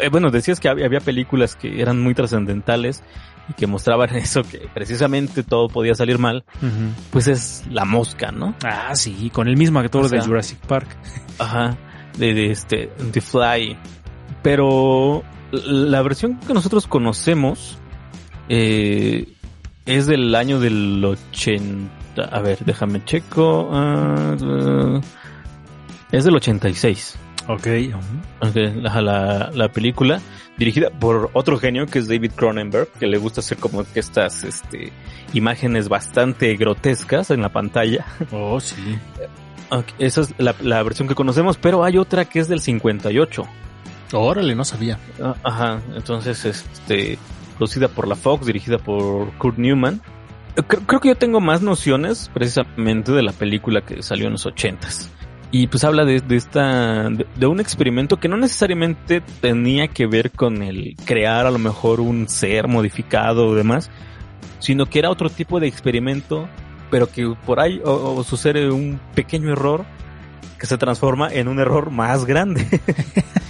eh, 0.00 0.08
bueno, 0.10 0.30
decías 0.30 0.58
que 0.58 0.68
había, 0.68 0.86
había 0.86 1.00
películas 1.00 1.54
que 1.54 1.80
eran 1.80 2.00
muy 2.00 2.12
trascendentales 2.14 3.04
y 3.50 3.52
que 3.54 3.66
mostraban 3.66 4.10
eso, 4.16 4.42
que 4.42 4.68
precisamente 4.72 5.42
todo 5.42 5.68
podía 5.68 5.94
salir 5.94 6.18
mal, 6.18 6.44
pues 7.10 7.26
es 7.26 7.64
La 7.70 7.84
Mosca, 7.84 8.30
¿no? 8.30 8.54
Ah, 8.64 8.94
sí, 8.94 9.30
con 9.32 9.48
el 9.48 9.56
mismo 9.56 9.78
actor 9.80 10.04
O 10.04 10.08
sea, 10.08 10.20
de 10.20 10.24
Jurassic 10.24 10.58
Park. 10.60 10.88
Ajá, 11.38 11.76
de, 12.16 12.34
de 12.34 12.50
este, 12.50 12.90
The 13.12 13.20
Fly. 13.20 13.76
Pero 14.42 15.22
la 15.52 16.00
versión 16.02 16.38
que 16.38 16.54
nosotros 16.54 16.86
conocemos 16.86 17.78
eh, 18.48 19.28
es 19.84 20.06
del 20.06 20.34
año 20.34 20.60
del 20.60 21.04
80. 21.04 22.22
A 22.22 22.40
ver, 22.40 22.58
déjame 22.64 23.04
checo. 23.04 23.68
ah, 23.72 24.36
ah, 24.40 25.00
es 26.12 26.24
del 26.24 26.36
86. 26.36 27.16
Ok. 27.46 27.66
Ok, 28.40 28.56
la, 28.76 29.00
la, 29.00 29.50
la 29.52 29.68
película 29.68 30.20
dirigida 30.60 30.90
por 30.90 31.30
otro 31.32 31.58
genio 31.58 31.86
que 31.86 31.98
es 31.98 32.06
David 32.06 32.32
Cronenberg, 32.36 32.88
que 32.92 33.06
le 33.06 33.16
gusta 33.18 33.40
hacer 33.40 33.58
como 33.58 33.82
que 33.84 33.98
estas 33.98 34.44
este, 34.44 34.92
imágenes 35.32 35.88
bastante 35.88 36.54
grotescas 36.56 37.30
en 37.30 37.40
la 37.42 37.48
pantalla. 37.48 38.04
Oh, 38.32 38.60
sí. 38.60 38.98
Esa 39.98 40.22
es 40.22 40.34
la, 40.38 40.54
la 40.60 40.82
versión 40.82 41.08
que 41.08 41.14
conocemos, 41.14 41.56
pero 41.56 41.84
hay 41.84 41.96
otra 41.96 42.24
que 42.24 42.40
es 42.40 42.48
del 42.48 42.60
58. 42.60 43.44
Órale, 44.12 44.54
no 44.54 44.64
sabía. 44.64 44.98
Ah, 45.22 45.36
Ajá, 45.44 45.80
entonces, 45.94 46.44
este, 46.44 47.18
producida 47.56 47.88
por 47.88 48.08
la 48.08 48.16
Fox, 48.16 48.46
dirigida 48.46 48.78
por 48.78 49.32
Kurt 49.38 49.58
Newman. 49.58 50.00
Creo, 50.66 50.82
creo 50.86 51.00
que 51.00 51.08
yo 51.08 51.14
tengo 51.16 51.40
más 51.40 51.62
nociones 51.62 52.30
precisamente 52.34 53.12
de 53.12 53.22
la 53.22 53.32
película 53.32 53.82
que 53.82 54.02
salió 54.02 54.26
en 54.26 54.32
los 54.32 54.46
ochentas. 54.46 55.10
Y 55.52 55.66
pues 55.66 55.82
habla 55.82 56.04
de, 56.04 56.20
de 56.20 56.36
esta, 56.36 57.08
de, 57.10 57.26
de 57.34 57.46
un 57.46 57.58
experimento 57.58 58.18
que 58.20 58.28
no 58.28 58.36
necesariamente 58.36 59.20
tenía 59.40 59.88
que 59.88 60.06
ver 60.06 60.30
con 60.30 60.62
el 60.62 60.94
crear 61.04 61.44
a 61.46 61.50
lo 61.50 61.58
mejor 61.58 62.00
un 62.00 62.28
ser 62.28 62.68
modificado 62.68 63.48
o 63.48 63.54
demás, 63.56 63.90
sino 64.60 64.86
que 64.86 65.00
era 65.00 65.10
otro 65.10 65.28
tipo 65.28 65.58
de 65.58 65.66
experimento, 65.66 66.48
pero 66.90 67.08
que 67.10 67.34
por 67.46 67.58
ahí 67.58 67.80
o- 67.84 68.14
o 68.16 68.22
sucede 68.24 68.70
un 68.70 69.00
pequeño 69.16 69.50
error 69.50 69.84
que 70.58 70.66
se 70.66 70.78
transforma 70.78 71.32
en 71.32 71.48
un 71.48 71.58
error 71.58 71.90
más 71.90 72.24
grande. 72.26 72.64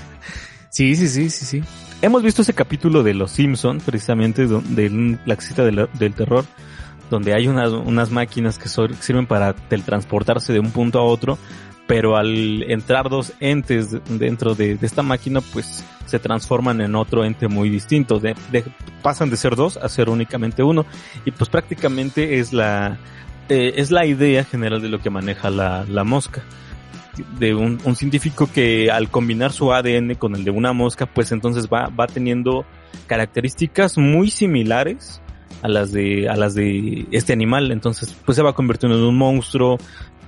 Sí, 0.73 0.95
sí, 0.95 1.09
sí, 1.09 1.31
sí, 1.31 1.45
sí. 1.45 1.63
Hemos 2.01 2.23
visto 2.23 2.43
ese 2.43 2.55
capítulo 2.55 3.03
de 3.03 3.13
Los 3.13 3.33
Simpson, 3.33 3.81
precisamente 3.85 4.47
de 4.47 4.89
la 5.27 5.37
del, 5.65 5.89
del 5.95 6.15
terror, 6.15 6.45
donde 7.11 7.35
hay 7.35 7.49
unas, 7.49 7.73
unas 7.73 8.13
máquinas 8.13 8.57
que 8.57 8.69
so- 8.69 8.87
que 8.87 8.95
sirven 8.95 9.27
para 9.27 9.53
teletransportarse 9.53 10.53
de 10.53 10.61
un 10.61 10.71
punto 10.71 11.01
a 11.01 11.03
otro, 11.03 11.39
pero 11.90 12.16
al 12.16 12.62
entrar 12.70 13.09
dos 13.09 13.33
entes 13.40 13.90
de- 13.90 14.00
dentro 14.11 14.55
de, 14.55 14.79
esta 14.81 15.03
máquina, 15.03 15.40
pues 15.40 15.85
se 16.07 16.20
transforman 16.20 16.81
en 16.81 16.94
otro 16.94 17.24
ente 17.24 17.48
muy 17.48 17.68
distinto. 17.68 18.22
Pasan 19.03 19.29
de 19.29 19.37
ser 19.37 19.57
dos 19.57 19.76
a 19.76 19.88
ser 19.88 20.09
únicamente 20.09 20.62
uno, 20.62 20.87
y 21.24 21.33
pues 21.33 21.50
prácticamente 21.50 22.38
es 22.38 22.53
la 22.53 22.96
eh, 23.48 23.72
es 23.74 23.90
la 23.90 24.07
idea 24.07 24.44
general 24.44 24.81
de 24.81 24.88
lo 24.88 25.00
que 25.00 25.11
maneja 25.11 25.50
la, 25.50 25.85
la 25.88 26.05
mosca 26.05 26.44
de 27.40 27.57
un, 27.57 27.81
un 27.83 27.96
científico 27.96 28.48
que 28.55 28.88
al 28.88 29.11
combinar 29.11 29.50
su 29.50 29.72
ADN 29.72 30.14
con 30.14 30.37
el 30.37 30.44
de 30.44 30.53
una 30.53 30.72
mosca, 30.72 31.07
pues 31.07 31.33
entonces 31.33 31.66
va, 31.66 31.88
va 31.88 32.07
teniendo 32.07 32.64
características 33.09 33.98
muy 33.98 34.31
similares 34.31 35.20
a 35.62 35.68
las 35.68 35.92
de, 35.92 36.29
a 36.29 36.37
las 36.37 36.55
de 36.55 37.07
este 37.11 37.33
animal. 37.33 37.72
Entonces, 37.72 38.16
pues 38.24 38.37
se 38.37 38.42
va 38.42 38.55
convirtiendo 38.55 38.96
en 38.96 39.05
un 39.05 39.18
monstruo 39.18 39.79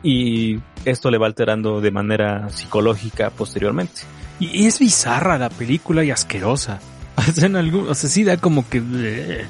y 0.02 0.58
esto 0.84 1.10
le 1.10 1.18
va 1.18 1.26
alterando 1.26 1.80
de 1.80 1.90
manera 1.90 2.48
psicológica 2.50 3.30
posteriormente. 3.30 4.02
Y, 4.40 4.66
es 4.66 4.78
bizarra 4.78 5.38
la 5.38 5.50
película 5.50 6.04
y 6.04 6.10
asquerosa. 6.10 6.80
O 7.14 7.22
sea, 7.30 7.44
en 7.44 7.56
algún, 7.56 7.88
o 7.90 7.94
sea, 7.94 8.08
sí 8.08 8.24
da 8.24 8.38
como 8.38 8.66
que 8.68 8.82
eh, 8.82 9.44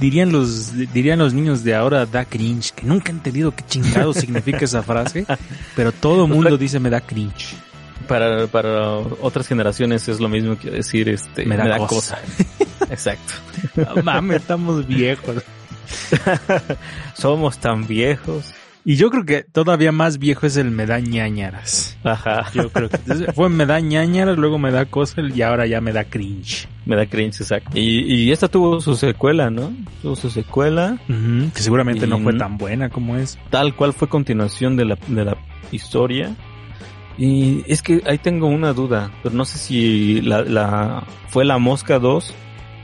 dirían 0.00 0.32
los 0.32 0.72
dirían 0.92 1.20
los 1.20 1.32
niños 1.32 1.62
de 1.62 1.74
ahora 1.74 2.06
da 2.06 2.24
cringe, 2.24 2.72
que 2.72 2.84
nunca 2.84 3.10
han 3.10 3.18
entendido 3.18 3.54
qué 3.54 3.64
chingado 3.64 4.12
significa 4.12 4.64
esa 4.64 4.82
frase, 4.82 5.24
pero 5.76 5.92
todo 5.92 6.26
mundo 6.26 6.58
dice 6.58 6.80
me 6.80 6.90
da 6.90 7.00
cringe. 7.00 7.54
Para, 8.08 8.48
para 8.48 8.96
otras 8.98 9.46
generaciones 9.46 10.08
es 10.08 10.18
lo 10.18 10.28
mismo 10.28 10.58
que 10.58 10.72
decir 10.72 11.08
este 11.08 11.46
Me 11.46 11.56
da 11.56 11.78
cosa. 11.86 12.18
Exacto. 12.90 13.32
No 13.76 14.02
mames, 14.02 14.38
estamos 14.38 14.86
viejos. 14.86 15.36
Somos 17.14 17.56
tan 17.58 17.86
viejos. 17.86 18.52
Y 18.86 18.96
yo 18.96 19.10
creo 19.10 19.24
que 19.24 19.44
todavía 19.44 19.92
más 19.92 20.18
viejo 20.18 20.46
es 20.46 20.58
el 20.58 20.70
me 20.70 20.84
da 20.84 21.00
ñañaras. 21.00 21.96
Ajá. 22.04 22.50
Yo 22.52 22.70
creo 22.70 22.90
que 22.90 22.96
entonces, 22.96 23.34
fue 23.34 23.48
me 23.48 23.64
da 23.64 23.80
ñañaras, 23.80 24.36
luego 24.36 24.58
me 24.58 24.70
da 24.70 24.84
cosa 24.84 25.22
y 25.22 25.40
ahora 25.40 25.66
ya 25.66 25.80
me 25.80 25.92
da 25.92 26.04
cringe. 26.04 26.68
Me 26.84 26.94
da 26.94 27.06
cringe, 27.06 27.40
exacto. 27.40 27.70
Y, 27.74 28.04
y 28.12 28.30
esta 28.30 28.48
tuvo 28.48 28.82
su 28.82 28.94
secuela, 28.94 29.48
¿no? 29.48 29.72
Tuvo 30.02 30.16
su 30.16 30.28
secuela. 30.28 30.98
Que 31.06 31.62
seguramente 31.62 32.06
no 32.06 32.18
fue 32.18 32.34
tan 32.34 32.58
buena 32.58 32.90
como 32.90 33.16
es. 33.16 33.38
Tal 33.48 33.74
cual 33.74 33.94
fue 33.94 34.08
continuación 34.08 34.76
de 34.76 34.84
la, 34.84 34.98
de 35.06 35.24
la 35.24 35.36
historia. 35.72 36.36
Y 37.16 37.62
es 37.66 37.80
que 37.80 38.02
ahí 38.06 38.18
tengo 38.18 38.48
una 38.48 38.74
duda, 38.74 39.12
pero 39.22 39.34
no 39.34 39.46
sé 39.46 39.58
si 39.58 40.20
la, 40.20 40.42
la 40.42 41.04
fue 41.28 41.44
la 41.44 41.58
Mosca 41.58 41.98
2 41.98 42.34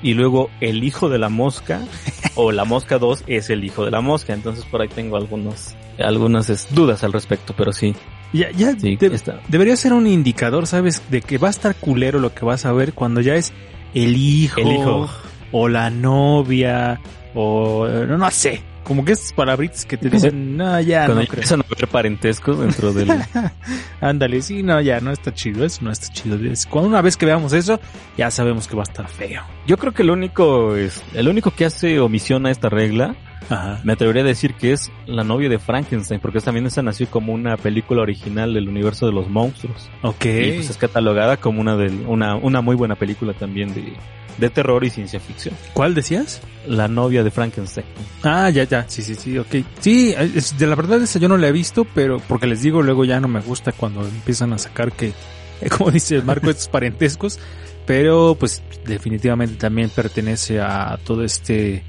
y 0.02 0.14
luego 0.14 0.50
el 0.60 0.84
hijo 0.84 1.08
de 1.08 1.18
la 1.18 1.28
mosca 1.28 1.82
o 2.34 2.52
la 2.52 2.64
mosca 2.64 2.98
2 2.98 3.24
es 3.26 3.50
el 3.50 3.64
hijo 3.64 3.84
de 3.84 3.90
la 3.90 4.00
mosca. 4.00 4.32
Entonces 4.32 4.64
por 4.64 4.80
ahí 4.82 4.88
tengo 4.88 5.16
algunos, 5.16 5.74
algunas 5.98 6.72
dudas 6.74 7.04
al 7.04 7.12
respecto, 7.12 7.54
pero 7.56 7.72
sí. 7.72 7.94
Ya, 8.32 8.50
ya 8.52 8.72
Sí, 8.78 8.96
de- 8.96 9.06
está. 9.08 9.40
debería 9.48 9.76
ser 9.76 9.92
un 9.92 10.06
indicador, 10.06 10.66
¿sabes? 10.66 11.02
De 11.10 11.20
que 11.20 11.38
va 11.38 11.48
a 11.48 11.50
estar 11.50 11.74
culero 11.74 12.20
lo 12.20 12.32
que 12.32 12.44
vas 12.44 12.64
a 12.64 12.72
ver 12.72 12.92
cuando 12.92 13.20
ya 13.20 13.34
es 13.34 13.52
el 13.94 14.16
hijo, 14.16 14.60
El 14.60 14.68
hijo. 14.72 15.08
o 15.52 15.68
la 15.68 15.90
novia 15.90 17.00
o 17.34 17.86
no, 17.88 18.16
no 18.18 18.30
sé. 18.30 18.62
Como 18.90 19.04
que 19.04 19.12
esas 19.12 19.32
palabritas 19.32 19.84
que 19.86 19.96
te 19.96 20.10
dicen, 20.10 20.56
no, 20.56 20.80
ya 20.80 21.04
Cuando 21.06 21.22
no 21.22 21.28
creo. 21.28 21.34
empiezan 21.34 21.60
a 21.60 21.64
ver 21.78 21.86
parentescos 21.86 22.58
dentro 22.58 22.92
del... 22.92 23.08
Ándale, 24.00 24.42
sí, 24.42 24.64
no, 24.64 24.80
ya 24.80 24.98
no 24.98 25.12
está 25.12 25.32
chido, 25.32 25.64
eso 25.64 25.78
no 25.84 25.92
está 25.92 26.12
chido. 26.12 26.36
Es- 26.50 26.66
Cuando 26.66 26.88
una 26.88 27.00
vez 27.00 27.16
que 27.16 27.24
veamos 27.24 27.52
eso, 27.52 27.78
ya 28.18 28.32
sabemos 28.32 28.66
que 28.66 28.74
va 28.74 28.82
a 28.82 28.90
estar 28.90 29.06
feo. 29.06 29.42
Yo 29.64 29.76
creo 29.76 29.92
que 29.92 30.02
el 30.02 30.10
único, 30.10 30.74
es, 30.74 31.04
el 31.14 31.28
único 31.28 31.52
que 31.52 31.66
hace 31.66 32.00
omisión 32.00 32.46
a 32.46 32.50
esta 32.50 32.68
regla, 32.68 33.14
Ajá. 33.48 33.80
me 33.84 33.92
atrevería 33.92 34.22
a 34.22 34.26
decir 34.26 34.54
que 34.54 34.72
es 34.72 34.90
la 35.06 35.22
novia 35.22 35.48
de 35.48 35.60
Frankenstein, 35.60 36.18
porque 36.20 36.40
también 36.40 36.66
esa 36.66 36.82
nació 36.82 37.06
como 37.08 37.32
una 37.32 37.56
película 37.58 38.02
original 38.02 38.54
del 38.54 38.68
universo 38.68 39.06
de 39.06 39.12
los 39.12 39.28
monstruos. 39.28 39.88
Ok. 40.02 40.24
Y 40.24 40.52
pues 40.56 40.70
es 40.70 40.76
catalogada 40.76 41.36
como 41.36 41.60
una, 41.60 41.76
de, 41.76 41.90
una, 42.06 42.34
una 42.34 42.60
muy 42.60 42.74
buena 42.74 42.96
película 42.96 43.34
también 43.34 43.72
de, 43.72 43.92
de 44.40 44.50
terror 44.50 44.82
y 44.84 44.90
ciencia 44.90 45.20
ficción. 45.20 45.54
¿Cuál 45.74 45.94
decías? 45.94 46.40
La 46.66 46.88
novia 46.88 47.22
de 47.22 47.30
Frankenstein. 47.30 47.86
Ah, 48.22 48.50
ya, 48.50 48.64
ya, 48.64 48.84
sí, 48.88 49.02
sí, 49.02 49.14
sí, 49.14 49.38
ok. 49.38 49.54
Sí, 49.80 50.14
es- 50.16 50.58
de 50.58 50.66
la 50.66 50.74
verdad 50.74 51.00
esa 51.02 51.18
yo 51.18 51.28
no 51.28 51.36
la 51.36 51.48
he 51.48 51.52
visto, 51.52 51.84
pero 51.94 52.18
porque 52.26 52.46
les 52.46 52.62
digo, 52.62 52.82
luego 52.82 53.04
ya 53.04 53.20
no 53.20 53.28
me 53.28 53.40
gusta 53.40 53.72
cuando 53.72 54.02
empiezan 54.02 54.52
a 54.52 54.58
sacar 54.58 54.92
que, 54.92 55.12
como 55.78 55.90
dice 55.90 56.16
el 56.16 56.24
Marco, 56.24 56.50
estos 56.50 56.68
parentescos, 56.68 57.38
pero 57.86 58.36
pues 58.38 58.62
definitivamente 58.86 59.54
también 59.56 59.90
pertenece 59.90 60.60
a 60.60 60.98
todo 61.04 61.24
este, 61.24 61.82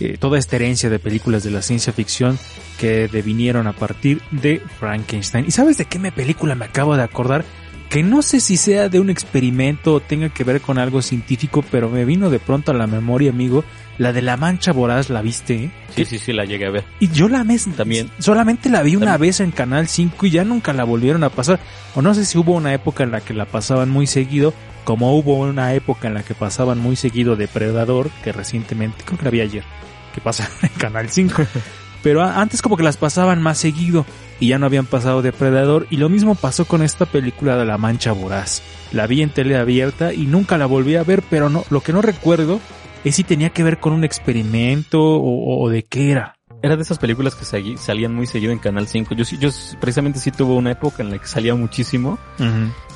eh, 0.00 0.16
toda 0.18 0.38
esta 0.38 0.56
herencia 0.56 0.90
de 0.90 0.98
películas 0.98 1.42
de 1.44 1.50
la 1.50 1.62
ciencia 1.62 1.92
ficción 1.92 2.38
que 2.78 3.08
devinieron 3.08 3.66
a 3.66 3.72
partir 3.72 4.20
de 4.30 4.60
Frankenstein. 4.78 5.46
¿Y 5.46 5.50
sabes 5.50 5.78
de 5.78 5.86
qué 5.86 5.98
me 5.98 6.12
película 6.12 6.54
me 6.54 6.66
acabo 6.66 6.94
de 6.96 7.02
acordar? 7.02 7.44
Que 7.88 8.02
no 8.02 8.20
sé 8.22 8.40
si 8.40 8.56
sea 8.56 8.88
de 8.88 8.98
un 8.98 9.10
experimento 9.10 9.94
o 9.94 10.00
tenga 10.00 10.28
que 10.28 10.42
ver 10.44 10.60
con 10.60 10.78
algo 10.78 11.02
científico, 11.02 11.64
pero 11.70 11.88
me 11.88 12.04
vino 12.04 12.30
de 12.30 12.40
pronto 12.40 12.72
a 12.72 12.74
la 12.74 12.86
memoria, 12.88 13.30
amigo, 13.30 13.64
la 13.96 14.12
de 14.12 14.22
la 14.22 14.36
mancha 14.36 14.72
voraz, 14.72 15.08
¿la 15.08 15.22
viste? 15.22 15.54
eh? 15.64 15.70
Sí, 15.94 16.04
sí, 16.04 16.18
sí, 16.18 16.32
la 16.32 16.44
llegué 16.44 16.66
a 16.66 16.70
ver. 16.70 16.84
Y 16.98 17.08
yo 17.08 17.28
la 17.28 17.44
mes 17.44 17.68
También. 17.76 18.10
solamente 18.18 18.68
la 18.70 18.82
vi 18.82 18.96
una 18.96 19.16
vez 19.16 19.38
en 19.40 19.52
Canal 19.52 19.86
5 19.86 20.26
y 20.26 20.30
ya 20.30 20.44
nunca 20.44 20.72
la 20.72 20.82
volvieron 20.84 21.22
a 21.24 21.30
pasar. 21.30 21.60
O 21.94 22.02
no 22.02 22.12
sé 22.12 22.24
si 22.24 22.36
hubo 22.36 22.54
una 22.54 22.74
época 22.74 23.04
en 23.04 23.12
la 23.12 23.20
que 23.20 23.34
la 23.34 23.46
pasaban 23.46 23.88
muy 23.88 24.06
seguido, 24.08 24.52
como 24.84 25.16
hubo 25.16 25.38
una 25.38 25.72
época 25.72 26.08
en 26.08 26.14
la 26.14 26.22
que 26.24 26.34
pasaban 26.34 26.78
muy 26.78 26.96
seguido 26.96 27.36
Depredador, 27.36 28.10
que 28.24 28.32
recientemente, 28.32 29.04
creo 29.04 29.18
que 29.18 29.24
la 29.24 29.30
vi 29.30 29.40
ayer, 29.40 29.64
que 30.12 30.20
pasaron 30.20 30.52
en 30.62 30.70
Canal 30.70 31.08
5. 31.08 31.42
Pero 32.02 32.22
antes 32.22 32.62
como 32.62 32.76
que 32.76 32.82
las 32.82 32.96
pasaban 32.96 33.40
más 33.42 33.58
seguido 33.58 34.04
y 34.40 34.48
ya 34.48 34.58
no 34.58 34.66
habían 34.66 34.86
pasado 34.86 35.22
Depredador 35.22 35.86
y 35.90 35.96
lo 35.96 36.08
mismo 36.08 36.34
pasó 36.34 36.64
con 36.66 36.82
esta 36.82 37.06
película 37.06 37.56
de 37.56 37.64
La 37.64 37.78
Mancha 37.78 38.12
Voraz. 38.12 38.62
La 38.92 39.06
vi 39.06 39.22
en 39.22 39.30
tele 39.30 39.56
abierta 39.56 40.12
y 40.12 40.26
nunca 40.26 40.58
la 40.58 40.66
volví 40.66 40.96
a 40.96 41.02
ver, 41.04 41.22
pero 41.28 41.48
no, 41.48 41.64
lo 41.70 41.80
que 41.80 41.92
no 41.92 42.02
recuerdo 42.02 42.60
es 43.04 43.16
si 43.16 43.24
tenía 43.24 43.50
que 43.50 43.62
ver 43.64 43.78
con 43.78 43.92
un 43.92 44.04
experimento 44.04 45.00
o, 45.02 45.62
o 45.64 45.68
de 45.70 45.84
qué 45.84 46.10
era. 46.10 46.34
Era 46.62 46.74
de 46.74 46.82
esas 46.82 46.98
películas 46.98 47.34
que 47.34 47.44
salían 47.76 48.14
muy 48.14 48.26
seguido 48.26 48.50
en 48.50 48.58
Canal 48.58 48.88
5. 48.88 49.14
Yo, 49.14 49.24
sí- 49.26 49.36
yo 49.38 49.50
precisamente 49.78 50.18
sí 50.18 50.30
tuve 50.32 50.54
una 50.54 50.72
época 50.72 51.02
en 51.02 51.10
la 51.10 51.18
que 51.18 51.26
salía 51.26 51.54
muchísimo 51.54 52.18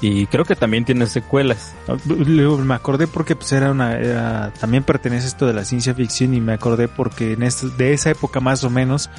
y 0.01 0.27
creo 0.27 0.45
que 0.47 0.57
también 0.57 0.85
tiene 0.87 1.07
secuelas. 1.07 1.75
Luego 2.07 2.57
me 2.59 2.75
acordé 2.75 3.07
porque 3.07 3.37
pues 3.37 3.53
era 3.53 3.71
una 3.71 3.97
era- 3.99 4.53
también 4.59 4.83
pertenece 4.83 5.27
esto 5.27 5.47
de 5.47 5.53
la 5.53 5.65
ciencia 5.65 5.95
ficción 5.95 6.33
y 6.35 6.41
me 6.41 6.55
acordé 6.55 6.89
porque 6.89 7.35
en 7.35 7.43
este, 7.43 7.69
de 7.69 7.93
esa 7.93 8.11
época 8.11 8.41
más 8.41 8.65
o 8.65 8.71
menos 8.71 9.11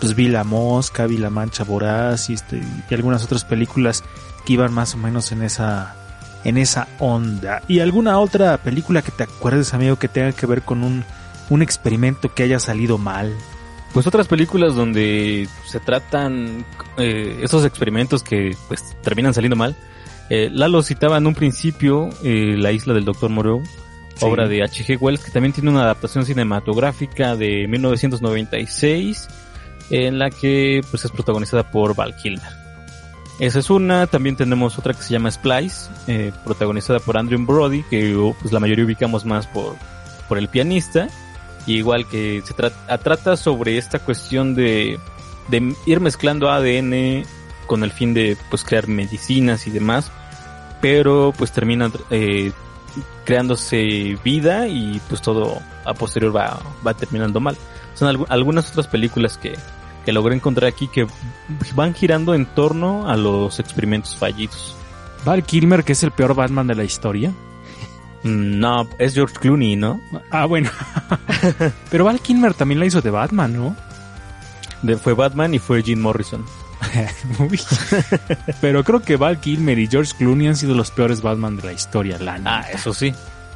pues 0.00 0.14
vi 0.14 0.28
La 0.28 0.44
Mosca, 0.44 1.06
vi 1.06 1.16
La 1.18 1.30
Mancha 1.30 1.64
Voraz 1.64 2.30
y, 2.30 2.34
este, 2.34 2.60
y 2.90 2.94
algunas 2.94 3.24
otras 3.24 3.44
películas 3.44 4.04
que 4.46 4.52
iban 4.54 4.72
más 4.72 4.94
o 4.94 4.98
menos 4.98 5.32
en 5.32 5.42
esa 5.42 5.94
en 6.44 6.56
esa 6.56 6.86
onda. 7.00 7.62
¿Y 7.68 7.80
alguna 7.80 8.18
otra 8.20 8.56
película 8.58 9.02
que 9.02 9.10
te 9.10 9.24
acuerdes, 9.24 9.74
amigo, 9.74 9.96
que 9.96 10.06
tenga 10.08 10.32
que 10.32 10.46
ver 10.46 10.62
con 10.62 10.84
un, 10.84 11.04
un 11.50 11.62
experimento 11.62 12.32
que 12.32 12.44
haya 12.44 12.60
salido 12.60 12.96
mal? 12.96 13.34
Pues 13.92 14.06
otras 14.06 14.28
películas 14.28 14.74
donde 14.76 15.48
se 15.66 15.80
tratan 15.80 16.64
eh, 16.96 17.40
esos 17.42 17.64
experimentos 17.64 18.22
que 18.22 18.56
pues 18.68 18.84
terminan 19.02 19.34
saliendo 19.34 19.56
mal. 19.56 19.74
Eh, 20.30 20.48
Lalo 20.52 20.82
citaba 20.82 21.16
en 21.18 21.26
un 21.26 21.34
principio 21.34 22.10
eh, 22.22 22.54
La 22.56 22.70
isla 22.70 22.94
del 22.94 23.04
Dr. 23.04 23.30
Moreau, 23.30 23.62
Sí. 24.14 24.24
obra 24.26 24.46
de 24.48 24.62
H.G. 24.64 24.96
Wells, 25.00 25.24
que 25.24 25.30
también 25.30 25.52
tiene 25.52 25.70
una 25.70 25.82
adaptación 25.82 26.24
cinematográfica 26.26 27.34
de 27.36 27.66
1996, 27.68 29.28
en 29.90 30.18
la 30.18 30.30
que 30.30 30.80
pues 30.90 31.04
es 31.04 31.10
protagonizada 31.10 31.70
por 31.70 31.94
Val 31.94 32.14
Kilmer. 32.16 32.58
Esa 33.40 33.60
es 33.60 33.70
una, 33.70 34.06
también 34.08 34.34
tenemos 34.36 34.78
otra 34.78 34.92
que 34.94 35.02
se 35.02 35.10
llama 35.12 35.30
Splice, 35.30 35.88
eh, 36.08 36.32
protagonizada 36.44 36.98
por 36.98 37.16
Andrew 37.16 37.38
Brody, 37.44 37.84
que 37.84 38.16
oh, 38.16 38.34
pues 38.40 38.52
la 38.52 38.58
mayoría 38.58 38.84
ubicamos 38.84 39.24
más 39.24 39.46
por, 39.46 39.76
por 40.28 40.38
el 40.38 40.48
pianista, 40.48 41.08
y 41.66 41.76
igual 41.76 42.06
que 42.08 42.42
se 42.44 42.52
trata, 42.54 42.98
trata 42.98 43.36
sobre 43.36 43.78
esta 43.78 44.00
cuestión 44.00 44.54
de, 44.56 44.98
de 45.48 45.74
ir 45.86 46.00
mezclando 46.00 46.50
ADN 46.50 47.24
con 47.66 47.84
el 47.84 47.92
fin 47.92 48.12
de 48.12 48.36
pues 48.50 48.64
crear 48.64 48.88
medicinas 48.88 49.66
y 49.68 49.70
demás, 49.70 50.10
pero 50.80 51.32
pues 51.36 51.52
termina 51.52 51.92
eh, 52.10 52.50
creándose 53.24 54.18
vida 54.24 54.66
y 54.66 55.00
pues 55.08 55.20
todo 55.22 55.60
a 55.84 55.94
posterior 55.94 56.34
va, 56.34 56.58
va 56.84 56.94
terminando 56.94 57.38
mal. 57.40 57.56
Son 57.94 58.08
algu- 58.12 58.26
algunas 58.28 58.70
otras 58.70 58.86
películas 58.88 59.38
que, 59.38 59.56
que 60.08 60.12
logré 60.14 60.34
encontrar 60.34 60.70
aquí 60.70 60.88
que 60.88 61.06
van 61.74 61.92
girando 61.92 62.34
en 62.34 62.46
torno 62.46 63.10
a 63.10 63.14
los 63.18 63.60
experimentos 63.60 64.16
fallidos. 64.16 64.74
Val 65.26 65.42
Kilmer, 65.44 65.84
que 65.84 65.92
es 65.92 66.02
el 66.02 66.12
peor 66.12 66.34
Batman 66.34 66.66
de 66.66 66.74
la 66.74 66.84
historia. 66.84 67.28
Mm, 68.22 68.58
No, 68.58 68.88
es 68.96 69.12
George 69.12 69.34
Clooney, 69.38 69.76
¿no? 69.76 70.00
Ah, 70.30 70.46
bueno. 70.46 70.70
Pero 71.90 72.06
Val 72.06 72.20
Kilmer 72.20 72.54
también 72.54 72.80
la 72.80 72.86
hizo 72.86 73.02
de 73.02 73.10
Batman, 73.10 73.52
¿no? 73.54 73.76
De- 74.80 74.96
fue 74.96 75.12
Batman 75.12 75.52
y 75.52 75.58
fue 75.58 75.82
Jim 75.82 76.00
Morrison. 76.00 76.42
Pero 78.62 78.82
creo 78.84 79.00
que 79.02 79.16
Val 79.16 79.40
Kilmer 79.40 79.78
y 79.78 79.88
George 79.88 80.12
Clooney 80.16 80.48
han 80.48 80.56
sido 80.56 80.74
los 80.74 80.90
peores 80.90 81.20
Batman 81.20 81.58
de 81.58 81.64
la 81.64 81.72
historia, 81.74 82.16
la 82.18 82.40
Ah, 82.46 82.64
eso 82.72 82.94
sí. 82.94 83.12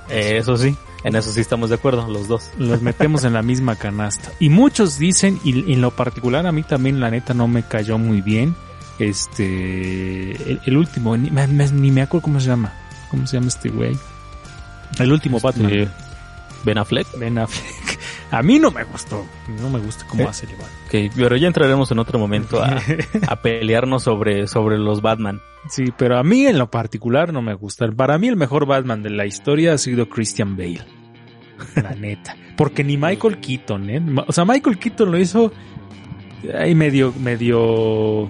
Eh, 0.09 0.39
eso 0.39 0.57
sí. 0.57 0.77
En 1.05 1.17
eso 1.17 1.33
sí 1.33 1.41
estamos 1.41 1.69
de 1.71 1.75
acuerdo, 1.77 2.07
los 2.09 2.29
dos. 2.29 2.51
Los 2.59 2.81
metemos 2.83 3.25
en 3.25 3.33
la 3.33 3.43
misma 3.43 3.75
canasta. 3.77 4.31
Y 4.39 4.49
muchos 4.51 4.99
dicen, 4.99 5.41
y 5.45 5.73
en 5.73 5.81
lo 5.81 5.91
particular 5.91 6.47
a 6.47 6.53
mí 6.53 6.63
también 6.63 7.01
la 7.01 7.11
neta 7.11 7.35
no 7.35 7.49
me 7.49 7.65
cayó 7.65 7.99
muy 7.99 8.21
bien, 8.21 8.55
este, 9.37 10.33
el, 10.51 10.61
el 10.65 10.77
último, 10.77 11.17
ni 11.17 11.31
me, 11.31 11.47
me- 11.49 11.71
ni 11.73 11.91
me 11.91 12.03
acuerdo 12.03 12.23
cómo 12.25 12.41
se 12.41 12.47
llama. 12.49 12.73
¿Cómo 13.11 13.27
se 13.27 13.37
llama 13.37 13.49
este 13.49 13.69
güey? 13.69 13.97
El 14.99 15.11
último 15.13 15.41
Batman. 15.41 15.71
Eh, 15.73 15.89
ben 16.65 16.79
Affleck. 16.79 17.07
Ben 17.19 17.39
Affleck. 17.39 17.82
A 18.33 18.43
mí 18.43 18.59
no 18.59 18.71
me 18.71 18.83
gustó. 18.85 19.27
No 19.61 19.69
me 19.69 19.79
gusta 19.79 20.07
cómo 20.09 20.23
¿Eh? 20.23 20.27
hace 20.27 20.47
el 20.47 20.53
Batman. 20.53 20.71
Ok, 20.87 21.13
pero 21.15 21.37
ya 21.37 21.47
entraremos 21.47 21.91
en 21.91 21.99
otro 21.99 22.19
momento 22.19 22.63
a, 22.63 22.81
a 23.29 23.43
pelearnos 23.43 24.03
sobre, 24.03 24.49
sobre 24.49 24.79
los 24.79 25.03
Batman. 25.03 25.41
Sí, 25.69 25.93
pero 25.97 26.19
a 26.19 26.23
mí 26.25 26.47
en 26.47 26.59
lo 26.59 26.71
particular 26.71 27.31
no 27.31 27.43
me 27.43 27.53
gusta. 27.53 27.87
Para 27.93 28.17
mí 28.17 28.29
el 28.29 28.37
mejor 28.37 28.65
Batman 28.67 29.03
de 29.03 29.11
la 29.11 29.27
historia 29.27 29.75
ha 29.75 29.79
sido 29.79 30.09
Christian 30.09 30.57
Bale. 30.57 30.85
La 31.77 31.95
neta. 31.95 32.35
Porque 32.57 32.83
ni 32.83 32.97
Michael 32.97 33.39
Keaton, 33.39 33.91
¿eh? 33.91 34.03
O 34.27 34.33
sea, 34.33 34.47
Michael 34.47 34.79
Keaton 34.79 35.11
lo 35.13 35.19
hizo 35.19 35.53
ahí 36.59 36.75
medio, 36.75 37.13
medio, 37.21 38.29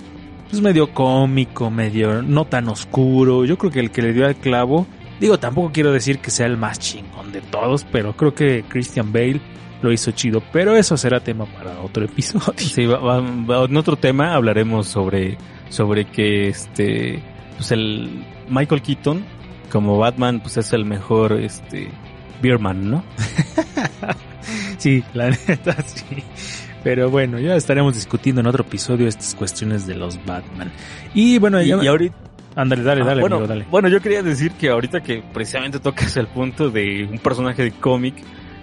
pues 0.51 0.61
medio 0.61 0.93
cómico, 0.93 1.71
medio 1.71 2.23
no 2.23 2.45
tan 2.47 2.69
oscuro. 2.69 3.45
Yo 3.45 3.57
creo 3.57 3.71
que 3.71 3.81
el 3.81 3.91
que 3.93 4.03
le 4.03 4.13
dio 4.13 4.27
al 4.27 4.37
clavo, 4.37 4.87
digo, 5.21 5.39
tampoco 5.39 5.71
quiero 5.73 5.93
decir 5.93 6.19
que 6.19 6.31
sea 6.31 6.47
el 6.47 6.57
más 6.57 6.81
chingón 6.81 7.31
de 7.31 7.41
todos, 7.41 7.85
pero 7.85 8.17
creo 8.17 8.35
que 8.35 8.65
Christian 8.69 9.13
Bale 9.13 9.41
lo 9.83 9.93
hizo 9.93 10.11
chido. 10.13 10.43
Pero 10.53 10.77
eso 10.77 10.97
será 10.97 11.21
tema 11.21 11.45
para 11.47 11.81
otro 11.81 12.05
episodio. 12.05 12.55
Sí, 12.57 12.87
va- 12.87 12.99
va- 12.99 13.21
va- 13.21 13.65
en 13.65 13.77
otro 13.77 13.97
tema 13.97 14.35
hablaremos 14.35 14.87
sobre, 14.89 15.37
sobre 15.69 16.05
que 16.07 16.49
este, 16.49 17.23
pues 17.57 17.73
el 17.73 18.25
Michael 18.49 18.83
Keaton 18.83 19.25
como 19.71 19.99
Batman, 19.99 20.41
pues 20.41 20.57
es 20.59 20.73
el 20.73 20.85
mejor, 20.85 21.33
este, 21.33 21.89
Beerman, 22.43 22.91
¿no? 22.91 23.05
Sí, 24.79 25.03
la 25.15 25.31
neta 25.31 25.77
sí. 25.87 26.05
Pero 26.83 27.11
bueno, 27.11 27.39
ya 27.39 27.55
estaremos 27.55 27.95
discutiendo 27.95 28.41
en 28.41 28.49
otro 28.49 28.65
episodio 28.65 29.07
estas 29.07 29.35
cuestiones 29.37 29.87
de 29.87 29.95
los 29.95 30.19
Batman. 30.27 30.73
Y 31.15 31.39
bueno, 31.39 31.63
Y, 31.63 31.69
ya- 31.69 31.83
y 31.83 31.87
ahorita, 31.87 32.17
ándale, 32.57 32.83
dale, 32.83 33.03
Ah, 33.03 33.05
dale, 33.07 33.21
bueno, 33.21 33.37
amigo, 33.37 33.49
dale. 33.49 33.67
bueno, 33.71 33.89
yo 33.89 34.01
quería 34.01 34.23
decir 34.23 34.51
que 34.53 34.69
ahorita 34.71 35.01
que 35.01 35.23
precisamente 35.33 35.79
tocas 35.79 36.17
el 36.17 36.27
punto 36.27 36.71
de 36.71 37.09
un 37.11 37.19
personaje 37.21 37.63
de 37.63 37.71
cómic, 37.71 38.17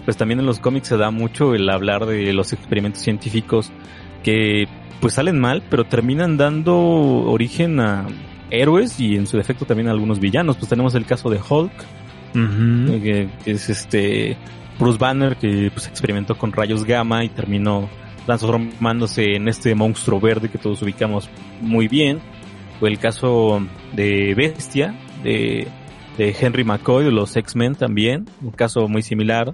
pues 0.06 0.18
también 0.18 0.39
en 0.39 0.45
los 0.45 0.60
cómics 0.60 0.88
se 0.88 0.97
da 0.97 1.12
mucho 1.12 1.54
el 1.54 1.70
hablar 1.70 2.06
de 2.06 2.34
los 2.34 2.54
experimentos 2.54 3.02
científicos 3.02 3.72
que 4.24 4.68
pues 5.00 5.14
salen 5.14 5.39
mal, 5.39 5.64
pero 5.70 5.86
terminan 5.86 6.38
dando 6.38 6.76
origen 6.78 7.80
a 7.80 8.08
héroes 8.52 9.00
y 9.00 9.16
en 9.16 9.28
su 9.28 9.38
defecto 9.38 9.66
también 9.66 9.88
a 9.88 9.91
algunos 9.91 10.20
villanos. 10.20 10.58
Pues 10.58 10.70
tenemos 10.70 10.95
el 10.95 11.06
caso 11.06 11.30
de 11.30 11.38
Hulk, 11.38 11.72
Ujú. 12.36 13.02
que, 13.02 13.30
que 13.43 13.52
es 13.52 13.70
este 13.70 14.38
Bruce 14.80 14.97
Banner 14.97 15.36
que 15.38 15.72
pues 15.74 15.88
experimentó 15.88 16.38
con 16.38 16.52
rayos 16.52 16.84
gamma 16.84 17.24
y 17.24 17.30
terminó 17.30 17.89
transformándose 18.26 19.36
en 19.36 19.47
este 19.47 19.74
monstruo 19.74 20.20
verde 20.20 20.50
que 20.50 20.58
todos 20.58 20.82
ubicamos 20.82 21.30
muy 21.62 21.88
bien. 21.88 22.20
Fue 22.80 22.89
el 22.89 23.00
caso 23.00 23.62
de 23.93 24.34
Bestia, 24.36 24.95
de, 25.24 25.68
de 26.18 26.36
Henry 26.39 26.64
McCoy, 26.64 27.04
de 27.04 27.12
los 27.12 27.36
X-Men 27.36 27.76
también, 27.76 28.26
un 28.41 28.52
caso 28.52 28.88
muy 28.88 29.02
similar. 29.02 29.54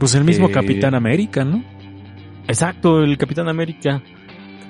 Pues 0.00 0.14
el 0.14 0.24
mismo 0.24 0.48
Eh, 0.48 0.52
Capitán 0.52 0.94
América, 0.96 1.44
¿no? 1.44 1.62
Exacto, 2.48 3.04
el 3.04 3.16
Capitán 3.16 3.48
América, 3.48 4.02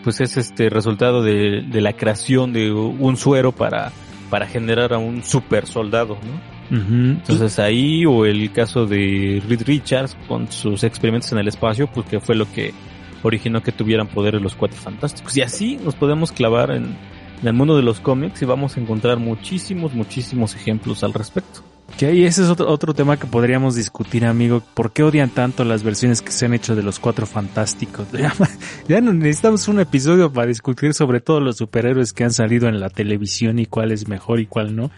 pues 0.04 0.20
es 0.20 0.36
este 0.36 0.68
resultado 0.68 1.22
de, 1.22 1.62
de 1.62 1.80
la 1.80 1.94
creación 1.94 2.52
de 2.52 2.70
un 2.72 3.16
suero 3.16 3.52
para, 3.52 3.92
para 4.28 4.46
generar 4.46 4.92
a 4.92 4.98
un 4.98 5.22
super 5.22 5.66
soldado, 5.66 6.18
¿no? 6.22 6.60
Entonces 6.72 7.58
ahí, 7.58 8.04
o 8.06 8.26
el 8.26 8.52
caso 8.52 8.86
de 8.86 9.42
Reed 9.48 9.62
Richards 9.64 10.16
con 10.28 10.50
sus 10.52 10.84
experimentos 10.84 11.32
en 11.32 11.38
el 11.38 11.48
espacio, 11.48 11.88
pues 11.88 12.06
que 12.06 12.20
fue 12.20 12.36
lo 12.36 12.50
que 12.52 12.72
originó 13.22 13.62
que 13.62 13.72
tuvieran 13.72 14.06
poderes 14.08 14.40
los 14.42 14.54
cuatro 14.54 14.78
fantásticos. 14.78 15.36
Y 15.36 15.42
así 15.42 15.78
nos 15.82 15.94
podemos 15.94 16.32
clavar 16.32 16.70
en, 16.70 16.96
en 17.40 17.48
el 17.48 17.54
mundo 17.54 17.76
de 17.76 17.82
los 17.82 18.00
cómics 18.00 18.42
y 18.42 18.44
vamos 18.46 18.76
a 18.76 18.80
encontrar 18.80 19.18
muchísimos, 19.18 19.94
muchísimos 19.94 20.54
ejemplos 20.54 21.02
al 21.02 21.12
respecto. 21.12 21.62
Que 21.98 22.06
ahí 22.06 22.24
ese 22.24 22.42
es 22.42 22.48
otro, 22.48 22.68
otro 22.68 22.94
tema 22.94 23.18
que 23.18 23.26
podríamos 23.26 23.74
discutir, 23.74 24.24
amigo. 24.24 24.62
¿Por 24.74 24.92
qué 24.92 25.02
odian 25.02 25.30
tanto 25.30 25.64
las 25.64 25.82
versiones 25.82 26.22
que 26.22 26.32
se 26.32 26.46
han 26.46 26.54
hecho 26.54 26.74
de 26.74 26.82
los 26.82 26.98
cuatro 26.98 27.26
fantásticos? 27.26 28.08
Ya, 28.20 28.34
ya 28.88 29.00
no 29.00 29.12
necesitamos 29.12 29.68
un 29.68 29.80
episodio 29.80 30.32
para 30.32 30.46
discutir 30.46 30.94
sobre 30.94 31.20
todos 31.20 31.42
los 31.42 31.56
superhéroes 31.56 32.12
que 32.12 32.24
han 32.24 32.32
salido 32.32 32.68
en 32.68 32.80
la 32.80 32.90
televisión 32.90 33.58
y 33.58 33.66
cuál 33.66 33.92
es 33.92 34.08
mejor 34.08 34.40
y 34.40 34.46
cuál 34.46 34.76
no. 34.76 34.90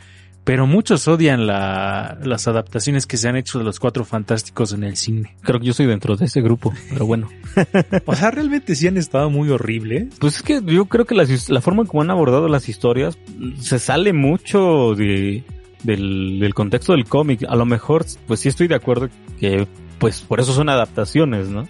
Pero 0.45 0.67
muchos 0.67 1.07
odian 1.07 1.47
la, 1.47 2.19
las 2.25 2.49
adaptaciones 2.49 3.07
que 3.07 3.17
se 3.17 3.29
han 3.29 3.37
hecho 3.37 3.59
de 3.59 3.65
los 3.65 3.79
cuatro 3.79 4.05
fantásticos 4.05 4.73
en 4.73 4.83
el 4.83 4.97
cine. 4.97 5.37
Creo 5.43 5.61
que 5.61 5.67
yo 5.67 5.73
soy 5.73 5.87
dentro 5.87 6.17
de 6.17 6.25
ese 6.25 6.41
grupo, 6.41 6.75
pero 6.91 7.07
bueno. 7.07 7.29
O 8.07 8.17
sea, 8.17 8.33
realmente 8.33 8.75
sí 8.75 8.89
han 8.89 8.97
estado 8.97 9.31
muy 9.31 9.51
horribles. 9.51 10.09
Pues 10.19 10.37
es 10.37 10.43
que 10.43 10.61
yo 10.65 10.87
creo 10.87 11.05
que 11.05 11.15
las 11.15 11.49
la 11.49 11.61
forma 11.61 11.83
en 11.83 11.89
cómo 11.89 12.03
han 12.03 12.11
abordado 12.11 12.49
las 12.49 12.69
historias 12.69 13.17
se 13.61 13.79
sale 13.79 14.13
mucho 14.13 14.97
de, 14.97 15.45
del, 15.83 16.39
del 16.41 16.55
contexto 16.55 16.93
del 16.93 17.05
cómic. 17.07 17.45
A 17.49 17.57
lo 17.57 17.65
mejor, 17.67 18.05
pues 18.27 18.41
sí 18.41 18.49
estoy 18.49 18.69
de 18.69 18.75
acuerdo 18.75 19.09
que, 19.41 19.67
pues 19.99 20.21
por 20.21 20.41
eso 20.41 20.53
son 20.53 20.69
adaptaciones, 20.69 21.49
¿no? 21.49 21.69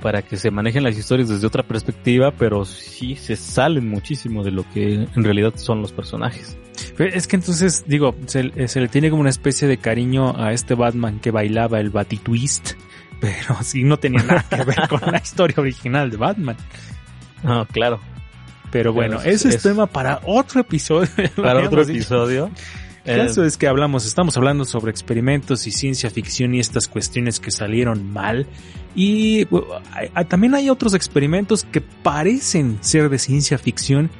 Para 0.00 0.22
que 0.22 0.36
se 0.36 0.50
manejen 0.52 0.84
las 0.84 0.96
historias 0.96 1.28
desde 1.28 1.46
otra 1.46 1.62
perspectiva, 1.64 2.30
pero 2.30 2.64
sí 2.64 3.16
se 3.16 3.34
salen 3.36 3.88
muchísimo 3.88 4.44
de 4.44 4.52
lo 4.52 4.64
que 4.72 4.94
en 4.94 5.24
realidad 5.24 5.54
son 5.56 5.82
los 5.82 5.90
personajes. 5.92 6.56
Es 6.98 7.26
que 7.26 7.36
entonces, 7.36 7.84
digo, 7.86 8.14
se, 8.26 8.68
se 8.68 8.80
le 8.80 8.86
tiene 8.88 9.10
como 9.10 9.20
una 9.22 9.30
especie 9.30 9.66
de 9.66 9.78
cariño 9.78 10.36
a 10.40 10.52
este 10.52 10.74
Batman 10.74 11.18
que 11.18 11.30
bailaba 11.32 11.80
el 11.80 11.90
Batitwist, 11.90 12.72
pero 13.20 13.56
sí 13.62 13.82
no 13.82 13.96
tenía 13.98 14.22
nada 14.22 14.44
que 14.48 14.62
ver 14.64 14.88
con 14.88 15.00
la 15.10 15.18
historia 15.18 15.56
original 15.58 16.10
de 16.10 16.16
Batman. 16.16 16.56
Ah, 17.42 17.66
claro. 17.70 17.98
Pero 18.70 18.92
bueno, 18.92 19.18
Pero 19.22 19.30
es- 19.30 19.44
ese 19.44 19.56
es, 19.56 19.62
tema 19.62 19.86
para 19.86 20.20
otro 20.24 20.60
episodio. 20.60 21.08
Para 21.36 21.64
otro 21.64 21.82
episodio. 21.82 22.50
El 23.04 23.20
eh, 23.20 23.26
caso 23.26 23.44
es 23.44 23.56
que 23.56 23.66
hablamos, 23.66 24.06
estamos 24.06 24.36
hablando 24.36 24.64
sobre 24.64 24.90
experimentos 24.90 25.66
y 25.66 25.70
ciencia 25.70 26.08
ficción 26.10 26.54
y 26.54 26.60
estas 26.60 26.88
cuestiones 26.88 27.38
que 27.40 27.50
salieron 27.50 28.10
mal. 28.12 28.46
Y 28.94 29.44
bueno, 29.46 29.66
hay- 29.92 30.08
hay- 30.14 30.24
también 30.24 30.54
hay 30.54 30.70
otros 30.70 30.94
experimentos 30.94 31.64
que 31.70 31.80
parecen 31.80 32.78
ser 32.80 33.08
de 33.10 33.18
ciencia 33.18 33.58
ficción, 33.58 34.10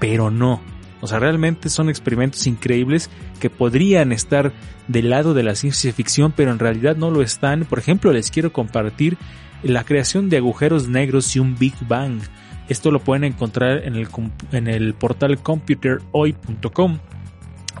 pero 0.00 0.30
no. 0.30 0.60
O 1.00 1.06
sea, 1.06 1.18
realmente 1.18 1.68
son 1.68 1.88
experimentos 1.90 2.46
increíbles 2.46 3.10
que 3.38 3.50
podrían 3.50 4.10
estar 4.10 4.52
del 4.88 5.10
lado 5.10 5.34
de 5.34 5.42
la 5.42 5.54
ciencia 5.54 5.92
ficción, 5.92 6.32
pero 6.34 6.50
en 6.50 6.58
realidad 6.58 6.96
no 6.96 7.10
lo 7.10 7.20
están. 7.22 7.64
Por 7.66 7.78
ejemplo, 7.78 8.12
les 8.12 8.30
quiero 8.30 8.52
compartir 8.52 9.16
la 9.62 9.84
creación 9.84 10.28
de 10.30 10.38
agujeros 10.38 10.88
negros 10.88 11.36
y 11.36 11.40
un 11.40 11.56
Big 11.58 11.74
Bang. 11.86 12.20
Esto 12.68 12.90
lo 12.90 13.00
pueden 13.00 13.24
encontrar 13.24 13.84
en 13.84 13.94
el, 13.96 14.08
en 14.52 14.66
el 14.68 14.94
portal 14.94 15.38
computerhoy.com. 15.42 16.98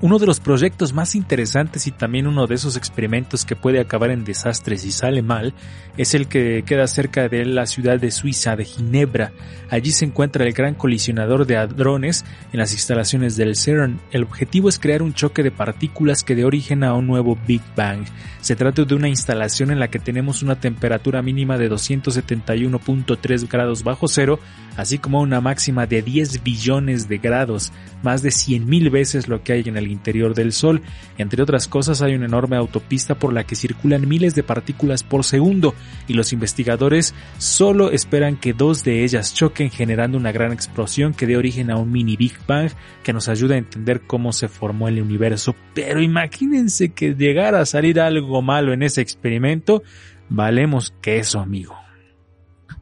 Uno 0.02 0.18
de 0.18 0.26
los 0.26 0.40
proyectos 0.40 0.92
más 0.92 1.14
interesantes 1.14 1.86
y 1.86 1.90
también 1.92 2.26
uno 2.26 2.46
de 2.46 2.56
esos 2.56 2.76
experimentos 2.76 3.44
que 3.44 3.56
puede 3.56 3.80
acabar 3.80 4.10
en 4.10 4.24
desastre 4.24 4.76
si 4.76 4.90
sale 4.90 5.22
mal 5.22 5.54
es 5.96 6.14
el 6.14 6.26
que 6.26 6.64
queda 6.66 6.86
cerca 6.88 7.28
de 7.28 7.44
la 7.46 7.66
ciudad 7.66 7.98
de 7.98 8.10
Suiza 8.10 8.56
de 8.56 8.64
Ginebra. 8.64 9.32
Allí 9.70 9.92
se 9.92 10.04
encuentra 10.04 10.44
el 10.44 10.52
gran 10.52 10.74
colisionador 10.74 11.46
de 11.46 11.56
hadrones 11.56 12.24
en 12.52 12.58
las 12.58 12.72
instalaciones 12.72 13.36
del 13.36 13.56
CERN. 13.56 14.00
El 14.10 14.24
objetivo 14.24 14.68
es 14.68 14.78
crear 14.78 15.00
un 15.02 15.14
choque 15.14 15.42
de 15.42 15.52
partículas 15.52 16.22
que 16.22 16.34
dé 16.34 16.44
origen 16.44 16.84
a 16.84 16.94
un 16.94 17.06
nuevo 17.06 17.38
Big 17.46 17.62
Bang. 17.76 18.04
Se 18.40 18.56
trata 18.56 18.84
de 18.84 18.94
una 18.94 19.08
instalación 19.08 19.70
en 19.70 19.78
la 19.78 19.88
que 19.88 19.98
tenemos 19.98 20.42
una 20.42 20.56
temperatura 20.56 21.22
mínima 21.22 21.56
de 21.56 21.70
271.3 21.70 23.48
grados 23.48 23.84
bajo 23.84 24.06
cero, 24.08 24.38
así 24.76 24.98
como 24.98 25.20
una 25.20 25.40
máxima 25.40 25.86
de 25.86 26.02
10 26.02 26.42
billones 26.42 27.08
de 27.08 27.18
grados, 27.18 27.72
más 28.02 28.22
de 28.22 28.30
100.000 28.30 28.90
veces 28.90 29.28
lo 29.28 29.42
que 29.42 29.54
hay 29.54 29.62
en 29.66 29.76
el 29.76 29.93
interior 29.94 30.34
del 30.34 30.52
Sol. 30.52 30.82
Entre 31.16 31.42
otras 31.42 31.68
cosas 31.68 32.02
hay 32.02 32.14
una 32.14 32.26
enorme 32.26 32.56
autopista 32.56 33.14
por 33.14 33.32
la 33.32 33.44
que 33.44 33.56
circulan 33.56 34.06
miles 34.08 34.34
de 34.34 34.42
partículas 34.42 35.02
por 35.02 35.24
segundo 35.24 35.74
y 36.06 36.14
los 36.14 36.32
investigadores 36.32 37.14
solo 37.38 37.90
esperan 37.90 38.36
que 38.36 38.52
dos 38.52 38.84
de 38.84 39.04
ellas 39.04 39.32
choquen 39.32 39.70
generando 39.70 40.18
una 40.18 40.32
gran 40.32 40.52
explosión 40.52 41.14
que 41.14 41.26
dé 41.26 41.36
origen 41.36 41.70
a 41.70 41.76
un 41.76 41.90
mini 41.90 42.16
Big 42.16 42.34
Bang 42.46 42.70
que 43.02 43.12
nos 43.12 43.28
ayuda 43.28 43.54
a 43.54 43.58
entender 43.58 44.02
cómo 44.02 44.32
se 44.32 44.48
formó 44.48 44.88
el 44.88 45.00
universo. 45.00 45.54
Pero 45.74 46.02
imagínense 46.02 46.92
que 46.92 47.14
llegara 47.14 47.60
a 47.60 47.66
salir 47.66 48.00
algo 48.00 48.42
malo 48.42 48.72
en 48.72 48.82
ese 48.82 49.00
experimento, 49.00 49.82
valemos 50.28 50.92
queso, 51.00 51.40
amigo. 51.40 51.74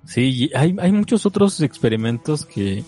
Sí, 0.04 0.50
hay, 0.54 0.74
hay 0.78 0.92
muchos 0.92 1.26
otros 1.26 1.60
experimentos 1.60 2.44
que, 2.44 2.82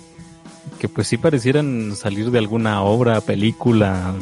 que 0.78 0.88
pues 0.88 1.08
sí 1.08 1.16
parecieran 1.16 1.94
salir 1.96 2.30
de 2.30 2.38
alguna 2.38 2.82
obra, 2.82 3.20
película, 3.20 4.14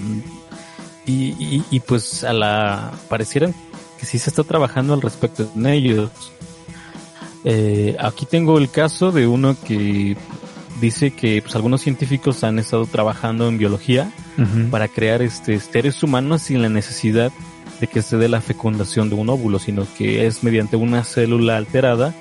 y, 1.06 1.34
y, 1.38 1.64
y 1.70 1.80
pues 1.80 2.24
a 2.24 2.32
la 2.32 2.92
parecieran 3.08 3.54
que 3.98 4.06
sí 4.06 4.18
se 4.18 4.30
está 4.30 4.44
trabajando 4.44 4.94
al 4.94 5.02
respecto 5.02 5.48
en 5.54 5.66
ellos. 5.66 6.10
Eh, 7.44 7.96
aquí 8.00 8.26
tengo 8.26 8.58
el 8.58 8.70
caso 8.70 9.12
de 9.12 9.26
uno 9.26 9.56
que 9.64 10.16
dice 10.80 11.12
que 11.12 11.40
pues 11.42 11.54
algunos 11.54 11.82
científicos 11.82 12.42
han 12.44 12.58
estado 12.58 12.86
trabajando 12.86 13.48
en 13.48 13.58
biología 13.58 14.12
para 14.70 14.88
crear 14.88 15.22
este 15.22 15.58
seres 15.60 16.02
humanos 16.02 16.42
sin 16.42 16.62
la 16.62 16.68
necesidad 16.68 17.30
de 17.80 17.86
que 17.86 18.02
se 18.02 18.16
dé 18.16 18.28
la 18.28 18.40
fecundación 18.40 19.08
de 19.08 19.14
un 19.14 19.28
óvulo, 19.28 19.58
sino 19.58 19.86
que 19.96 20.26
es 20.26 20.42
mediante 20.42 20.76
una 20.76 21.04
célula 21.04 21.56
alterada 21.56 22.14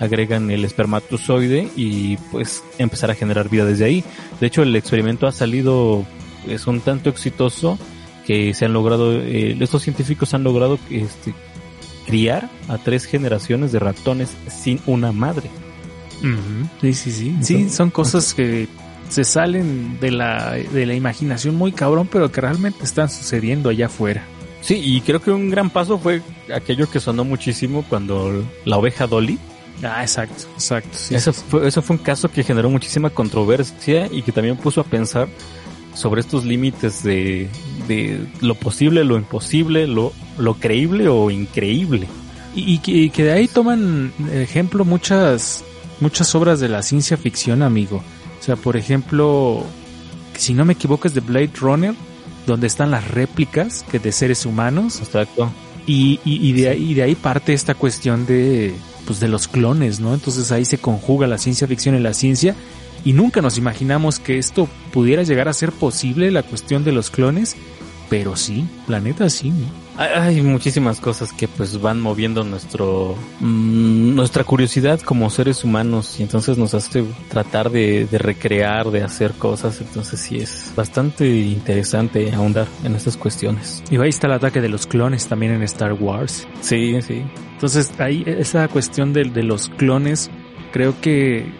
agregan 0.00 0.50
el 0.50 0.64
espermatozoide 0.64 1.68
y 1.76 2.16
pues 2.32 2.64
empezar 2.78 3.10
a 3.10 3.14
generar 3.14 3.48
vida 3.48 3.64
desde 3.64 3.84
ahí. 3.84 4.04
De 4.40 4.46
hecho, 4.46 4.62
el 4.62 4.74
experimento 4.74 5.26
ha 5.26 5.32
salido 5.32 6.04
es 6.48 6.66
un 6.66 6.80
tanto 6.80 7.10
exitoso 7.10 7.78
que 8.26 8.54
se 8.54 8.64
han 8.64 8.72
logrado 8.72 9.12
eh, 9.20 9.56
estos 9.60 9.82
científicos 9.82 10.32
han 10.34 10.42
logrado 10.42 10.78
este 10.90 11.34
criar 12.06 12.48
a 12.68 12.78
tres 12.78 13.04
generaciones 13.04 13.72
de 13.72 13.78
ratones 13.78 14.30
sin 14.48 14.80
una 14.86 15.12
madre. 15.12 15.50
Sí, 16.80 16.92
sí, 16.92 17.12
sí. 17.12 17.36
Sí, 17.40 17.70
son 17.70 17.90
cosas 17.90 18.34
que 18.34 18.68
se 19.08 19.24
salen 19.24 19.98
de 20.00 20.10
la, 20.10 20.52
de 20.52 20.86
la 20.86 20.94
imaginación 20.94 21.54
muy 21.56 21.72
cabrón, 21.72 22.08
pero 22.10 22.30
que 22.30 22.40
realmente 22.40 22.84
están 22.84 23.08
sucediendo 23.08 23.68
allá 23.68 23.86
afuera. 23.86 24.24
Sí, 24.60 24.80
y 24.82 25.00
creo 25.00 25.20
que 25.22 25.30
un 25.30 25.50
gran 25.50 25.70
paso 25.70 25.98
fue 25.98 26.20
aquello 26.54 26.90
que 26.90 27.00
sonó 27.00 27.24
muchísimo 27.24 27.84
cuando 27.88 28.44
la 28.64 28.76
oveja 28.76 29.06
Dolly. 29.06 29.38
Ah, 29.82 30.02
exacto, 30.02 30.44
exacto. 30.54 30.90
sí, 30.92 31.14
eso, 31.14 31.32
sí, 31.32 31.42
fue, 31.48 31.66
eso 31.66 31.80
fue 31.82 31.96
un 31.96 32.02
caso 32.02 32.30
que 32.30 32.42
generó 32.42 32.68
muchísima 32.68 33.10
controversia 33.10 34.08
y 34.10 34.22
que 34.22 34.32
también 34.32 34.56
puso 34.56 34.80
a 34.80 34.84
pensar 34.84 35.28
sobre 35.94 36.20
estos 36.20 36.44
límites 36.44 37.02
de, 37.02 37.48
de 37.88 38.26
lo 38.40 38.54
posible, 38.54 39.04
lo 39.04 39.16
imposible, 39.16 39.86
lo, 39.86 40.12
lo 40.38 40.54
creíble 40.54 41.08
o 41.08 41.30
increíble. 41.30 42.06
Y, 42.54 42.74
y 42.74 42.78
que, 42.78 42.92
y 42.92 43.10
que 43.10 43.24
de 43.24 43.32
ahí 43.32 43.48
toman 43.48 44.12
ejemplo 44.32 44.84
muchas, 44.84 45.64
muchas 46.00 46.34
obras 46.34 46.60
de 46.60 46.68
la 46.68 46.82
ciencia 46.82 47.16
ficción, 47.16 47.62
amigo. 47.62 48.02
O 48.40 48.42
sea, 48.42 48.56
por 48.56 48.76
ejemplo, 48.76 49.64
si 50.36 50.54
no 50.54 50.64
me 50.64 50.74
equivoco 50.74 51.08
es 51.08 51.14
de 51.14 51.20
Blade 51.20 51.52
Runner, 51.60 51.94
donde 52.46 52.66
están 52.66 52.90
las 52.90 53.08
réplicas 53.08 53.84
que 53.90 53.98
de 53.98 54.12
seres 54.12 54.46
humanos. 54.46 55.00
Exacto. 55.00 55.50
Y, 55.86 56.20
y, 56.24 56.48
y 56.48 56.52
de, 56.52 56.68
ahí, 56.68 56.90
y 56.90 56.94
de 56.94 57.02
ahí 57.02 57.14
parte 57.14 57.52
esta 57.52 57.74
cuestión 57.74 58.26
de, 58.26 58.74
pues 59.06 59.20
de 59.20 59.28
los 59.28 59.48
clones, 59.48 60.00
¿no? 60.00 60.14
Entonces 60.14 60.52
ahí 60.52 60.64
se 60.64 60.78
conjuga 60.78 61.26
la 61.26 61.38
ciencia 61.38 61.66
ficción 61.66 61.94
y 61.94 62.00
la 62.00 62.14
ciencia. 62.14 62.54
Y 63.04 63.12
nunca 63.12 63.40
nos 63.40 63.56
imaginamos 63.56 64.18
que 64.18 64.38
esto 64.38 64.68
pudiera 64.92 65.22
llegar 65.22 65.48
a 65.48 65.54
ser 65.54 65.72
posible, 65.72 66.30
la 66.30 66.42
cuestión 66.42 66.84
de 66.84 66.92
los 66.92 67.10
clones. 67.10 67.56
Pero 68.08 68.36
sí, 68.36 68.66
la 68.88 69.00
neta 69.00 69.30
sí. 69.30 69.52
Hay 70.00 70.40
muchísimas 70.40 70.98
cosas 70.98 71.32
que 71.32 71.46
pues 71.46 71.78
van 71.80 72.00
moviendo 72.00 72.42
nuestro 72.42 73.14
mm, 73.40 74.14
nuestra 74.14 74.44
curiosidad 74.44 74.98
como 75.00 75.28
seres 75.28 75.62
humanos 75.62 76.18
y 76.18 76.22
entonces 76.22 76.56
nos 76.56 76.72
hace 76.72 77.04
tratar 77.28 77.70
de, 77.70 78.06
de, 78.10 78.18
recrear, 78.18 78.90
de 78.90 79.02
hacer 79.02 79.32
cosas, 79.32 79.80
entonces 79.80 80.20
sí 80.20 80.38
es 80.38 80.72
bastante 80.74 81.28
interesante 81.28 82.32
ahondar 82.32 82.66
en 82.82 82.94
estas 82.94 83.18
cuestiones. 83.18 83.82
Y 83.90 83.98
ahí 83.98 84.08
está 84.08 84.26
el 84.26 84.34
ataque 84.34 84.62
de 84.62 84.70
los 84.70 84.86
clones 84.86 85.26
también 85.26 85.52
en 85.52 85.62
Star 85.64 85.92
Wars. 85.92 86.48
Sí, 86.62 87.00
sí. 87.02 87.22
Entonces 87.52 87.92
ahí 87.98 88.24
esa 88.26 88.68
cuestión 88.68 89.12
de, 89.12 89.24
de 89.24 89.42
los 89.42 89.68
clones 89.68 90.30
creo 90.72 90.98
que 91.02 91.52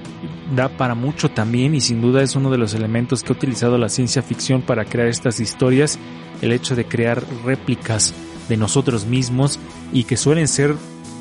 da 0.55 0.69
para 0.71 0.95
mucho 0.95 1.31
también 1.31 1.75
y 1.75 1.81
sin 1.83 2.01
duda 2.01 2.23
es 2.23 2.37
uno 2.37 2.51
de 2.51 2.57
los 2.57 2.73
elementos 2.73 3.23
que 3.23 3.33
ha 3.33 3.37
utilizado 3.37 3.77
la 3.77 3.91
ciencia 3.91 4.23
ficción 4.23 4.63
para 4.63 4.87
crear 4.87 5.09
estas 5.09 5.41
historias, 5.41 5.99
el 6.41 6.53
hecho 6.53 6.75
de 6.75 6.87
crear 6.87 7.23
réplicas 7.45 8.15
de 8.51 8.59
nosotros 8.59 9.07
mismos 9.07 9.59
y 9.93 10.05
que 10.05 10.19
suelen 10.19 10.49
ser 10.49 10.75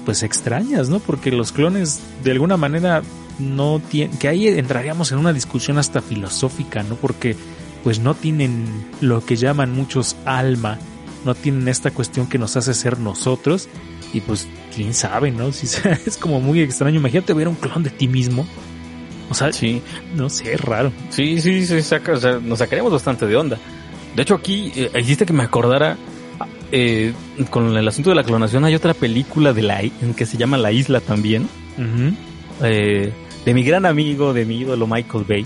pues 0.03 0.23
extrañas, 0.23 0.89
¿no? 0.89 0.99
Porque 0.99 1.31
los 1.31 1.51
clones 1.51 2.01
de 2.23 2.31
alguna 2.31 2.57
manera 2.57 3.03
no 3.37 3.79
tienen, 3.79 4.17
que 4.17 4.27
ahí 4.27 4.47
entraríamos 4.47 5.11
en 5.11 5.19
una 5.19 5.31
discusión 5.31 5.77
hasta 5.77 6.01
filosófica, 6.01 6.83
¿no? 6.83 6.95
Porque 6.95 7.37
pues 7.83 7.99
no 7.99 8.15
tienen 8.15 8.65
lo 8.99 9.23
que 9.23 9.35
llaman 9.35 9.71
muchos 9.71 10.17
alma, 10.25 10.79
no 11.23 11.35
tienen 11.35 11.67
esta 11.67 11.91
cuestión 11.91 12.27
que 12.27 12.39
nos 12.39 12.57
hace 12.57 12.73
ser 12.73 12.99
nosotros 12.99 13.69
y 14.11 14.21
pues 14.21 14.47
quién 14.75 14.93
sabe, 14.93 15.31
¿no? 15.31 15.51
Si 15.53 15.67
es 16.05 16.17
como 16.17 16.41
muy 16.41 16.61
extraño, 16.61 16.97
imagínate 16.97 17.33
ver 17.33 17.47
un 17.47 17.55
clon 17.55 17.83
de 17.83 17.91
ti 17.91 18.07
mismo. 18.07 18.47
O 19.29 19.35
sea, 19.35 19.53
sí, 19.53 19.83
no 20.15 20.27
sé, 20.27 20.53
es 20.53 20.61
raro. 20.61 20.91
Sí, 21.11 21.39
sí, 21.39 21.63
sí, 21.67 21.83
saca, 21.83 22.13
o 22.13 22.17
sea, 22.17 22.39
nos 22.39 22.57
sacaríamos 22.57 22.91
bastante 22.91 23.27
de 23.27 23.35
onda. 23.35 23.59
De 24.15 24.23
hecho, 24.23 24.33
aquí 24.33 24.71
eh, 24.75 24.89
hiciste 24.99 25.27
que 25.27 25.33
me 25.33 25.43
acordara 25.43 25.97
eh, 26.71 27.13
con 27.49 27.75
el 27.75 27.87
asunto 27.87 28.09
de 28.09 28.15
la 28.15 28.23
clonación 28.23 28.65
hay 28.65 28.75
otra 28.75 28.93
película 28.93 29.53
de 29.53 29.61
la 29.63 29.81
que 30.15 30.25
se 30.25 30.37
llama 30.37 30.57
La 30.57 30.71
Isla 30.71 31.01
también. 31.01 31.47
eh, 32.61 33.11
de 33.45 33.53
mi 33.53 33.63
gran 33.63 33.85
amigo, 33.85 34.33
de 34.33 34.45
mi 34.45 34.59
ídolo 34.59 34.85
Michael 34.85 35.25
Bay. 35.27 35.45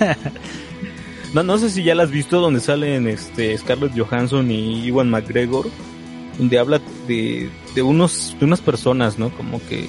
no, 1.34 1.42
no 1.42 1.58
sé 1.58 1.70
si 1.70 1.82
ya 1.82 1.94
la 1.94 2.04
has 2.04 2.10
visto 2.10 2.40
donde 2.40 2.60
salen 2.60 3.06
este 3.08 3.56
Scarlett 3.58 3.96
Johansson 3.96 4.50
y 4.50 4.84
Iwan 4.86 5.10
McGregor, 5.10 5.68
donde 6.38 6.58
habla 6.58 6.80
de, 7.06 7.50
de 7.74 7.82
unos 7.82 8.36
de 8.38 8.46
unas 8.46 8.60
personas, 8.60 9.18
¿no? 9.18 9.30
Como 9.30 9.60
que 9.66 9.88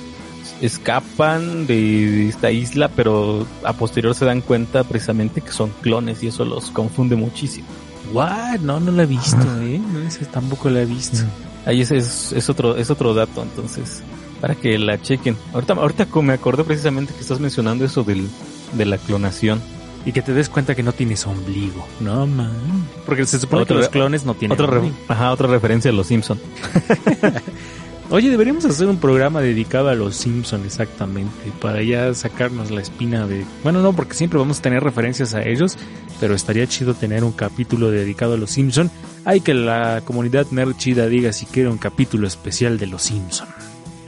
escapan 0.62 1.68
de 1.68 2.30
esta 2.30 2.52
isla, 2.52 2.90
pero 2.90 3.46
a 3.64 3.74
posterior 3.74 4.16
se 4.16 4.26
dan 4.26 4.42
cuenta 4.42 4.84
precisamente 4.84 5.42
que 5.42 5.52
son 5.52 5.72
clones 5.82 6.24
y 6.24 6.28
eso 6.28 6.46
los 6.46 6.72
confunde 6.72 7.16
muchísimo. 7.16 7.68
What? 8.14 8.60
No, 8.62 8.80
no 8.80 8.92
la 8.92 9.04
he 9.04 9.06
visto, 9.06 9.38
¿eh? 9.62 9.80
No, 9.80 10.00
ese 10.00 10.26
tampoco 10.26 10.70
la 10.70 10.82
he 10.82 10.86
visto. 10.86 11.18
Ahí 11.66 11.82
es, 11.82 11.92
es, 11.92 12.32
es, 12.34 12.50
otro, 12.50 12.78
es 12.78 12.90
otro 12.92 13.14
dato, 13.14 13.42
entonces, 13.42 14.04
para 14.42 14.56
que 14.56 14.78
la 14.78 15.02
chequen. 15.02 15.36
Ahorita, 15.54 15.74
ahorita 15.74 16.08
me 16.22 16.34
acordé 16.34 16.64
precisamente 16.64 17.14
que 17.14 17.22
estás 17.22 17.40
mencionando 17.40 17.84
eso 17.86 18.04
del, 18.04 18.28
de 18.74 18.86
la 18.86 18.98
clonación. 18.98 19.62
Y 20.08 20.12
que 20.12 20.22
te 20.22 20.34
des 20.36 20.50
cuenta 20.50 20.76
que 20.76 20.84
no 20.84 20.92
tienes 20.94 21.26
ombligo. 21.26 21.84
No, 22.00 22.28
man. 22.28 22.52
Porque 23.08 23.26
se 23.26 23.40
supone 23.40 23.64
Otra- 23.64 23.76
que 23.78 23.80
los 23.82 23.90
clones 23.90 24.24
no 24.24 24.36
tienen 24.36 24.54
Otra, 24.54 24.68
re- 24.72 24.78
ombligo. 24.78 24.98
ajá, 25.08 25.32
otra 25.32 25.48
referencia 25.48 25.90
a 25.90 25.94
los 25.96 26.06
Simpson. 26.06 26.40
Oye, 28.12 28.30
deberíamos 28.30 28.66
hacer 28.66 28.88
un 28.88 28.98
programa 28.98 29.42
dedicado 29.42 29.90
a 29.90 29.96
los 29.96 30.16
Simpson 30.16 30.64
exactamente, 30.64 31.52
para 31.60 31.82
ya 31.82 32.14
sacarnos 32.14 32.70
la 32.70 32.82
espina 32.82 33.26
de... 33.26 33.46
Bueno, 33.64 33.82
no, 33.82 33.94
porque 33.94 34.14
siempre 34.14 34.38
vamos 34.38 34.60
a 34.60 34.62
tener 34.62 34.84
referencias 34.84 35.34
a 35.34 35.42
ellos, 35.42 35.76
pero 36.20 36.36
estaría 36.36 36.68
chido 36.68 36.94
tener 36.94 37.24
un 37.24 37.32
capítulo 37.32 37.90
dedicado 37.90 38.36
a 38.36 38.38
los 38.38 38.52
Simpson. 38.52 38.92
Hay 39.26 39.42
que 39.42 39.56
la 39.56 40.04
comunidad 40.06 40.46
nerd 40.52 40.78
chida 40.78 41.08
diga 41.08 41.34
si 41.34 41.48
quiere 41.48 41.68
un 41.68 41.80
capítulo 41.80 42.28
especial 42.28 42.78
de 42.78 42.86
los 42.86 43.02
Simpson. 43.02 43.48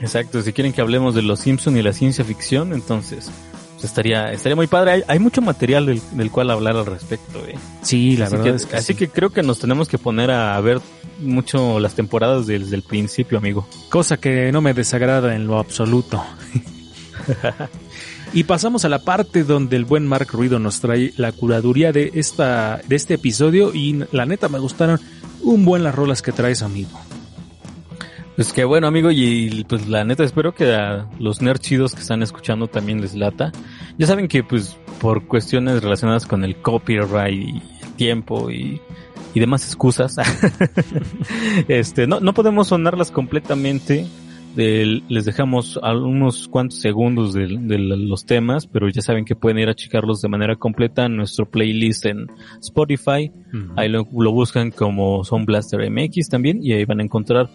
Exacto, 0.00 0.42
si 0.42 0.52
quieren 0.52 0.72
que 0.72 0.80
hablemos 0.80 1.16
de 1.16 1.22
los 1.22 1.40
Simpson 1.40 1.76
y 1.76 1.82
la 1.82 1.92
ciencia 1.92 2.24
ficción, 2.24 2.72
entonces 2.72 3.32
pues, 3.78 3.84
estaría, 3.84 4.32
estaría 4.32 4.56
muy 4.56 4.66
padre. 4.66 4.90
Hay, 4.90 5.02
hay 5.06 5.18
mucho 5.20 5.40
material 5.40 5.86
del, 5.86 6.02
del 6.12 6.32
cual 6.32 6.50
hablar 6.50 6.76
al 6.76 6.86
respecto. 6.86 7.38
eh. 7.46 7.54
Sí, 7.82 8.16
la 8.16 8.26
así 8.26 8.36
verdad 8.36 8.50
que, 8.50 8.56
es 8.56 8.66
que 8.66 8.76
así 8.76 8.92
sí. 8.92 8.94
que 8.96 9.08
creo 9.08 9.30
que 9.30 9.44
nos 9.44 9.60
tenemos 9.60 9.88
que 9.88 9.98
poner 9.98 10.32
a 10.32 10.60
ver 10.60 10.80
mucho 11.20 11.78
las 11.78 11.94
temporadas 11.94 12.48
desde 12.48 12.74
el 12.74 12.82
principio, 12.82 13.38
amigo. 13.38 13.68
Cosa 13.88 14.16
que 14.16 14.50
no 14.50 14.60
me 14.60 14.74
desagrada 14.74 15.36
en 15.36 15.46
lo 15.46 15.60
absoluto. 15.60 16.24
y 18.32 18.44
pasamos 18.44 18.84
a 18.84 18.88
la 18.88 18.98
parte 19.00 19.44
donde 19.44 19.76
el 19.76 19.84
buen 19.84 20.08
Mark 20.08 20.28
Ruido 20.32 20.58
nos 20.58 20.80
trae 20.80 21.12
la 21.16 21.30
curaduría 21.30 21.92
de 21.92 22.10
esta 22.14 22.80
de 22.88 22.96
este 22.96 23.14
episodio 23.14 23.72
y 23.72 24.04
la 24.10 24.26
neta 24.26 24.48
me 24.48 24.58
gustaron 24.58 25.00
un 25.42 25.64
buen 25.64 25.84
las 25.84 25.94
rolas 25.94 26.20
que 26.20 26.32
traes 26.32 26.62
amigo. 26.62 26.98
Pues 28.38 28.52
que 28.52 28.62
bueno, 28.62 28.86
amigo, 28.86 29.10
y 29.10 29.64
pues 29.68 29.88
la 29.88 30.04
neta 30.04 30.22
espero 30.22 30.54
que 30.54 30.72
a 30.72 31.08
los 31.18 31.42
nerds 31.42 31.60
chidos 31.60 31.92
que 31.96 32.02
están 32.02 32.22
escuchando 32.22 32.68
también 32.68 33.00
les 33.00 33.16
lata. 33.16 33.50
Ya 33.98 34.06
saben 34.06 34.28
que 34.28 34.44
pues 34.44 34.76
por 35.00 35.26
cuestiones 35.26 35.82
relacionadas 35.82 36.24
con 36.24 36.44
el 36.44 36.54
copyright 36.54 37.34
y 37.48 37.50
el 37.82 37.92
tiempo 37.96 38.48
y, 38.48 38.80
y 39.34 39.40
demás 39.40 39.64
excusas, 39.66 40.14
este, 41.68 42.06
no, 42.06 42.20
no 42.20 42.32
podemos 42.32 42.68
sonarlas 42.68 43.10
completamente. 43.10 44.06
De- 44.54 45.02
les 45.08 45.24
dejamos 45.24 45.78
a 45.82 45.92
unos 45.96 46.48
cuantos 46.48 46.80
segundos 46.80 47.32
de, 47.34 47.46
de 47.60 47.78
los 47.78 48.24
temas, 48.24 48.66
pero 48.66 48.88
ya 48.88 49.02
saben 49.02 49.24
que 49.24 49.36
pueden 49.36 49.58
ir 49.58 49.68
a 49.68 49.74
checarlos 49.74 50.20
de 50.22 50.28
manera 50.28 50.56
completa 50.56 51.06
en 51.06 51.16
nuestro 51.16 51.48
playlist 51.50 52.06
en 52.06 52.26
Spotify. 52.60 53.30
Ahí 53.76 53.88
lo, 53.88 54.06
lo 54.16 54.32
buscan 54.32 54.70
como 54.70 55.22
Sound 55.24 55.44
Blaster 55.46 55.80
MX 55.90 56.28
también 56.28 56.60
y 56.62 56.72
ahí 56.72 56.84
van 56.84 57.00
a 57.00 57.02
encontrar. 57.04 57.48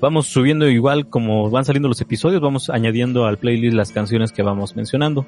Vamos 0.00 0.28
subiendo 0.28 0.68
igual 0.68 1.08
como 1.08 1.50
van 1.50 1.64
saliendo 1.64 1.88
los 1.88 2.00
episodios, 2.00 2.40
vamos 2.40 2.70
añadiendo 2.70 3.26
al 3.26 3.38
playlist 3.38 3.74
las 3.74 3.90
canciones 3.92 4.30
que 4.32 4.42
vamos 4.42 4.76
mencionando. 4.76 5.26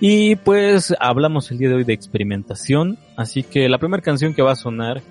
Y 0.00 0.36
pues 0.36 0.94
hablamos 1.00 1.50
el 1.50 1.58
día 1.58 1.68
de 1.68 1.76
hoy 1.76 1.84
de 1.84 1.94
experimentación, 1.94 2.98
así 3.16 3.42
que 3.42 3.68
la 3.68 3.78
primera 3.78 4.02
canción 4.02 4.34
que 4.34 4.42
va 4.42 4.52
a 4.52 4.56
sonar 4.56 5.02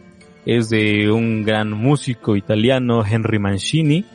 es 0.46 0.70
de 0.70 1.10
un 1.10 1.44
gran 1.44 1.72
músico 1.72 2.36
italiano, 2.36 3.04
Henry 3.06 3.39
Mancini. 3.39 4.06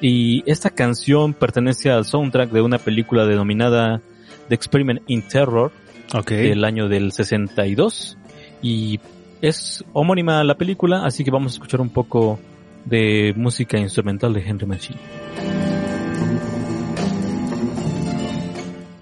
Y 0.00 0.42
esta 0.50 0.70
canción 0.70 1.34
pertenece 1.34 1.90
al 1.90 2.06
soundtrack 2.06 2.50
de 2.50 2.62
una 2.62 2.78
película 2.78 3.26
denominada 3.26 4.00
The 4.48 4.54
Experiment 4.54 5.02
in 5.08 5.22
Terror, 5.28 5.72
Ok. 6.14 6.30
del 6.30 6.64
año 6.64 6.88
del 6.88 7.12
62 7.12 8.16
y 8.62 8.98
es 9.42 9.84
homónima 9.92 10.40
a 10.40 10.44
la 10.44 10.56
película, 10.56 11.04
así 11.04 11.22
que 11.24 11.30
vamos 11.30 11.52
a 11.52 11.54
escuchar 11.56 11.80
un 11.80 11.90
poco 11.90 12.38
de 12.84 13.32
música 13.36 13.78
instrumental 13.78 14.32
de 14.32 14.40
Henry 14.40 14.66
Mancini. 14.66 14.98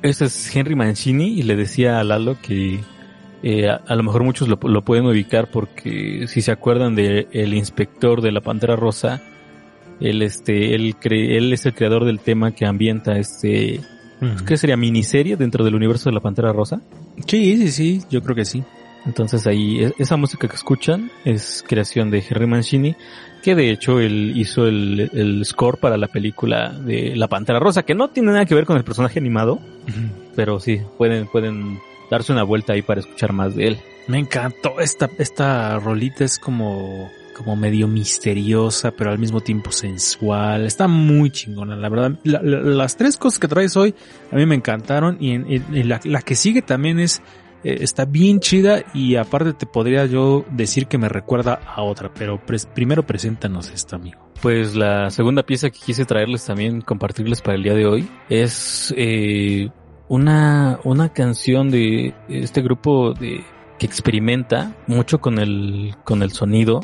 Este 0.03 0.27
es 0.27 0.55
Henry 0.57 0.75
Mancini 0.77 1.39
y 1.39 1.43
le 1.43 1.57
decía 1.57 1.99
a 1.99 2.05
Lalo 2.05 2.37
que 2.41 2.81
eh, 3.43 3.69
a, 3.69 3.75
a 3.87 3.97
lo 3.97 4.03
mejor 4.05 4.23
muchos 4.25 4.49
lo, 4.49 4.59
lo 4.63 4.83
pueden 4.85 5.07
ubicar 5.07 5.51
porque 5.51 6.27
si 6.29 6.41
se 6.41 6.53
acuerdan 6.53 6.95
de 6.95 7.27
el 7.33 7.53
inspector 7.55 8.21
de 8.23 8.31
la 8.33 8.41
Pantera 8.41 8.77
Rosa, 8.77 9.21
él 10.01 10.23
este 10.23 10.75
él 10.75 10.95
cre- 11.01 11.37
él 11.37 11.53
es 11.53 11.67
el 11.67 11.75
creador 11.75 12.05
del 12.05 12.21
tema 12.21 12.53
que 12.53 12.65
ambienta 12.67 13.19
este 13.19 13.81
Ujú. 14.21 14.45
¿qué 14.45 14.57
sería 14.57 14.77
miniserie 14.77 15.37
dentro 15.37 15.65
del 15.65 15.75
universo 15.75 16.09
de 16.11 16.15
la 16.15 16.21
Pantera 16.21 16.53
Rosa? 16.53 16.81
Sí, 17.27 17.57
sí, 17.57 17.71
sí, 17.73 18.03
yo 18.11 18.23
creo 18.23 18.35
que 18.37 18.45
sí. 18.45 18.63
Entonces 19.07 19.47
ahí, 19.47 19.85
e- 19.85 19.95
esa 19.99 20.17
música 20.17 20.47
que 20.49 20.57
escuchan 20.57 21.11
es 21.25 21.65
creación 21.67 22.11
de 22.11 22.19
Henry 22.29 22.47
Mancini, 22.47 22.97
que 23.43 23.55
de 23.55 23.71
hecho 23.71 24.01
él 24.01 24.33
hizo 24.37 24.67
el, 24.67 25.11
el 25.13 25.45
score 25.45 25.79
para 25.79 25.97
la 25.97 26.09
película 26.09 26.71
de 26.71 27.15
La 27.17 27.29
Pantera 27.29 27.59
Rosa, 27.59 27.83
que 27.85 27.95
no 27.95 28.09
tiene 28.09 28.33
nada 28.33 28.45
que 28.47 28.55
ver 28.55 28.65
con 28.67 28.77
el 28.77 28.85
personaje 28.85 29.19
animado, 29.19 29.59
pero 30.37 30.61
sí, 30.61 30.81
pueden, 30.97 31.27
pueden 31.27 31.79
darse 32.11 32.33
una 32.33 32.43
vuelta 32.43 32.73
ahí 32.73 32.83
para 32.83 33.01
escuchar 33.01 33.33
más 33.33 33.55
de 33.55 33.69
él. 33.69 33.79
Me 34.07 34.19
encantó 34.19 34.81
esta, 34.81 35.11
esta 35.19 35.79
rolita 35.79 36.25
es 36.25 36.39
como, 36.39 37.11
como 37.37 37.57
medio 37.57 37.87
misteriosa, 37.89 38.91
pero 38.91 39.11
al 39.11 39.19
mismo 39.19 39.41
tiempo 39.43 39.71
sensual. 39.71 40.65
Está 40.65 40.89
muy 40.89 41.31
chingona, 41.31 41.77
la 41.77 41.89
verdad. 41.89 42.13
La- 42.25 42.41
la- 42.43 42.61
las 42.61 42.97
tres 42.97 43.17
cosas 43.17 43.39
que 43.39 43.49
traes 43.49 43.77
hoy 43.77 43.95
a 44.33 44.37
mí 44.37 44.47
me 44.47 44.55
encantaron 44.55 45.19
y, 45.21 45.33
en- 45.33 45.47
en- 45.51 45.65
en 45.75 45.89
la, 45.89 46.01
la 46.05 46.23
que 46.23 46.35
sigue 46.35 46.63
también 46.63 46.99
es, 47.01 47.21
eh, 47.65 47.79
está 47.81 48.05
bien 48.05 48.41
chida 48.41 48.85
y 48.95 49.17
aparte 49.17 49.53
te 49.53 49.67
podría 49.67 50.07
yo 50.07 50.45
decir 50.51 50.87
que 50.87 50.99
me 50.99 51.09
recuerda 51.09 51.61
a 51.67 51.83
otra, 51.83 52.13
pero 52.13 52.41
primero 52.75 53.05
preséntanos 53.05 53.71
esta, 53.71 53.97
amigo. 53.97 54.21
Pues 54.41 54.77
la 54.77 55.11
segunda 55.11 55.43
pieza 55.43 55.71
que 55.71 55.79
quise 55.79 56.05
traerles 56.05 56.45
también, 56.47 56.81
compartirles 56.81 57.43
para 57.43 57.57
el 57.57 57.65
día 57.65 57.75
de 57.75 57.87
hoy, 57.87 58.09
es 58.29 58.95
eh, 58.97 59.69
una, 60.09 60.79
una 60.85 61.13
canción 61.13 61.71
de 61.71 62.15
este 62.29 62.63
grupo 62.63 63.15
de 63.15 63.45
que 63.79 63.87
experimenta 63.87 64.77
mucho 64.87 65.21
con 65.21 65.39
el, 65.39 65.95
con 66.05 66.23
el 66.23 66.33
sonido 66.33 66.81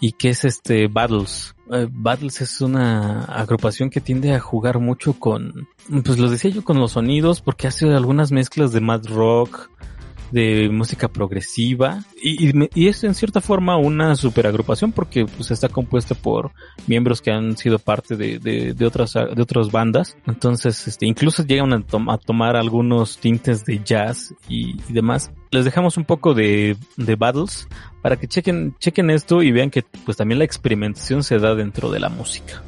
y 0.00 0.12
que 0.12 0.30
es 0.30 0.44
este 0.44 0.88
Battles. 0.88 1.54
Eh, 1.72 1.88
Battles 1.90 2.40
es 2.40 2.60
una 2.60 3.24
agrupación 3.24 3.90
que 3.90 4.00
tiende 4.00 4.34
a 4.34 4.40
jugar 4.40 4.78
mucho 4.78 5.14
con, 5.14 5.68
pues 6.04 6.18
lo 6.18 6.30
decía 6.30 6.50
yo, 6.50 6.62
con 6.62 6.78
los 6.78 6.92
sonidos, 6.92 7.40
porque 7.40 7.66
hace 7.66 7.92
algunas 7.92 8.32
mezclas 8.32 8.72
de 8.72 8.80
mad 8.80 9.04
rock, 9.06 9.70
de 10.30 10.68
música 10.70 11.08
progresiva. 11.08 12.04
Y, 12.20 12.86
es 12.88 13.04
en 13.04 13.14
cierta 13.14 13.40
forma 13.40 13.76
una 13.76 14.16
superagrupación 14.16 14.92
porque 14.92 15.26
pues 15.26 15.50
está 15.50 15.68
compuesta 15.68 16.14
por 16.14 16.52
miembros 16.86 17.20
que 17.20 17.30
han 17.30 17.56
sido 17.56 17.78
parte 17.78 18.16
de, 18.16 18.38
de, 18.38 18.86
otras 18.86 19.14
de 19.14 19.42
otras 19.42 19.70
bandas. 19.70 20.16
Entonces 20.26 20.86
este 20.88 21.06
incluso 21.06 21.44
llegan 21.44 21.72
a 21.72 22.18
tomar 22.18 22.56
algunos 22.56 23.18
tintes 23.18 23.64
de 23.64 23.80
jazz 23.84 24.34
y, 24.48 24.80
y 24.88 24.92
demás. 24.92 25.30
Les 25.50 25.64
dejamos 25.64 25.96
un 25.96 26.04
poco 26.04 26.34
de, 26.34 26.76
de 26.96 27.16
battles 27.16 27.68
para 28.02 28.16
que 28.16 28.28
chequen 28.28 28.74
chequen 28.78 29.10
esto 29.10 29.42
y 29.42 29.52
vean 29.52 29.70
que 29.70 29.82
pues 30.04 30.16
también 30.16 30.38
la 30.38 30.44
experimentación 30.44 31.22
se 31.22 31.38
da 31.38 31.54
dentro 31.54 31.90
de 31.90 32.00
la 32.00 32.08
música 32.08 32.62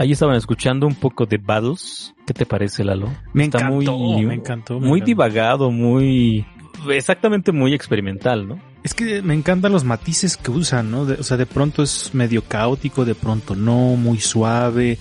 Ahí 0.00 0.12
estaban 0.12 0.36
escuchando 0.36 0.86
un 0.86 0.94
poco 0.94 1.26
de 1.26 1.36
Battles. 1.36 2.14
¿Qué 2.26 2.32
te 2.32 2.46
parece, 2.46 2.84
Lalo? 2.84 3.10
Me 3.34 3.44
Está 3.44 3.58
encantó, 3.58 3.98
muy, 3.98 4.24
me 4.24 4.34
encantó. 4.34 4.80
me 4.80 4.86
muy 4.88 4.98
encantó. 5.00 5.04
divagado, 5.06 5.70
muy 5.70 6.46
exactamente 6.88 7.52
muy 7.52 7.74
experimental, 7.74 8.48
¿no? 8.48 8.58
Es 8.82 8.94
que 8.94 9.20
me 9.20 9.34
encantan 9.34 9.72
los 9.72 9.84
matices 9.84 10.38
que 10.38 10.50
usan, 10.50 10.90
¿no? 10.90 11.04
De- 11.04 11.16
o 11.20 11.22
sea, 11.22 11.36
de 11.36 11.44
pronto 11.44 11.82
es 11.82 12.14
medio 12.14 12.42
caótico, 12.42 13.04
de 13.04 13.14
pronto 13.14 13.54
no, 13.54 13.96
muy 13.96 14.20
suave. 14.20 14.96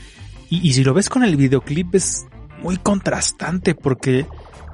Y, 0.50 0.68
y 0.68 0.74
si 0.74 0.84
lo 0.84 0.93
ves 0.93 1.08
con 1.08 1.24
el 1.24 1.38
videoclip 1.38 1.95
es 1.95 2.28
muy 2.62 2.76
contrastante 2.76 3.76
porque 3.76 4.26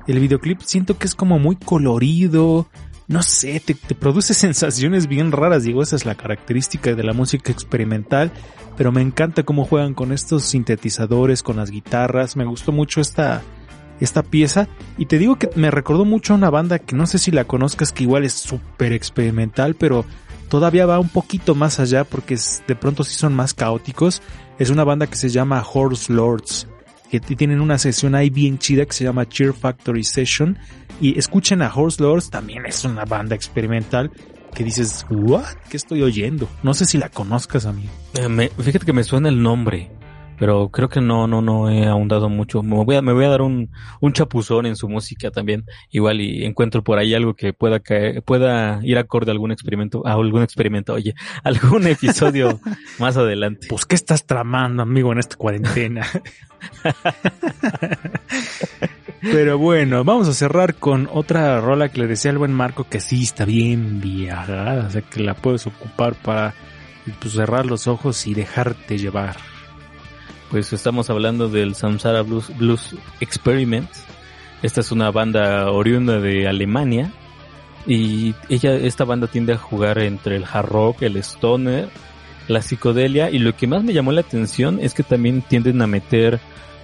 el 0.07 0.19
videoclip 0.19 0.59
siento 0.61 0.97
que 0.97 1.05
es 1.05 1.13
como 1.13 1.38
muy 1.38 1.55
colorido. 1.55 2.65
No 3.08 3.22
sé, 3.22 3.60
te, 3.60 3.76
produce 3.76 4.34
sensaciones 4.34 5.08
bien 5.08 5.32
raras. 5.32 5.64
Digo, 5.64 5.84
esa 5.84 5.95
es 5.95 6.06
la 6.06 6.16
característica 6.16 6.93
de 6.93 7.03
la 7.03 7.14
música 7.14 7.51
experimental. 7.51 8.32
Pero 8.78 8.91
me 8.91 9.01
encanta 9.01 9.43
cómo 9.43 9.66
juegan 9.66 9.93
con 9.93 10.12
estos 10.12 10.43
sintetizadores, 10.43 11.43
con 11.43 11.58
las 11.58 11.72
guitarras. 11.72 12.36
Me 12.36 12.45
gustó 12.45 12.72
mucho 12.72 13.01
esta, 13.01 13.41
esta 13.99 14.24
pieza. 14.24 14.68
Y 14.97 15.06
te 15.06 15.18
digo 15.18 15.38
que 15.38 15.49
me 15.56 15.72
recordó 15.72 16.03
mucho 16.03 16.34
a 16.34 16.38
una 16.38 16.49
banda 16.49 16.80
que 16.80 16.95
no 16.95 17.06
sé 17.08 17.20
si 17.20 17.32
la 17.32 17.45
conozcas, 17.45 17.91
que 17.91 18.03
igual 18.03 18.26
es 18.26 18.34
súper 18.34 18.91
experimental, 18.91 19.76
pero 19.76 20.03
todavía 20.49 20.86
va 20.86 20.99
un 20.99 21.10
poquito 21.10 21.56
más 21.56 21.80
allá 21.80 22.03
porque 22.03 22.38
de 22.68 22.76
pronto 22.76 23.03
sí 23.03 23.16
son 23.16 23.34
más 23.34 23.53
caóticos. 23.53 24.22
Es 24.58 24.70
una 24.70 24.84
banda 24.84 25.08
que 25.08 25.16
se 25.16 25.30
llama 25.30 25.64
Horse 25.66 26.12
Lords, 26.12 26.68
que 27.10 27.20
tienen 27.20 27.62
una 27.62 27.78
sesión 27.78 28.16
ahí 28.16 28.30
bien 28.30 28.58
chida 28.58 28.86
que 28.86 28.93
se 28.93 29.03
llama 29.03 29.28
Cheer 29.28 29.53
Factory 29.53 30.03
Session. 30.03 30.58
Y 31.01 31.18
escuchen 31.20 31.62
a 31.62 31.74
Horse 31.74 32.01
Lords, 32.01 32.30
también 32.30 32.66
es 32.66 32.84
una 32.86 33.06
banda 33.06 33.36
experimental 33.36 34.12
que 34.53 34.64
dices, 34.64 35.06
¿what? 35.10 35.45
¿Qué 35.70 35.78
estoy 35.78 36.01
oyendo? 36.01 36.49
No 36.64 36.74
sé 36.74 36.86
si 36.86 36.97
la 36.97 37.10
conozcas, 37.10 37.66
amigo. 37.66 37.91
Eh, 38.14 38.49
fíjate 38.58 38.86
que 38.86 38.93
me 38.93 39.03
suena 39.03 39.30
el 39.30 39.41
nombre, 39.43 39.91
pero 40.38 40.69
creo 40.69 40.89
que 40.89 41.01
no, 41.01 41.27
no, 41.27 41.41
no 41.41 41.69
he 41.69 41.86
ahondado 41.86 42.29
mucho. 42.29 42.61
Me 42.63 42.83
voy 42.83 42.95
a, 42.95 43.01
me 43.01 43.13
voy 43.13 43.25
a 43.25 43.29
dar 43.29 43.41
un, 43.41 43.69
un 44.01 44.13
chapuzón 44.13 44.65
en 44.65 44.75
su 44.75 44.89
música 44.89 45.31
también. 45.31 45.65
Igual 45.89 46.21
y 46.21 46.45
encuentro 46.45 46.83
por 46.83 46.97
ahí 46.97 47.13
algo 47.13 47.33
que 47.33 47.53
pueda 47.53 47.79
caer, 47.79 48.21
pueda 48.23 48.79
ir 48.83 48.97
acorde 48.97 49.31
a 49.31 49.33
algún 49.33 49.51
experimento, 49.51 50.05
a 50.05 50.13
algún 50.13 50.43
experimento, 50.43 50.93
oye, 50.93 51.15
algún 51.43 51.88
episodio 51.88 52.59
más 52.99 53.17
adelante. 53.17 53.67
Pues, 53.69 53.86
¿qué 53.86 53.95
estás 53.95 54.25
tramando, 54.25 54.83
amigo, 54.83 55.11
en 55.11 55.19
esta 55.19 55.36
cuarentena? 55.36 56.05
Pero 59.21 59.57
bueno, 59.57 60.03
vamos 60.03 60.27
a 60.27 60.33
cerrar 60.33 60.75
con 60.75 61.09
otra 61.11 61.59
rola 61.59 61.89
que 61.89 61.99
le 61.99 62.07
decía 62.07 62.29
al 62.31 62.38
buen 62.38 62.53
Marco 62.53 62.83
que 62.88 62.99
sí 62.99 63.23
está 63.23 63.43
bien 63.45 63.99
viajada, 63.99 64.86
o 64.86 64.89
sea 64.91 65.01
que 65.01 65.21
la 65.21 65.33
puedes 65.33 65.65
ocupar 65.65 66.13
para 66.13 66.53
pues, 67.19 67.33
cerrar 67.33 67.65
los 67.65 67.88
ojos 67.88 68.27
y 68.27 68.36
dejarte 68.36 68.99
llevar. 68.99 69.38
Pues 70.56 70.72
estamos 70.72 71.10
hablando 71.10 71.49
del 71.49 71.76
Samsara 71.76 72.22
Blues, 72.22 72.49
Blues 72.58 72.95
Experiment. 73.20 73.89
Esta 74.62 74.80
es 74.80 74.89
una 74.93 75.12
banda 75.12 75.70
oriunda 75.70 76.22
de 76.22 76.47
Alemania. 76.47 77.12
Y 77.86 78.34
ella, 78.47 78.74
esta 78.76 79.03
banda 79.03 79.28
tiende 79.28 79.51
a 79.51 79.58
jugar 79.58 79.99
entre 79.99 80.38
el 80.38 80.45
hard 80.45 80.70
rock, 80.70 81.01
el 81.01 81.18
stoner, 81.18 81.89
la 82.47 82.62
psicodelia. 82.62 83.30
Y 83.30 83.39
lo 83.39 83.53
que 83.58 83.68
más 83.68 83.84
me 83.84 83.91
llamó 83.91 84.14
la 84.14 84.22
atención 84.22 84.80
es 84.82 84.93
que 84.93 85.03
también 85.03 85.41
tienden 85.41 85.82
a 85.82 85.88
meter 85.88 86.39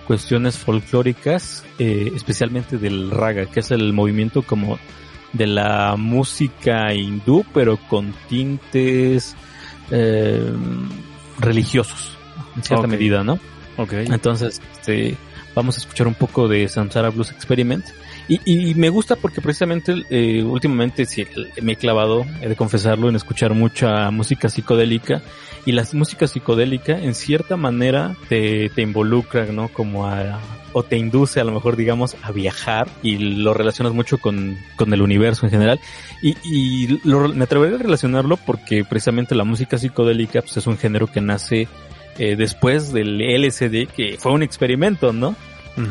cuestiones 0.06 0.58
folclóricas, 0.58 1.64
eh, 1.80 2.12
especialmente 2.14 2.78
del 2.78 3.10
raga, 3.10 3.46
que 3.46 3.62
es 3.62 3.72
el 3.72 3.94
movimiento 3.94 4.42
como 4.42 4.80
de 5.32 5.48
la 5.48 5.96
música 5.96 6.94
hindú, 6.94 7.46
pero 7.54 7.78
con 7.88 8.14
tintes 8.28 9.34
eh, 9.92 10.52
religiosos, 11.40 12.18
en 12.58 12.64
cierta 12.64 12.88
medida, 12.88 13.24
¿no? 13.24 13.40
Ok. 13.78 13.94
Entonces, 13.94 14.62
este, 14.74 15.16
vamos 15.56 15.76
a 15.78 15.80
escuchar 15.80 16.08
un 16.08 16.14
poco 16.16 16.48
de 16.48 16.68
Samsara 16.68 17.10
Blues 17.10 17.32
Experiment. 17.32 17.86
Y, 18.28 18.40
y 18.70 18.76
me 18.76 18.90
gusta 18.90 19.16
porque 19.16 19.42
precisamente 19.42 19.94
eh, 20.10 20.42
últimamente 20.44 21.06
sí, 21.06 21.26
me 21.62 21.74
he 21.74 21.76
clavado, 21.76 22.26
he 22.42 22.48
de 22.48 22.56
confesarlo, 22.56 23.10
en 23.10 23.16
escuchar 23.16 23.54
mucha 23.54 24.10
música 24.12 24.48
psicodélica. 24.48 25.22
Y 25.66 25.74
la 25.74 25.86
música 25.94 26.28
psicodélica 26.28 26.98
en 26.98 27.14
cierta 27.14 27.56
manera 27.58 28.16
te, 28.30 28.70
te 28.70 28.82
involucra, 28.82 29.46
¿no? 29.48 29.68
Como 29.68 30.08
a, 30.08 30.40
o 30.74 30.82
te 30.84 30.98
induce 30.98 31.40
a 31.40 31.44
lo 31.44 31.52
mejor 31.52 31.76
digamos 31.76 32.16
a 32.24 32.32
viajar 32.32 32.88
y 33.04 33.18
lo 33.18 33.54
relacionas 33.54 33.94
mucho 33.94 34.18
con, 34.18 34.58
con 34.76 34.92
el 34.94 35.02
universo 35.02 35.46
en 35.46 35.52
general. 35.52 35.80
Y, 36.22 36.36
y 36.44 37.00
lo- 37.04 37.28
me 37.30 37.44
atrevería 37.44 37.76
a 37.78 37.80
relacionarlo 37.82 38.38
porque 38.38 38.84
precisamente 38.86 39.36
la 39.36 39.44
música 39.44 39.78
psicodélica 39.78 40.42
pues, 40.42 40.58
es 40.58 40.66
un 40.68 40.78
género 40.78 41.08
que 41.08 41.22
nace 41.22 41.68
eh, 42.22 42.36
después 42.36 42.94
del 42.94 43.20
LSD, 43.20 43.88
que 43.88 44.16
fue 44.20 44.32
un 44.32 44.44
experimento, 44.44 45.12
¿no? 45.12 45.36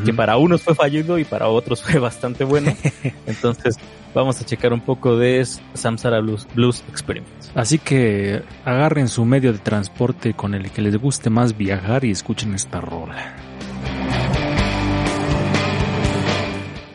Que 0.05 0.15
para 0.15 0.37
unos 0.37 0.63
fue 0.63 0.77
fallido 0.77 1.19
y 1.19 1.25
para 1.25 1.49
otros 1.49 1.83
fue 1.85 1.99
bastante 1.99 2.45
bueno. 2.45 2.73
Entonces, 3.27 3.77
vamos 4.15 4.41
a 4.41 4.45
checar 4.47 4.73
un 4.73 4.81
poco 4.81 5.17
de 5.17 5.45
Samsara 5.75 6.21
Blues, 6.21 6.47
Blues 6.55 6.85
Experiment. 6.89 7.29
Así 7.57 7.79
que 7.79 8.43
agarren 8.65 9.09
su 9.09 9.25
medio 9.25 9.53
de 9.53 9.59
transporte 9.59 10.35
con 10.35 10.55
el 10.55 10.71
que 10.71 10.83
les 10.83 10.97
guste 10.99 11.31
más 11.31 11.57
viajar 11.57 12.05
y 12.05 12.13
escuchen 12.13 12.55
esta 12.55 12.81
rola. 12.81 13.35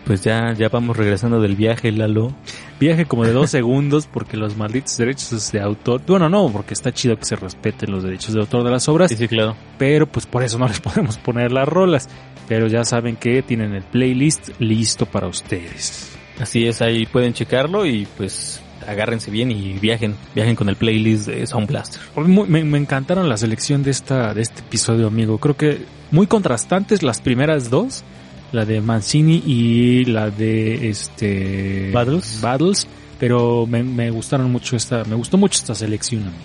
Pues 0.05 0.23
ya, 0.23 0.53
ya 0.53 0.69
vamos 0.69 0.95
regresando 0.95 1.41
del 1.41 1.57
viaje, 1.57 1.91
Lalo. 1.91 2.31
Viaje 2.79 3.05
como 3.05 3.23
de 3.23 3.31
dos 3.31 3.49
segundos 3.51 4.07
porque 4.07 4.37
los 4.37 4.57
malditos 4.57 4.97
derechos 4.97 5.51
de 5.51 5.61
autor, 5.61 6.01
bueno 6.07 6.29
no, 6.29 6.49
porque 6.51 6.73
está 6.73 6.91
chido 6.93 7.17
que 7.17 7.25
se 7.25 7.35
respeten 7.35 7.91
los 7.91 8.03
derechos 8.03 8.33
de 8.33 8.41
autor 8.41 8.63
de 8.63 8.71
las 8.71 8.87
obras, 8.89 9.09
Sí, 9.09 9.17
sí, 9.17 9.27
claro. 9.27 9.55
pero 9.77 10.07
pues 10.07 10.25
por 10.25 10.43
eso 10.43 10.57
no 10.57 10.67
les 10.67 10.79
podemos 10.81 11.17
poner 11.17 11.51
las 11.51 11.67
rolas. 11.67 12.09
Pero 12.47 12.67
ya 12.67 12.83
saben 12.85 13.15
que 13.15 13.41
tienen 13.41 13.73
el 13.73 13.81
playlist 13.81 14.49
listo 14.59 15.07
para 15.07 15.27
ustedes. 15.27 16.11
Así 16.39 16.67
es, 16.67 16.81
ahí 16.81 17.07
pueden 17.07 17.33
checarlo 17.33 17.87
y 17.87 18.05
pues 18.17 18.61
agárrense 18.87 19.31
bien 19.31 19.49
y 19.49 19.73
viajen, 19.79 20.15
viajen 20.35 20.55
con 20.55 20.69
el 20.69 20.75
playlist 20.75 21.25
de 21.27 21.47
Sound 21.47 21.67
Blaster. 21.67 21.99
Me, 22.17 22.63
me 22.63 22.77
encantaron 22.77 23.27
la 23.29 23.37
selección 23.37 23.81
de 23.81 23.89
esta 23.89 24.33
de 24.35 24.43
este 24.43 24.59
episodio, 24.61 25.07
amigo. 25.07 25.39
Creo 25.39 25.57
que 25.57 25.85
muy 26.11 26.27
contrastantes 26.27 27.01
las 27.01 27.19
primeras 27.19 27.71
dos, 27.71 28.03
la 28.51 28.65
de 28.65 28.81
Mancini 28.81 29.43
y 29.45 30.05
la 30.05 30.29
de 30.29 30.89
este 30.89 31.91
Battles. 31.91 32.39
Battles, 32.41 32.87
pero 33.19 33.65
me, 33.67 33.83
me 33.83 34.09
gustaron 34.11 34.51
mucho 34.51 34.75
esta, 34.75 35.03
me 35.05 35.15
gustó 35.15 35.37
mucho 35.37 35.59
esta 35.59 35.75
selección. 35.75 36.21
amigo. 36.23 36.35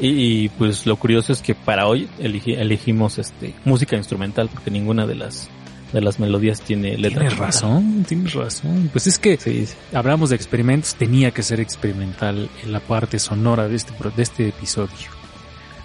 Y, 0.00 0.44
y, 0.44 0.48
pues 0.48 0.86
lo 0.86 0.96
curioso 0.96 1.32
es 1.32 1.42
que 1.42 1.54
para 1.54 1.86
hoy 1.86 2.08
elegi- 2.18 2.56
elegimos 2.58 3.18
este 3.18 3.54
música 3.64 3.96
instrumental 3.96 4.48
porque 4.52 4.70
ninguna 4.70 5.06
de 5.06 5.14
las 5.14 5.48
de 5.92 6.00
las 6.00 6.20
melodías 6.20 6.60
tiene 6.60 6.96
letra. 6.96 7.22
Tienes 7.22 7.36
razón, 7.38 8.04
tienes 8.08 8.32
razón. 8.32 8.88
Pues 8.92 9.08
es 9.08 9.18
que 9.18 9.36
Sí, 9.36 9.66
sí. 9.66 9.74
hablamos 9.92 10.30
de 10.30 10.36
experimentos, 10.36 10.94
tenía 10.94 11.32
que 11.32 11.42
ser 11.42 11.58
experimental 11.60 12.48
en 12.62 12.70
la 12.72 12.78
parte 12.80 13.18
sonora 13.18 13.66
de 13.68 13.74
este 13.74 13.92
de 14.16 14.22
este 14.22 14.48
episodio. 14.48 14.94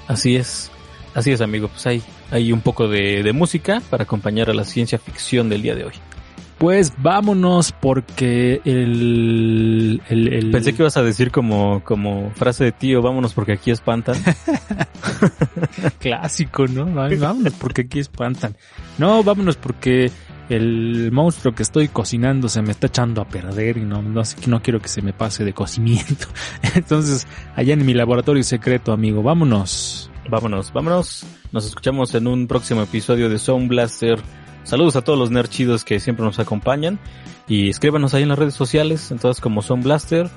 Así 0.08 0.36
es, 0.36 0.70
así 1.16 1.32
es 1.32 1.42
amigo, 1.42 1.68
pues 1.70 1.86
hay, 1.88 2.04
hay 2.32 2.52
un 2.52 2.62
poco 2.62 2.88
de, 2.88 3.24
de 3.24 3.34
música 3.34 3.82
para 3.90 4.04
acompañar 4.04 4.50
a 4.50 4.54
la 4.54 4.64
ciencia 4.64 4.98
ficción 4.98 5.50
del 5.50 5.62
día 5.62 5.76
de 5.76 5.86
hoy. 5.86 5.94
Pues 6.58 6.94
vámonos 7.00 7.74
porque 7.74 8.62
el, 8.64 10.02
el, 10.08 10.34
el- 10.34 10.52
Pensé 10.52 10.74
que 10.74 10.84
ibas 10.84 10.96
a 10.96 11.04
decir 11.04 11.30
como, 11.30 11.84
como 11.84 12.32
frase 12.32 12.64
de 12.64 12.72
tío, 12.72 13.02
vámonos 13.02 13.34
porque 13.34 13.52
aquí 13.52 13.72
espantan. 13.72 14.16
clásico, 16.00 16.66
¿no? 16.68 16.86
Vámonos 16.86 17.54
porque 17.54 17.82
aquí 17.82 18.00
espantan. 18.00 18.56
No, 18.98 19.24
vámonos 19.24 19.58
porque 19.58 20.12
el 20.48 21.12
monstruo 21.12 21.54
que 21.56 21.64
estoy 21.64 21.88
cocinando 21.88 22.48
se 22.50 22.62
me 22.62 22.72
está 22.72 22.88
echando 22.88 23.22
a 23.22 23.28
perder 23.28 23.78
y 23.78 23.82
no, 23.82 24.02
no, 24.02 24.24
sé- 24.24 24.38
no 24.48 24.62
quiero 24.62 24.80
que 24.82 24.88
se 24.88 25.02
me 25.02 25.12
pase 25.12 25.44
de 25.44 25.54
cocimiento. 25.54 26.28
Entonces, 26.76 27.28
allá 27.56 27.74
en 27.74 27.86
mi 27.86 27.94
laboratorio 27.94 28.44
secreto, 28.44 28.92
amigo, 28.94 29.22
vámonos. 29.24 30.10
Vámonos, 30.30 30.72
vámonos. 30.74 31.26
Nos 31.52 31.66
escuchamos 31.66 32.14
en 32.16 32.28
un 32.28 32.48
próximo 32.48 32.82
episodio 32.82 33.30
de 33.30 33.40
Sound 33.40 33.70
Blaster. 33.70 34.20
Saludos 34.64 34.96
a 34.96 35.04
todos 35.04 35.18
los 35.18 35.32
nerd 35.32 35.48
chidos 35.48 35.84
que 35.84 36.00
siempre 36.00 36.26
nos 36.26 36.40
acompañan. 36.40 37.00
Y 37.48 37.70
escríbanos 37.70 38.14
ahí 38.14 38.24
en 38.24 38.30
las 38.30 38.40
redes 38.40 38.56
sociales, 38.56 39.12
en 39.12 39.20
todas 39.20 39.40
como 39.40 39.62
Sound 39.62 39.84
Blaster. 39.84 40.30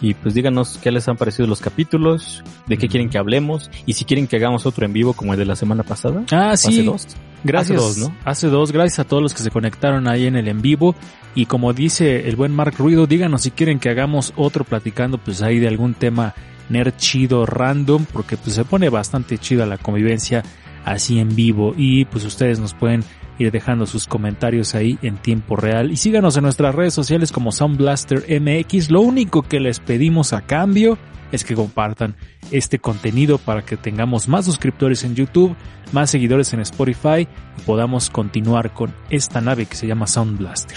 Y 0.00 0.14
pues 0.14 0.34
díganos 0.34 0.78
qué 0.82 0.90
les 0.90 1.08
han 1.08 1.16
parecido 1.16 1.46
los 1.46 1.60
capítulos, 1.60 2.42
de 2.66 2.76
qué 2.76 2.88
quieren 2.88 3.08
que 3.08 3.18
hablemos, 3.18 3.70
y 3.86 3.94
si 3.94 4.04
quieren 4.04 4.26
que 4.26 4.36
hagamos 4.36 4.66
otro 4.66 4.84
en 4.84 4.92
vivo 4.92 5.14
como 5.14 5.32
el 5.32 5.38
de 5.38 5.46
la 5.46 5.56
semana 5.56 5.84
pasada. 5.84 6.22
Ah, 6.32 6.56
sí. 6.56 6.82
dos. 6.82 7.06
Gracias, 7.44 7.78
Hace 7.78 7.86
dos, 7.86 7.98
¿no? 7.98 8.16
Hace 8.24 8.48
dos, 8.48 8.72
gracias 8.72 8.98
a 8.98 9.04
todos 9.04 9.22
los 9.22 9.32
que 9.32 9.42
se 9.42 9.50
conectaron 9.50 10.08
ahí 10.08 10.26
en 10.26 10.36
el 10.36 10.48
en 10.48 10.60
vivo. 10.60 10.96
Y 11.34 11.46
como 11.46 11.72
dice 11.72 12.28
el 12.28 12.34
buen 12.34 12.52
Mark 12.52 12.74
Ruido, 12.76 13.06
díganos 13.06 13.42
si 13.42 13.52
quieren 13.52 13.78
que 13.78 13.88
hagamos 13.88 14.32
otro 14.36 14.64
platicando 14.64 15.18
pues 15.18 15.42
ahí 15.42 15.60
de 15.60 15.68
algún 15.68 15.94
tema 15.94 16.34
nerd 16.68 16.96
chido, 16.96 17.46
random, 17.46 18.04
porque 18.12 18.36
pues 18.36 18.54
se 18.54 18.64
pone 18.64 18.88
bastante 18.88 19.38
chida 19.38 19.66
la 19.66 19.78
convivencia 19.78 20.42
así 20.84 21.18
en 21.18 21.34
vivo. 21.34 21.74
Y 21.76 22.04
pues 22.06 22.24
ustedes 22.24 22.58
nos 22.58 22.74
pueden 22.74 23.04
ir 23.38 23.50
dejando 23.50 23.86
sus 23.86 24.06
comentarios 24.06 24.74
ahí 24.74 24.98
en 25.02 25.16
tiempo 25.16 25.56
real. 25.56 25.90
Y 25.90 25.96
síganos 25.96 26.36
en 26.36 26.44
nuestras 26.44 26.74
redes 26.74 26.94
sociales 26.94 27.32
como 27.32 27.52
Sound 27.52 27.76
Blaster 27.76 28.24
MX. 28.40 28.90
Lo 28.90 29.00
único 29.00 29.42
que 29.42 29.60
les 29.60 29.80
pedimos 29.80 30.32
a 30.32 30.42
cambio 30.42 30.98
es 31.32 31.44
que 31.44 31.54
compartan 31.54 32.14
este 32.50 32.78
contenido 32.78 33.38
para 33.38 33.62
que 33.62 33.76
tengamos 33.76 34.28
más 34.28 34.44
suscriptores 34.44 35.04
en 35.04 35.14
YouTube, 35.14 35.56
más 35.92 36.10
seguidores 36.10 36.52
en 36.52 36.60
Spotify 36.60 37.26
y 37.58 37.62
podamos 37.64 38.10
continuar 38.10 38.72
con 38.72 38.94
esta 39.10 39.40
nave 39.40 39.66
que 39.66 39.76
se 39.76 39.86
llama 39.86 40.06
Sound 40.06 40.38
Blaster. 40.38 40.76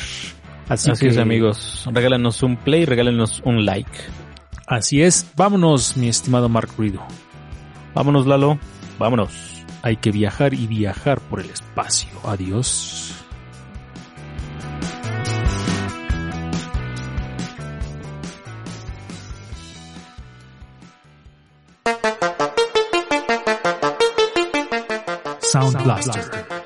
Así, 0.68 0.92
Así 0.92 1.06
que, 1.06 1.12
es, 1.12 1.18
amigos. 1.18 1.88
Regálanos 1.92 2.44
un 2.44 2.58
play, 2.58 2.86
regálenos 2.86 3.42
un 3.44 3.66
like. 3.66 3.90
Así 4.70 5.02
es. 5.02 5.26
Vámonos, 5.36 5.98
mi 5.98 6.10
estimado 6.10 6.48
Mark 6.48 6.70
Ruido. 6.78 7.02
Vámonos, 7.96 8.28
Lalo. 8.28 8.60
Vámonos. 9.00 9.66
Hay 9.82 9.98
que 9.98 10.12
viajar 10.12 10.54
y 10.54 10.68
viajar 10.68 11.20
por 11.20 11.40
el 11.40 11.50
espacio. 11.50 12.10
Adiós. 12.24 13.16
Sound 25.42 25.84
Blaster. 25.84 26.59